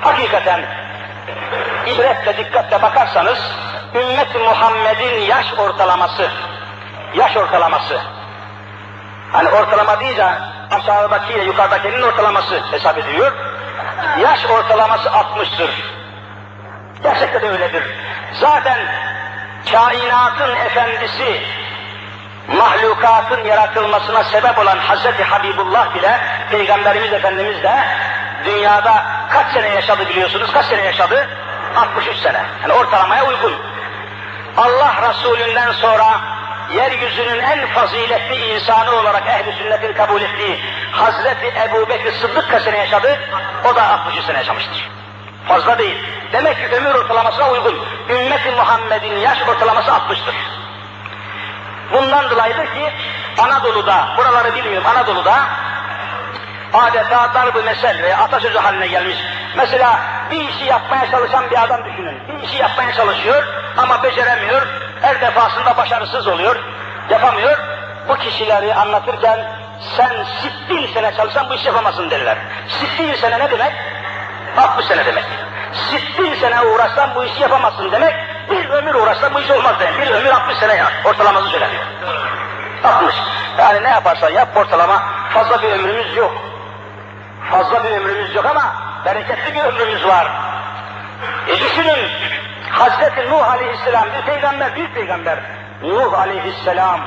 Hakikaten 0.00 0.64
ibretle 1.86 2.36
dikkatle 2.36 2.82
bakarsanız 2.82 3.38
ümmet 3.94 4.34
Muhammed'in 4.34 5.20
yaş 5.20 5.52
ortalaması 5.58 6.30
yaş 7.14 7.36
ortalaması 7.36 8.00
hani 9.32 9.48
ortalama 9.48 10.00
deyince 10.00 10.26
aşağıdaki 10.70 11.32
ile 11.32 11.44
yukarıdakinin 11.44 12.02
ortalaması 12.02 12.60
hesap 12.70 12.98
ediliyor. 12.98 13.32
Yaş 14.20 14.46
ortalaması 14.46 15.08
60'tır. 15.08 15.70
Gerçekten 17.02 17.42
de 17.42 17.48
öyledir. 17.48 17.84
Zaten 18.40 18.78
kainatın 19.72 20.56
efendisi 20.56 21.42
mahlukatın 22.48 23.44
yaratılmasına 23.44 24.24
sebep 24.24 24.58
olan 24.58 24.78
Hazreti 24.78 25.24
Habibullah 25.24 25.94
bile, 25.94 26.18
Peygamberimiz 26.50 27.12
Efendimiz 27.12 27.62
de 27.62 27.84
dünyada 28.44 29.04
kaç 29.30 29.52
sene 29.52 29.68
yaşadı 29.68 30.08
biliyorsunuz? 30.08 30.52
Kaç 30.52 30.66
sene 30.66 30.84
yaşadı? 30.84 31.28
63 31.76 32.16
sene. 32.16 32.40
Yani 32.62 32.72
ortalamaya 32.72 33.26
uygun. 33.26 33.54
Allah 34.56 34.94
Resulünden 35.08 35.72
sonra 35.72 36.20
yeryüzünün 36.74 37.38
en 37.38 37.66
faziletli 37.66 38.36
insanı 38.36 38.92
olarak 38.92 39.26
ehl-i 39.26 39.52
sünnetin 39.52 39.92
kabul 39.92 40.22
ettiği 40.22 40.60
Hazreti 40.92 41.52
Ebu 41.68 41.88
Bekir 41.88 42.12
Sıddık 42.12 42.50
kaç 42.50 42.62
sene 42.62 42.78
yaşadı? 42.78 43.18
O 43.64 43.76
da 43.76 43.88
63 43.88 44.24
sene 44.24 44.38
yaşamıştır. 44.38 44.90
Fazla 45.48 45.78
değil. 45.78 45.96
Demek 46.32 46.56
ki 46.56 46.76
ömür 46.76 46.94
ortalamasına 46.94 47.50
uygun. 47.50 47.78
Ümmeti 48.08 48.50
Muhammed'in 48.50 49.16
yaş 49.18 49.38
ortalaması 49.48 49.90
60'tır. 49.90 50.34
Bundan 51.94 52.30
dolayıdır 52.30 52.66
ki 52.66 52.92
Anadolu'da, 53.38 54.08
buraları 54.18 54.54
bilmiyorum 54.54 54.86
Anadolu'da 54.86 55.34
adeta 56.72 57.34
darb-ı 57.34 57.62
mesel 57.62 58.02
veya 58.02 58.18
atasözü 58.18 58.58
haline 58.58 58.86
gelmiş. 58.86 59.16
Mesela 59.56 60.00
bir 60.30 60.48
işi 60.48 60.64
yapmaya 60.64 61.10
çalışan 61.10 61.50
bir 61.50 61.62
adam 61.62 61.84
düşünün. 61.84 62.18
Bir 62.28 62.48
işi 62.48 62.62
yapmaya 62.62 62.92
çalışıyor 62.92 63.44
ama 63.76 64.02
beceremiyor. 64.02 64.66
Her 65.02 65.20
defasında 65.20 65.76
başarısız 65.76 66.26
oluyor. 66.26 66.56
Yapamıyor. 67.10 67.58
Bu 68.08 68.16
kişileri 68.16 68.74
anlatırken 68.74 69.46
sen 69.96 70.26
sittin 70.42 70.94
sene 70.94 71.16
çalışsan 71.16 71.50
bu 71.50 71.54
işi 71.54 71.66
yapamazsın 71.66 72.10
derler. 72.10 72.38
Sittin 72.68 73.14
sene 73.14 73.38
ne 73.38 73.50
demek? 73.50 73.72
60 74.56 74.86
sene 74.86 75.06
demek. 75.06 75.24
Sittin 75.72 76.34
sene 76.34 76.62
uğraşsan 76.62 77.14
bu 77.14 77.24
işi 77.24 77.42
yapamazsın 77.42 77.92
demek. 77.92 78.14
Bir 78.50 78.68
ömür 78.70 78.94
uğraşsan 78.94 79.34
bu 79.34 79.40
iş 79.40 79.50
olmaz 79.50 79.74
demek. 79.80 80.00
Bir 80.00 80.10
ömür 80.10 80.30
60 80.30 80.58
sene 80.58 80.74
ya. 80.74 80.90
Ortalaması 81.04 81.48
söyleniyor. 81.48 81.84
60. 82.84 83.14
Yani 83.58 83.82
ne 83.82 83.88
yaparsan 83.88 84.30
yap 84.30 84.56
ortalama 84.56 85.02
fazla 85.30 85.62
bir 85.62 85.68
ömrümüz 85.68 86.16
yok. 86.16 86.32
Fazla 87.50 87.84
bir 87.84 87.90
ömrümüz 87.90 88.34
yok 88.34 88.46
ama 88.46 88.74
bereketli 89.04 89.54
bir 89.54 89.60
ömrümüz 89.60 90.06
var. 90.06 90.32
E 91.48 91.60
düşünün, 91.60 92.10
Hazreti 92.70 93.30
Nuh 93.30 93.50
Aleyhisselam 93.50 94.04
bir 94.04 94.22
peygamber, 94.22 94.76
bir 94.76 94.88
peygamber. 94.88 95.38
Nuh 95.82 96.18
Aleyhisselam, 96.18 97.00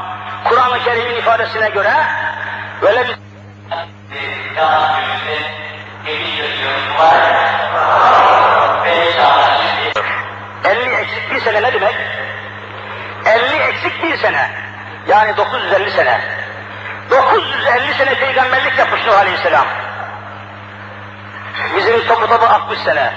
Kur'an-ı 0.43 0.79
Kerim'in 0.83 1.15
ifadesine 1.15 1.69
göre 1.69 1.93
böyle 2.81 3.07
bir 3.07 3.17
Elli 6.07 6.41
eksik 8.85 9.66
bir 11.38 11.41
sene 11.41 11.61
ne 11.63 11.73
demek? 11.73 11.95
Elli 13.25 13.55
eksik 13.55 14.03
bir 14.03 14.17
sene. 14.17 14.49
Yani 15.07 15.38
950 15.38 15.91
sene. 15.91 16.21
950 17.11 17.93
sene 17.93 18.13
peygamberlik 18.13 18.79
yapmış 18.79 19.05
Nuh 19.07 19.17
Aleyhisselam. 19.17 19.65
Bizim 21.75 22.07
topu 22.07 22.27
topu 22.27 22.45
60 22.45 22.79
sene. 22.79 23.13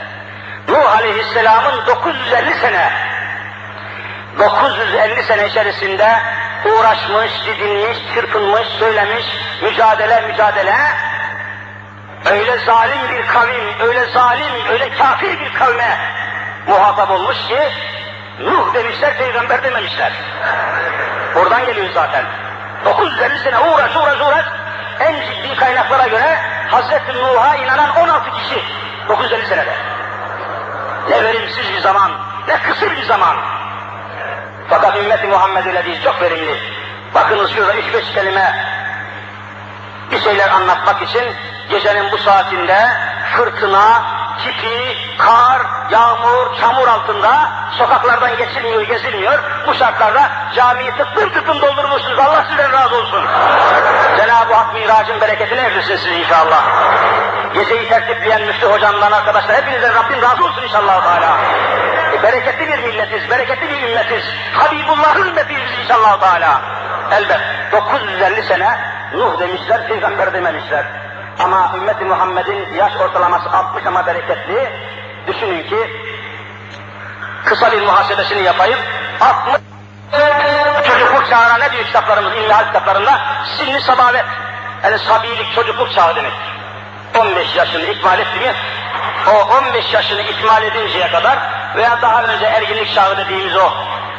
Nuh 0.68 0.96
Aleyhisselam'ın 0.96 1.86
950 1.86 2.54
sene 2.54 2.90
950 4.38 5.22
sene 5.22 5.46
içerisinde 5.46 6.18
uğraşmış, 6.64 7.30
didinmiş, 7.46 7.98
çırpınmış, 8.14 8.68
söylemiş, 8.68 9.24
mücadele 9.62 10.20
mücadele 10.20 10.76
öyle 12.30 12.58
zalim 12.58 13.08
bir 13.10 13.26
kavim, 13.26 13.80
öyle 13.80 14.04
zalim, 14.04 14.54
öyle 14.70 14.90
kafir 14.90 15.40
bir 15.40 15.54
kavme 15.54 15.98
muhatap 16.66 17.10
olmuş 17.10 17.36
ki 17.48 17.58
Nuh 18.40 18.74
demişler, 18.74 19.16
peygamber 19.18 19.62
dememişler. 19.62 20.12
Oradan 21.36 21.66
geliyor 21.66 21.88
zaten. 21.94 22.24
950 22.84 23.38
sene 23.38 23.58
uğraş 23.58 23.96
uğraş 23.96 24.20
uğraş 24.20 24.44
en 25.00 25.14
ciddi 25.14 25.56
kaynaklara 25.56 26.06
göre 26.06 26.38
Hazreti 26.70 27.14
Nuh'a 27.14 27.56
inanan 27.56 27.96
16 27.96 28.30
kişi 28.30 28.62
950 29.08 29.46
senede. 29.46 29.74
Ne 31.10 31.24
verimsiz 31.24 31.72
bir 31.72 31.80
zaman, 31.80 32.10
ne 32.48 32.58
kısır 32.58 32.90
bir 32.96 33.02
zaman. 33.02 33.36
Fakat 34.68 34.96
ümmeti 34.96 35.26
Muhammed 35.26 35.66
öyle 35.66 35.84
değil, 35.84 36.02
çok 36.04 36.22
verimli. 36.22 36.58
Bakınız 37.14 37.50
şurada 37.50 37.74
üç 37.74 37.94
beş 37.94 38.12
kelime 38.14 38.54
bir 40.10 40.20
şeyler 40.20 40.48
anlatmak 40.48 41.02
için 41.02 41.24
gecenin 41.70 42.12
bu 42.12 42.18
saatinde 42.18 42.88
fırtına, 43.36 44.02
tipi, 44.44 44.96
kar, 45.18 45.62
yağmur, 45.90 46.58
çamur 46.60 46.88
altında 46.88 47.48
sokaklardan 47.78 48.36
geçilmiyor, 48.36 48.82
gezilmiyor. 48.82 49.38
Bu 49.66 49.74
şartlarda 49.74 50.30
camiyi 50.54 50.90
tıklım 50.90 51.32
tıklım 51.32 51.60
doldurmuşsunuz. 51.60 52.18
Allah 52.18 52.44
sizden 52.48 52.72
razı 52.72 52.96
olsun. 52.96 53.24
Cenab-ı 54.16 54.54
Hak 54.54 54.74
miracın 54.74 55.20
bereketini 55.20 55.60
evrilsin 55.60 55.96
siz 55.96 56.12
inşallah. 56.12 56.64
Geceyi 57.54 57.88
tertipleyen 57.88 58.42
Müftü 58.42 58.66
hocamdan 58.66 59.12
arkadaşlar 59.12 59.56
hepinizden 59.56 59.94
Rabbim 59.94 60.22
razı 60.22 60.44
olsun 60.44 60.62
inşallah 60.62 61.02
Teala. 61.02 61.36
E, 62.14 62.22
bereketli 62.22 62.68
bir 62.68 62.78
milletiz, 62.78 63.30
bereketli 63.30 63.68
bir 63.68 63.88
ümmetiz. 63.88 64.24
Habibullah'ın 64.52 65.28
ümmetiyiz 65.28 65.62
biz 65.72 65.84
inşallah 65.84 66.20
Teala. 66.20 66.60
Elbet 67.10 67.40
950 67.72 68.42
sene 68.42 68.78
Nuh 69.14 69.38
demişler, 69.38 69.88
peygamber 69.88 70.32
dememişler. 70.34 70.99
Ama 71.44 71.72
ümmeti 71.76 72.04
Muhammed'in 72.04 72.74
yaş 72.74 72.96
ortalaması 72.96 73.50
60 73.50 73.86
ama 73.86 74.06
bereketli. 74.06 74.72
Düşünün 75.26 75.62
ki 75.62 75.90
kısa 77.44 77.72
bir 77.72 77.82
muhasebesini 77.82 78.42
yapayım. 78.42 78.78
60 79.20 79.60
çocukluk 80.84 81.30
çağına 81.30 81.58
ne 81.58 81.72
diyor 81.72 81.84
kitaplarımız, 81.84 82.32
ilmihal 82.34 82.66
kitaplarında? 82.66 83.20
Sinni 83.56 83.80
sabavet. 83.80 84.24
Yani 84.84 84.98
sabilik 84.98 85.54
çocukluk 85.54 85.92
çağı 85.94 86.16
demek. 86.16 86.32
15 87.18 87.56
yaşını 87.56 87.82
ikmal 87.82 88.18
etti 88.18 88.40
mi, 88.40 88.54
o 89.26 89.56
15 89.68 89.92
yaşını 89.92 90.20
ikmal 90.20 90.62
edinceye 90.62 91.08
kadar 91.10 91.38
veya 91.76 92.02
daha 92.02 92.22
önce 92.22 92.46
erginlik 92.46 92.94
çağı 92.94 93.16
dediğimiz 93.16 93.56
o 93.56 93.70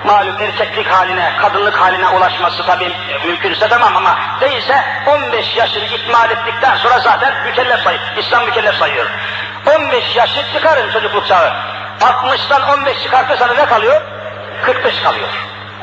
malum 0.05 0.41
erkeklik 0.41 0.87
haline, 0.87 1.31
kadınlık 1.41 1.81
haline 1.81 2.07
ulaşması 2.07 2.65
tabii 2.65 2.93
mümkünse 3.25 3.67
tamam 3.67 3.95
ama 3.95 4.17
değilse 4.41 4.83
15 5.07 5.55
yaşını 5.55 5.85
ikmal 5.85 6.31
ettikten 6.31 6.75
sonra 6.75 6.99
zaten 6.99 7.33
mükellef 7.45 7.79
sayıyor. 7.79 8.03
İslam 8.17 8.45
mükellef 8.45 8.75
sayıyor. 8.75 9.05
15 9.75 10.15
yaşı 10.15 10.53
çıkarın 10.53 10.91
çocukluk 10.91 11.27
çağı. 11.27 11.53
60'tan 11.99 12.79
15 12.79 13.03
çıkartırsanız 13.03 13.57
ne 13.57 13.65
kalıyor? 13.65 14.01
45 14.65 14.99
kalıyor. 14.99 15.29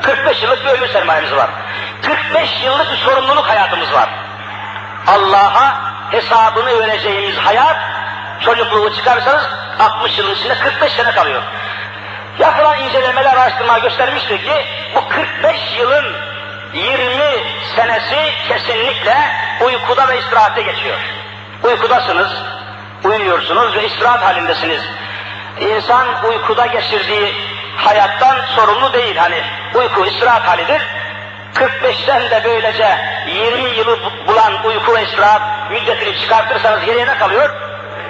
45 0.01 0.43
yıllık 0.43 0.65
bir 0.65 0.69
ömür 0.69 0.87
sermayemiz 0.87 1.35
var. 1.35 1.49
45 2.01 2.63
yıllık 2.63 2.91
bir 2.91 2.97
sorumluluk 2.97 3.49
hayatımız 3.49 3.93
var. 3.93 4.09
Allah'a 5.07 5.81
hesabını 6.11 6.79
vereceğimiz 6.79 7.37
hayat, 7.37 7.77
çocukluğu 8.39 8.93
çıkarırsanız 8.93 9.43
60 9.79 10.17
yılın 10.17 10.35
içinde 10.35 10.55
45 10.55 10.93
sene 10.93 11.11
kalıyor. 11.11 11.41
Yapılan 12.39 12.83
incelemeler, 12.83 13.33
araştırma 13.33 13.79
göstermiştir 13.79 14.37
ki 14.37 14.65
bu 14.95 15.09
45 15.09 15.77
yılın 15.79 16.05
20 16.73 16.97
senesi 17.75 18.33
kesinlikle 18.47 19.15
uykuda 19.65 20.07
ve 20.07 20.19
istirahatte 20.19 20.61
geçiyor. 20.61 20.97
Uykudasınız, 21.63 22.29
uyuyorsunuz 23.03 23.75
ve 23.75 23.85
istirahat 23.85 24.21
halindesiniz. 24.21 24.81
İnsan 25.59 26.07
uykuda 26.29 26.65
geçirdiği 26.65 27.35
hayattan 27.77 28.37
sorumlu 28.55 28.93
değil 28.93 29.17
hani 29.17 29.43
uyku 29.75 30.05
istirahat 30.05 30.47
halidir. 30.47 30.81
45'ten 31.55 32.29
de 32.29 32.41
böylece 32.45 32.97
20 33.27 33.69
yılı 33.69 33.99
bulan 34.27 34.65
uyku 34.65 34.95
ve 34.95 35.03
istirahat 35.03 35.71
müddetini 35.71 36.21
çıkartırsanız 36.21 36.85
geriye 36.85 37.07
ne 37.07 37.17
kalıyor? 37.17 37.49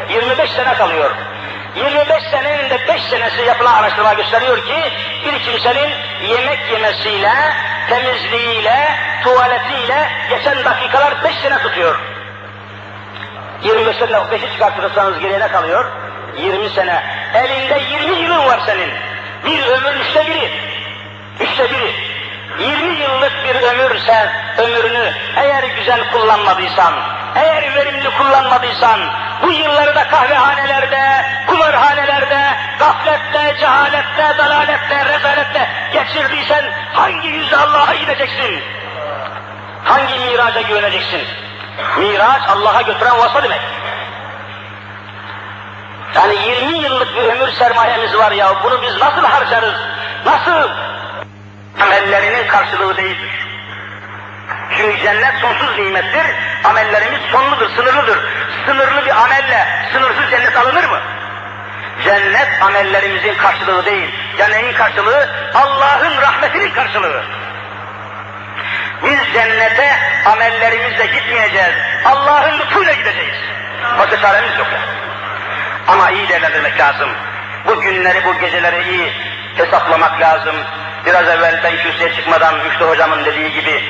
25 0.10 0.52
sene 0.52 0.74
kalıyor. 0.74 1.12
25 1.76 2.24
senenin 2.32 2.70
de 2.70 2.88
5 2.88 3.02
senesi 3.02 3.42
yapılan 3.42 3.74
araştırma 3.74 4.14
gösteriyor 4.14 4.58
ki 4.58 4.92
bir 5.26 5.40
kimsenin 5.40 5.90
yemek 6.30 6.60
yemesiyle, 6.72 7.34
temizliğiyle, 7.90 8.96
tuvaletiyle 9.24 10.10
geçen 10.30 10.66
dakikalar 10.66 11.24
5 11.24 11.36
sene 11.36 11.58
tutuyor. 11.58 12.00
25 13.64 13.98
sene 13.98 14.12
5'i 14.12 14.52
çıkartırsanız 14.54 15.20
geriye 15.20 15.40
ne 15.40 15.48
kalıyor? 15.48 15.86
20 16.38 16.70
sene. 16.70 17.04
Elinde 17.34 17.82
20 17.92 18.16
yılın 18.16 18.46
var 18.46 18.60
senin. 18.66 18.90
Bir 19.46 19.68
ömür 19.68 20.00
üçte 20.00 20.26
biri. 20.28 20.52
Üçte 21.40 21.64
biri. 21.64 21.94
20 22.60 22.93
yıllık 22.93 23.32
bir 23.43 23.55
ömür 23.55 23.99
sen 23.99 24.30
ömrünü 24.57 25.14
eğer 25.36 25.64
güzel 25.64 26.12
kullanmadıysan, 26.12 26.93
eğer 27.36 27.76
verimli 27.76 28.10
kullanmadıysan, 28.18 28.99
bu 29.43 29.51
yılları 29.51 29.95
da 29.95 30.07
kahvehanelerde, 30.07 31.26
kumarhanelerde, 31.47 32.41
gaflette, 32.80 33.55
cehalette, 33.60 34.38
dalalette, 34.38 35.05
rezalette 35.05 35.70
geçirdiysen 35.93 36.66
hangi 36.93 37.28
yüzle 37.28 37.57
Allah'a 37.57 37.95
gideceksin? 37.95 38.64
Hangi 39.84 40.20
miraca 40.20 40.62
güveneceksin? 40.62 41.22
Miraç 41.97 42.41
Allah'a 42.49 42.82
götüren 42.82 43.20
vasfa 43.20 43.43
demek. 43.43 43.62
Yani 46.16 46.36
20 46.36 46.78
yıllık 46.78 47.16
bir 47.16 47.24
ömür 47.24 47.51
sermayemiz 47.51 48.18
var 48.18 48.32
ya, 48.32 48.64
bunu 48.64 48.82
biz 48.82 49.01
nasıl 49.01 49.24
harcarız? 49.24 49.76
Nasıl? 50.26 50.70
Amellerinin 51.78 52.48
karşılığı 52.48 52.98
değildir. 52.98 53.48
Çünkü 54.78 55.02
cennet 55.02 55.34
sonsuz 55.42 55.80
nimettir, 55.80 56.26
amellerimiz 56.64 57.22
sonludur, 57.32 57.70
sınırlıdır. 57.76 58.20
Sınırlı 58.66 59.06
bir 59.06 59.24
amelle 59.24 59.68
sınırsız 59.94 60.30
cennet 60.32 60.58
alınır 60.58 60.84
mı? 60.84 61.00
Cennet 62.04 62.50
amellerimizin 62.62 63.34
karşılığı 63.34 63.86
değil. 63.86 64.10
Ya 64.38 64.48
neyin 64.48 64.74
karşılığı? 64.74 65.30
Allah'ın 65.54 66.22
rahmetinin 66.22 66.72
karşılığı. 66.72 67.24
Biz 69.04 69.34
cennete 69.34 69.96
amellerimizle 70.26 71.06
gitmeyeceğiz. 71.06 71.74
Allah'ın 72.06 72.60
lütfuyla 72.60 72.94
gideceğiz. 72.94 73.36
Başka 74.00 74.22
çaremiz 74.22 74.58
yok. 74.58 74.68
Ama 75.88 76.12
iyi 76.12 76.30
değerlendirmek 76.30 76.80
lazım. 76.80 77.10
Bu 77.68 77.82
günleri, 77.82 78.26
bu 78.26 78.40
geceleri 78.40 78.90
iyi 78.90 79.14
hesaplamak 79.58 80.22
lazım. 80.22 80.56
Biraz 81.10 81.28
evvel 81.28 81.60
ben 81.64 81.78
kürsüye 81.78 82.14
çıkmadan 82.14 82.55
Müftü 82.55 82.86
Hocam'ın 82.86 83.26
dediği 83.26 83.51
gibi 83.51 83.84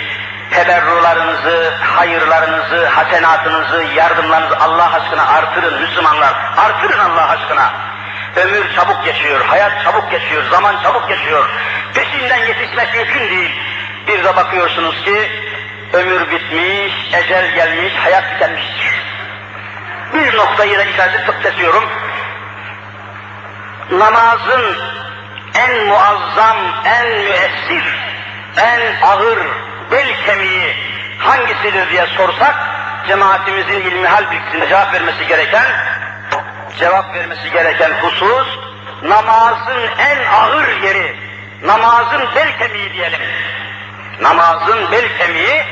teberrularınızı, 0.51 1.73
hayırlarınızı, 1.81 2.87
hasenatınızı, 2.87 3.83
yardımlarınızı 3.95 4.57
Allah 4.57 4.93
aşkına 4.93 5.27
artırın 5.27 5.81
Müslümanlar. 5.81 6.33
Artırın 6.57 6.99
Allah 6.99 7.29
aşkına. 7.29 7.73
Ömür 8.35 8.75
çabuk 8.75 9.05
geçiyor, 9.05 9.45
hayat 9.45 9.83
çabuk 9.83 10.11
geçiyor, 10.11 10.43
zaman 10.51 10.83
çabuk 10.83 11.09
geçiyor. 11.09 11.49
Peşinden 11.93 12.45
yetişmek 12.45 12.95
mümkün 12.95 13.29
değil. 13.29 13.51
Bir 14.07 14.23
de 14.23 14.35
bakıyorsunuz 14.35 15.03
ki 15.03 15.31
ömür 15.93 16.31
bitmiş, 16.31 16.93
ecel 17.13 17.55
gelmiş, 17.55 17.93
hayat 18.03 18.31
tükenmiş. 18.31 18.65
Bir 20.13 20.37
noktayı 20.37 20.77
da 20.77 20.83
işaret 20.83 21.43
kesiyorum. 21.43 21.83
Namazın 23.91 24.77
en 25.53 25.85
muazzam, 25.85 26.57
en 26.85 27.07
müessir, 27.07 27.83
en 28.57 29.01
ağır 29.07 29.39
bel 29.91 30.07
kemiği 30.25 30.75
hangisidir 31.19 31.89
diye 31.89 32.07
sorsak, 32.07 32.55
cemaatimizin 33.07 33.81
ilmihal 33.81 34.31
bilgisinde 34.31 34.67
cevap 34.67 34.93
vermesi 34.93 35.27
gereken, 35.27 35.65
cevap 36.79 37.15
vermesi 37.15 37.51
gereken 37.51 37.91
husus, 38.01 38.47
namazın 39.03 39.81
en 39.99 40.25
ağır 40.31 40.81
yeri, 40.83 41.15
namazın 41.63 42.21
bel 42.35 42.57
kemiği 42.59 42.93
diyelim. 42.93 43.19
Namazın 44.21 44.91
bel 44.91 45.17
kemiği 45.17 45.63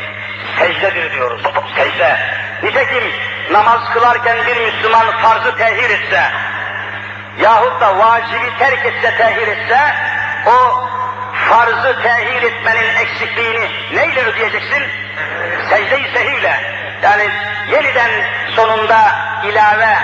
secdedir 0.59 1.11
diyoruz. 1.13 1.41
Secde. 1.75 2.17
Nitekim 2.63 3.03
namaz 3.51 3.81
kılarken 3.93 4.37
bir 4.47 4.57
Müslüman 4.57 5.11
farzı 5.21 5.57
tehir 5.57 5.89
etse, 5.89 6.31
yahut 7.39 7.81
da 7.81 7.97
vacibi 7.97 8.57
terk 8.59 8.85
etse, 8.85 9.17
tehir 9.17 9.47
etse, 9.47 9.79
o 10.45 10.87
farzı 11.49 12.01
tehir 12.01 12.43
etmenin 12.43 12.95
eksikliğini 12.95 13.69
neyle 13.93 14.23
ödeyeceksin? 14.25 14.83
Secde-i 15.69 16.11
sehivle. 16.13 16.77
Yani 17.03 17.29
yeniden 17.71 18.11
sonunda 18.55 19.15
ilave, 19.43 19.97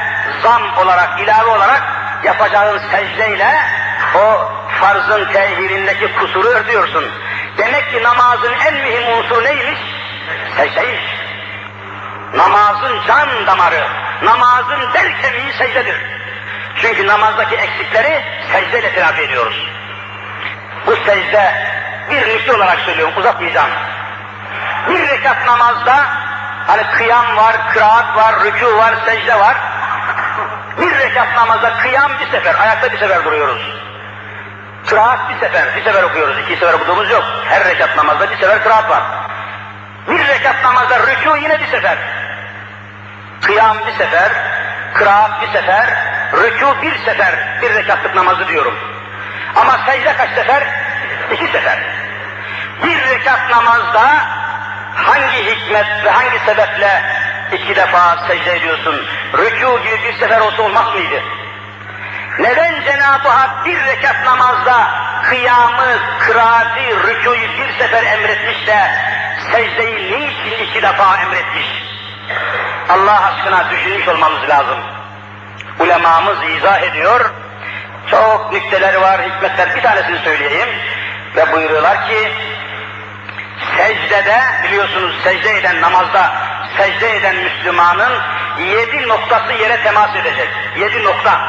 zam 0.44 0.78
olarak, 0.78 1.20
ilave 1.20 1.50
olarak 1.50 1.84
yapacağın 2.24 2.80
secdeyle 2.92 3.56
o 4.16 4.52
farzın 4.80 5.26
tehirindeki 5.34 6.16
kusuru 6.16 6.48
ödüyorsun. 6.48 7.12
Demek 7.58 7.92
ki 7.92 8.04
namazın 8.04 8.54
en 8.68 8.74
mühim 8.74 9.18
unsuru 9.18 9.44
neymiş? 9.44 9.80
Secdeymiş. 10.58 11.04
Namazın 12.36 13.00
can 13.08 13.48
damarı, 13.48 13.88
namazın 14.24 14.94
bel 14.94 15.22
kemiği 15.22 15.54
secdedir. 15.54 16.23
Çünkü 16.82 17.08
namazdaki 17.08 17.56
eksikleri 17.56 18.24
secdeyle 18.52 18.94
telafi 18.94 19.22
ediyoruz. 19.22 19.68
Bu 20.86 20.96
secde 20.96 21.54
bir 22.10 22.30
nükte 22.30 22.54
olarak 22.54 22.80
söylüyorum, 22.80 23.14
uzatmayacağım. 23.18 23.70
Bir 24.90 25.08
rekat 25.08 25.48
namazda 25.48 26.06
hani 26.68 26.84
kıyam 26.92 27.38
var, 27.38 27.56
kıraat 27.74 28.18
var, 28.18 28.34
rükû 28.34 28.78
var, 28.78 28.94
secde 29.06 29.40
var. 29.40 29.58
Bir 30.80 30.98
rekat 31.00 31.36
namazda 31.36 31.78
kıyam 31.78 32.12
bir 32.20 32.32
sefer, 32.32 32.56
ayakta 32.60 32.92
bir 32.92 32.98
sefer 32.98 33.24
duruyoruz. 33.24 33.84
Kıraat 34.88 35.30
bir 35.30 35.40
sefer, 35.40 35.76
bir 35.76 35.84
sefer 35.84 36.04
okuyoruz. 36.04 36.40
iki 36.40 36.54
sefer 36.54 36.74
okuduğumuz 36.74 37.12
yok. 37.12 37.24
Her 37.50 37.66
rekat 37.66 37.98
namazda 37.98 38.32
bir 38.32 38.38
sefer 38.38 38.64
kıraat 38.64 38.90
var. 38.90 39.04
Bir 40.10 40.28
rekat 40.28 40.64
namazda 40.64 40.96
rükû 40.96 41.44
yine 41.44 41.60
bir 41.60 41.68
sefer. 41.68 41.98
Kıyam 43.42 43.78
bir 43.88 43.94
sefer, 43.94 44.32
kıraat 44.94 45.42
bir 45.42 45.48
sefer, 45.48 46.13
rükû 46.34 46.82
bir 46.82 46.98
sefer, 47.06 47.62
bir 47.62 47.74
rekatlık 47.74 48.16
namazı 48.16 48.48
diyorum. 48.48 48.76
Ama 49.56 49.80
secde 49.86 50.14
kaç 50.18 50.30
sefer? 50.30 50.64
İki 51.32 51.48
sefer. 51.48 51.80
Bir 52.84 53.08
rekat 53.08 53.50
namazda 53.50 54.04
hangi 54.96 55.46
hikmet 55.46 56.06
ve 56.06 56.10
hangi 56.10 56.40
sebeple 56.46 57.04
iki 57.52 57.76
defa 57.76 58.18
secde 58.28 58.56
ediyorsun? 58.56 59.06
Rükû 59.34 59.84
gibi 59.84 60.04
bir 60.04 60.14
sefer 60.20 60.40
olsa 60.40 60.64
olmaz 60.64 60.94
mıydı? 60.94 61.22
Neden 62.40 62.84
Cenab-ı 62.84 63.30
Hak 63.30 63.66
bir 63.66 63.86
rekat 63.86 64.26
namazda 64.26 64.88
kıyamı, 65.24 66.00
kıraati, 66.20 66.96
rükûyu 67.08 67.50
bir 67.58 67.78
sefer 67.80 68.04
emretmiş 68.04 68.68
de 68.68 68.92
secdeyi 69.52 70.12
niçin 70.12 70.64
iki 70.64 70.82
defa 70.82 71.18
emretmiş? 71.18 71.84
Allah 72.90 73.24
aşkına 73.26 73.70
düşünmüş 73.70 74.08
olmamız 74.08 74.50
lazım. 74.50 74.93
Ulemamız 75.80 76.38
izah 76.58 76.82
ediyor, 76.82 77.32
çok 78.12 78.54
nükteleri 78.54 79.02
var, 79.02 79.22
hikmetler. 79.22 79.76
Bir 79.76 79.82
tanesini 79.82 80.20
söyleyeyim. 80.20 80.70
Ve 81.36 81.52
buyuruyorlar 81.54 82.08
ki, 82.08 82.32
secdede, 83.78 84.42
biliyorsunuz 84.64 85.16
secde 85.24 85.58
eden 85.58 85.82
namazda, 85.82 86.34
secde 86.78 87.16
eden 87.16 87.36
Müslümanın 87.36 88.14
yedi 88.60 89.08
noktası 89.08 89.54
yere 89.54 89.84
temas 89.84 90.16
edecek. 90.16 90.50
Yedi 90.78 91.04
nokta. 91.04 91.42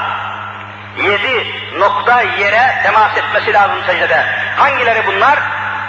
Yedi 0.97 1.47
nokta 1.79 2.22
yere 2.22 2.83
temas 2.83 3.16
etmesi 3.16 3.53
lazım 3.53 3.79
secdede. 3.87 4.27
Hangileri 4.57 5.07
bunlar? 5.07 5.39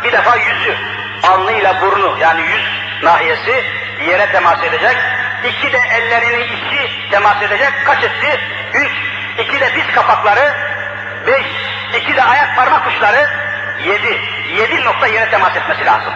Bir 0.03 0.11
defa 0.11 0.35
yüzü, 0.35 0.75
alnıyla 1.23 1.81
burnu 1.81 2.17
yani 2.19 2.41
yüz 2.41 2.63
nahiyesi 3.03 3.63
yere 4.07 4.31
temas 4.31 4.63
edecek. 4.63 4.97
İki 5.43 5.73
de 5.73 5.77
ellerini 5.77 6.43
içi 6.43 7.09
temas 7.11 7.41
edecek. 7.41 7.73
Kaç? 7.85 8.03
Üç 8.73 8.91
iki 9.39 9.59
de 9.59 9.75
diz 9.75 9.95
kapakları, 9.95 10.53
beş, 11.27 11.45
iki 12.01 12.15
de 12.15 12.23
ayak 12.23 12.55
parmak 12.55 12.87
uçları, 12.87 13.29
yedi. 13.85 14.21
Yedi 14.57 14.85
nokta 14.85 15.07
yere 15.07 15.29
temas 15.29 15.55
etmesi 15.55 15.85
lazım. 15.85 16.13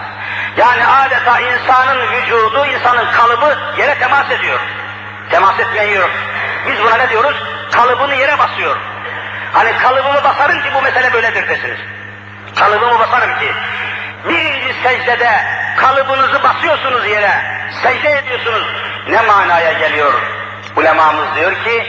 Yani 0.57 0.87
adeta 0.87 1.39
insanın 1.39 2.11
vücudu, 2.11 2.65
insanın 2.65 3.11
kalıbı 3.11 3.57
yere 3.77 3.99
temas 3.99 4.31
ediyor. 4.31 4.59
Temas 5.29 5.59
etmiyor. 5.59 6.09
Biz 6.67 6.83
buna 6.83 6.97
ne 6.97 7.09
diyoruz? 7.09 7.43
Kalıbını 7.71 8.15
yere 8.15 8.39
basıyor. 8.39 8.77
Hani 9.53 9.77
kalıbımı 9.77 10.23
basarım 10.23 10.61
ki 10.61 10.69
bu 10.73 10.81
mesele 10.81 11.13
böyledir 11.13 11.49
desiniz. 11.49 11.79
Kalıbımı 12.55 12.99
basarım 12.99 13.39
ki. 13.39 13.53
Birinci 14.27 14.73
secdede 14.83 15.31
kalıbınızı 15.77 16.43
basıyorsunuz 16.43 17.07
yere, 17.07 17.31
secde 17.83 18.11
ediyorsunuz. 18.11 18.67
Ne 19.07 19.21
manaya 19.21 19.73
geliyor? 19.73 20.13
Ulemamız 20.75 21.35
diyor 21.35 21.63
ki, 21.63 21.87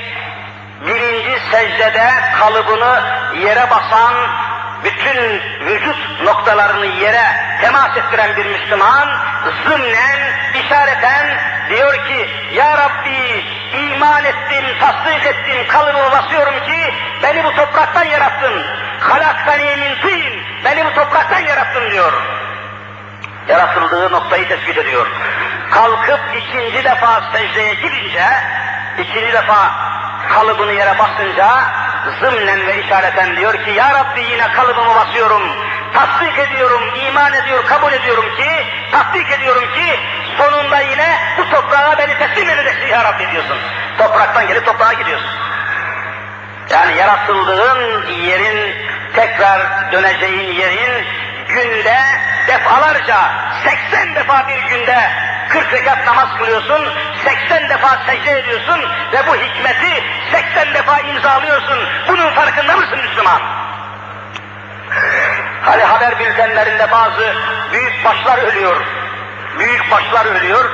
birinci 0.87 1.41
secdede 1.51 2.11
kalıbını 2.39 3.03
yere 3.39 3.71
basan, 3.71 4.15
bütün 4.85 5.41
vücut 5.67 6.23
noktalarını 6.25 6.87
yere 6.87 7.25
temas 7.61 7.97
ettiren 7.97 8.37
bir 8.37 8.47
Müslüman, 8.47 9.09
zımnen, 9.65 10.19
işareten 10.65 11.27
diyor 11.71 11.95
ki, 11.95 12.29
Ya 12.55 12.79
Rabbi 12.79 13.45
iman 13.73 14.25
ettim, 14.25 14.65
tasdik 14.81 15.27
ettim, 15.27 15.69
kalıbımı 15.69 16.11
basıyorum 16.11 16.55
ki, 16.55 16.95
beni 17.23 17.45
bu 17.45 17.55
topraktan 17.55 18.05
yarattın. 18.05 18.63
Tin, 19.01 19.30
beni 20.71 20.85
bu 20.85 20.95
topraktan 20.95 21.39
yarattın 21.39 21.91
diyor. 21.91 22.13
Yaratıldığı 23.49 24.13
noktayı 24.13 24.49
tespit 24.49 24.79
ediyor. 24.79 25.07
Kalkıp 25.71 26.21
ikinci 26.37 26.85
defa 26.85 27.23
secdeye 27.33 27.75
girince, 27.75 28.27
ikinci 28.99 29.33
defa 29.33 29.71
kalıbını 30.29 30.73
yere 30.73 30.99
basınca 30.99 31.49
zımnen 32.21 32.67
ve 32.67 32.85
işareten 32.85 33.37
diyor 33.37 33.65
ki 33.65 33.71
Ya 33.71 33.95
Rabbi 33.95 34.21
yine 34.21 34.53
kalıbımı 34.53 34.95
basıyorum, 34.95 35.43
tasdik 35.95 36.39
ediyorum, 36.39 36.83
iman 37.07 37.33
ediyor, 37.33 37.67
kabul 37.67 37.93
ediyorum 37.93 38.25
ki, 38.37 38.51
tasdik 38.93 39.31
ediyorum 39.33 39.65
ki 39.75 40.01
sonunda 40.39 40.81
yine 40.81 41.19
bu 41.39 41.51
toprağa 41.51 41.99
beni 41.99 42.19
teslim 42.19 42.51
edeceksin 42.51 42.87
Ya 42.87 43.05
Rabbi 43.05 43.33
diyorsun. 43.33 43.59
Topraktan 43.99 44.49
gelip 44.49 44.67
toprağa 44.67 44.93
gidiyorsun. 44.93 45.31
Yani 46.71 46.97
yaratıldığın 46.97 48.07
yerin, 48.07 48.75
tekrar 49.15 49.93
döneceğin 49.93 50.53
yerin 50.53 51.07
günde 51.49 51.99
defalarca, 52.49 53.17
80 53.65 54.15
defa 54.15 54.49
bir 54.49 54.63
günde 54.63 55.11
40 55.49 55.73
rekat 55.73 56.07
namaz 56.07 56.29
kılıyorsun, 56.39 56.89
80 57.25 57.69
defa 57.69 57.99
secde 58.07 58.39
ediyorsun 58.39 58.81
ve 59.13 59.27
bu 59.27 59.37
hikmeti 59.37 60.05
80 60.33 60.75
defa 60.75 60.99
imzalıyorsun. 61.01 61.79
Bunun 62.09 62.35
farkında 62.35 62.77
mısın 62.77 62.99
Müslüman? 63.09 63.43
Hani 65.63 65.83
haber 65.83 66.19
bültenlerinde 66.19 66.91
bazı 66.91 67.35
büyük 67.73 68.05
başlar 68.05 68.39
ölüyor. 68.39 68.77
büyük 69.59 69.91
başlar 69.91 70.27
ölüyor. 70.27 70.71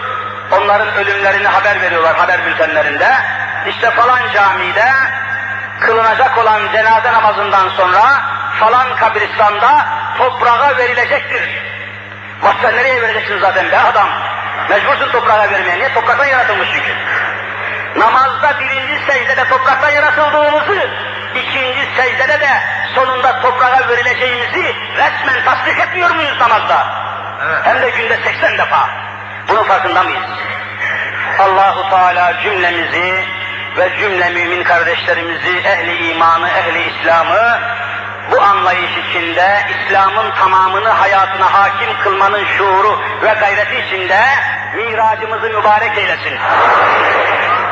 Onların 0.51 0.95
ölümlerini 0.95 1.49
haber 1.49 1.83
veriyorlar 1.83 2.17
haber 2.17 2.47
bültenlerinde. 2.47 3.09
İşte 3.69 3.91
falan 3.91 4.21
camide 4.35 4.93
kılınacak 5.81 6.39
olan 6.39 6.61
cenaze 6.73 7.13
namazından 7.13 7.69
sonra 7.69 8.03
falan 8.61 8.97
kabristanda 8.97 9.87
toprağa 10.19 10.77
verilecektir. 10.77 11.63
Başka 12.43 12.71
nereye 12.71 13.03
vereceksin 13.03 13.39
zaten 13.41 13.71
be 13.71 13.79
adam? 13.79 14.09
Mecbursun 14.71 15.11
toprağa 15.11 15.51
vermeye. 15.51 15.79
Niye? 15.79 15.95
Topraktan 15.95 16.25
yaratılmış 16.27 16.69
çünkü. 16.73 16.93
Namazda 17.97 18.61
birinci 18.61 19.05
secdede 19.07 19.49
topraktan 19.49 19.91
yaratıldığımızı, 19.91 20.91
ikinci 21.35 21.89
secdede 21.97 22.41
de 22.41 22.49
sonunda 22.95 23.41
toprağa 23.41 23.89
verileceğimizi 23.89 24.75
resmen 24.97 25.45
tasdik 25.45 25.79
etmiyor 25.79 26.11
muyuz 26.11 26.41
namazda? 26.41 26.87
Evet. 27.47 27.61
Hem 27.65 27.83
de 27.83 27.91
günde 27.91 28.17
80 28.17 28.59
defa. 28.59 28.89
Bunun 29.49 29.65
farkında 29.65 30.03
mıyız? 30.03 30.25
Allahu 31.39 31.91
Teala 31.91 32.41
cümlemizi 32.43 33.25
ve 33.79 33.99
cümle 33.99 34.31
mümin 34.31 34.65
kardeşlerimizi, 34.65 35.59
ehli 35.59 36.11
imanı, 36.11 36.49
ehli 36.49 36.91
İslam'ı 36.91 37.61
bu 38.31 38.43
anlayış 38.43 38.91
içinde 38.99 39.61
İslam'ın 39.71 40.31
tamamını 40.31 40.89
hayatına 40.89 41.53
hakim 41.53 41.99
kılmanın 42.03 42.45
şuuru 42.45 43.01
ve 43.23 43.35
gayreti 43.41 43.87
içinde 43.87 44.21
miracımızı 44.77 45.51
mübarek 45.51 45.99
eylesin. 45.99 46.39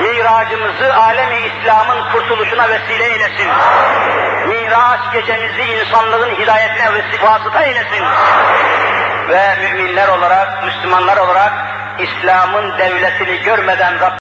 Miracımızı 0.01 0.95
alemi 0.95 1.39
İslam'ın 1.39 2.13
kurtuluşuna 2.13 2.69
vesile 2.69 3.05
eylesin. 3.05 3.49
Miraç 4.49 5.01
gecemizi 5.13 5.63
insanlığın 5.63 6.35
hidayetine 6.35 6.91
vasıta 7.23 7.63
eylesin. 7.63 8.05
Ve 9.29 9.57
müminler 9.63 10.09
olarak, 10.09 10.65
Müslümanlar 10.65 11.17
olarak 11.17 11.53
İslam'ın 11.99 12.79
devletini 12.79 13.43
görmeden 13.43 14.01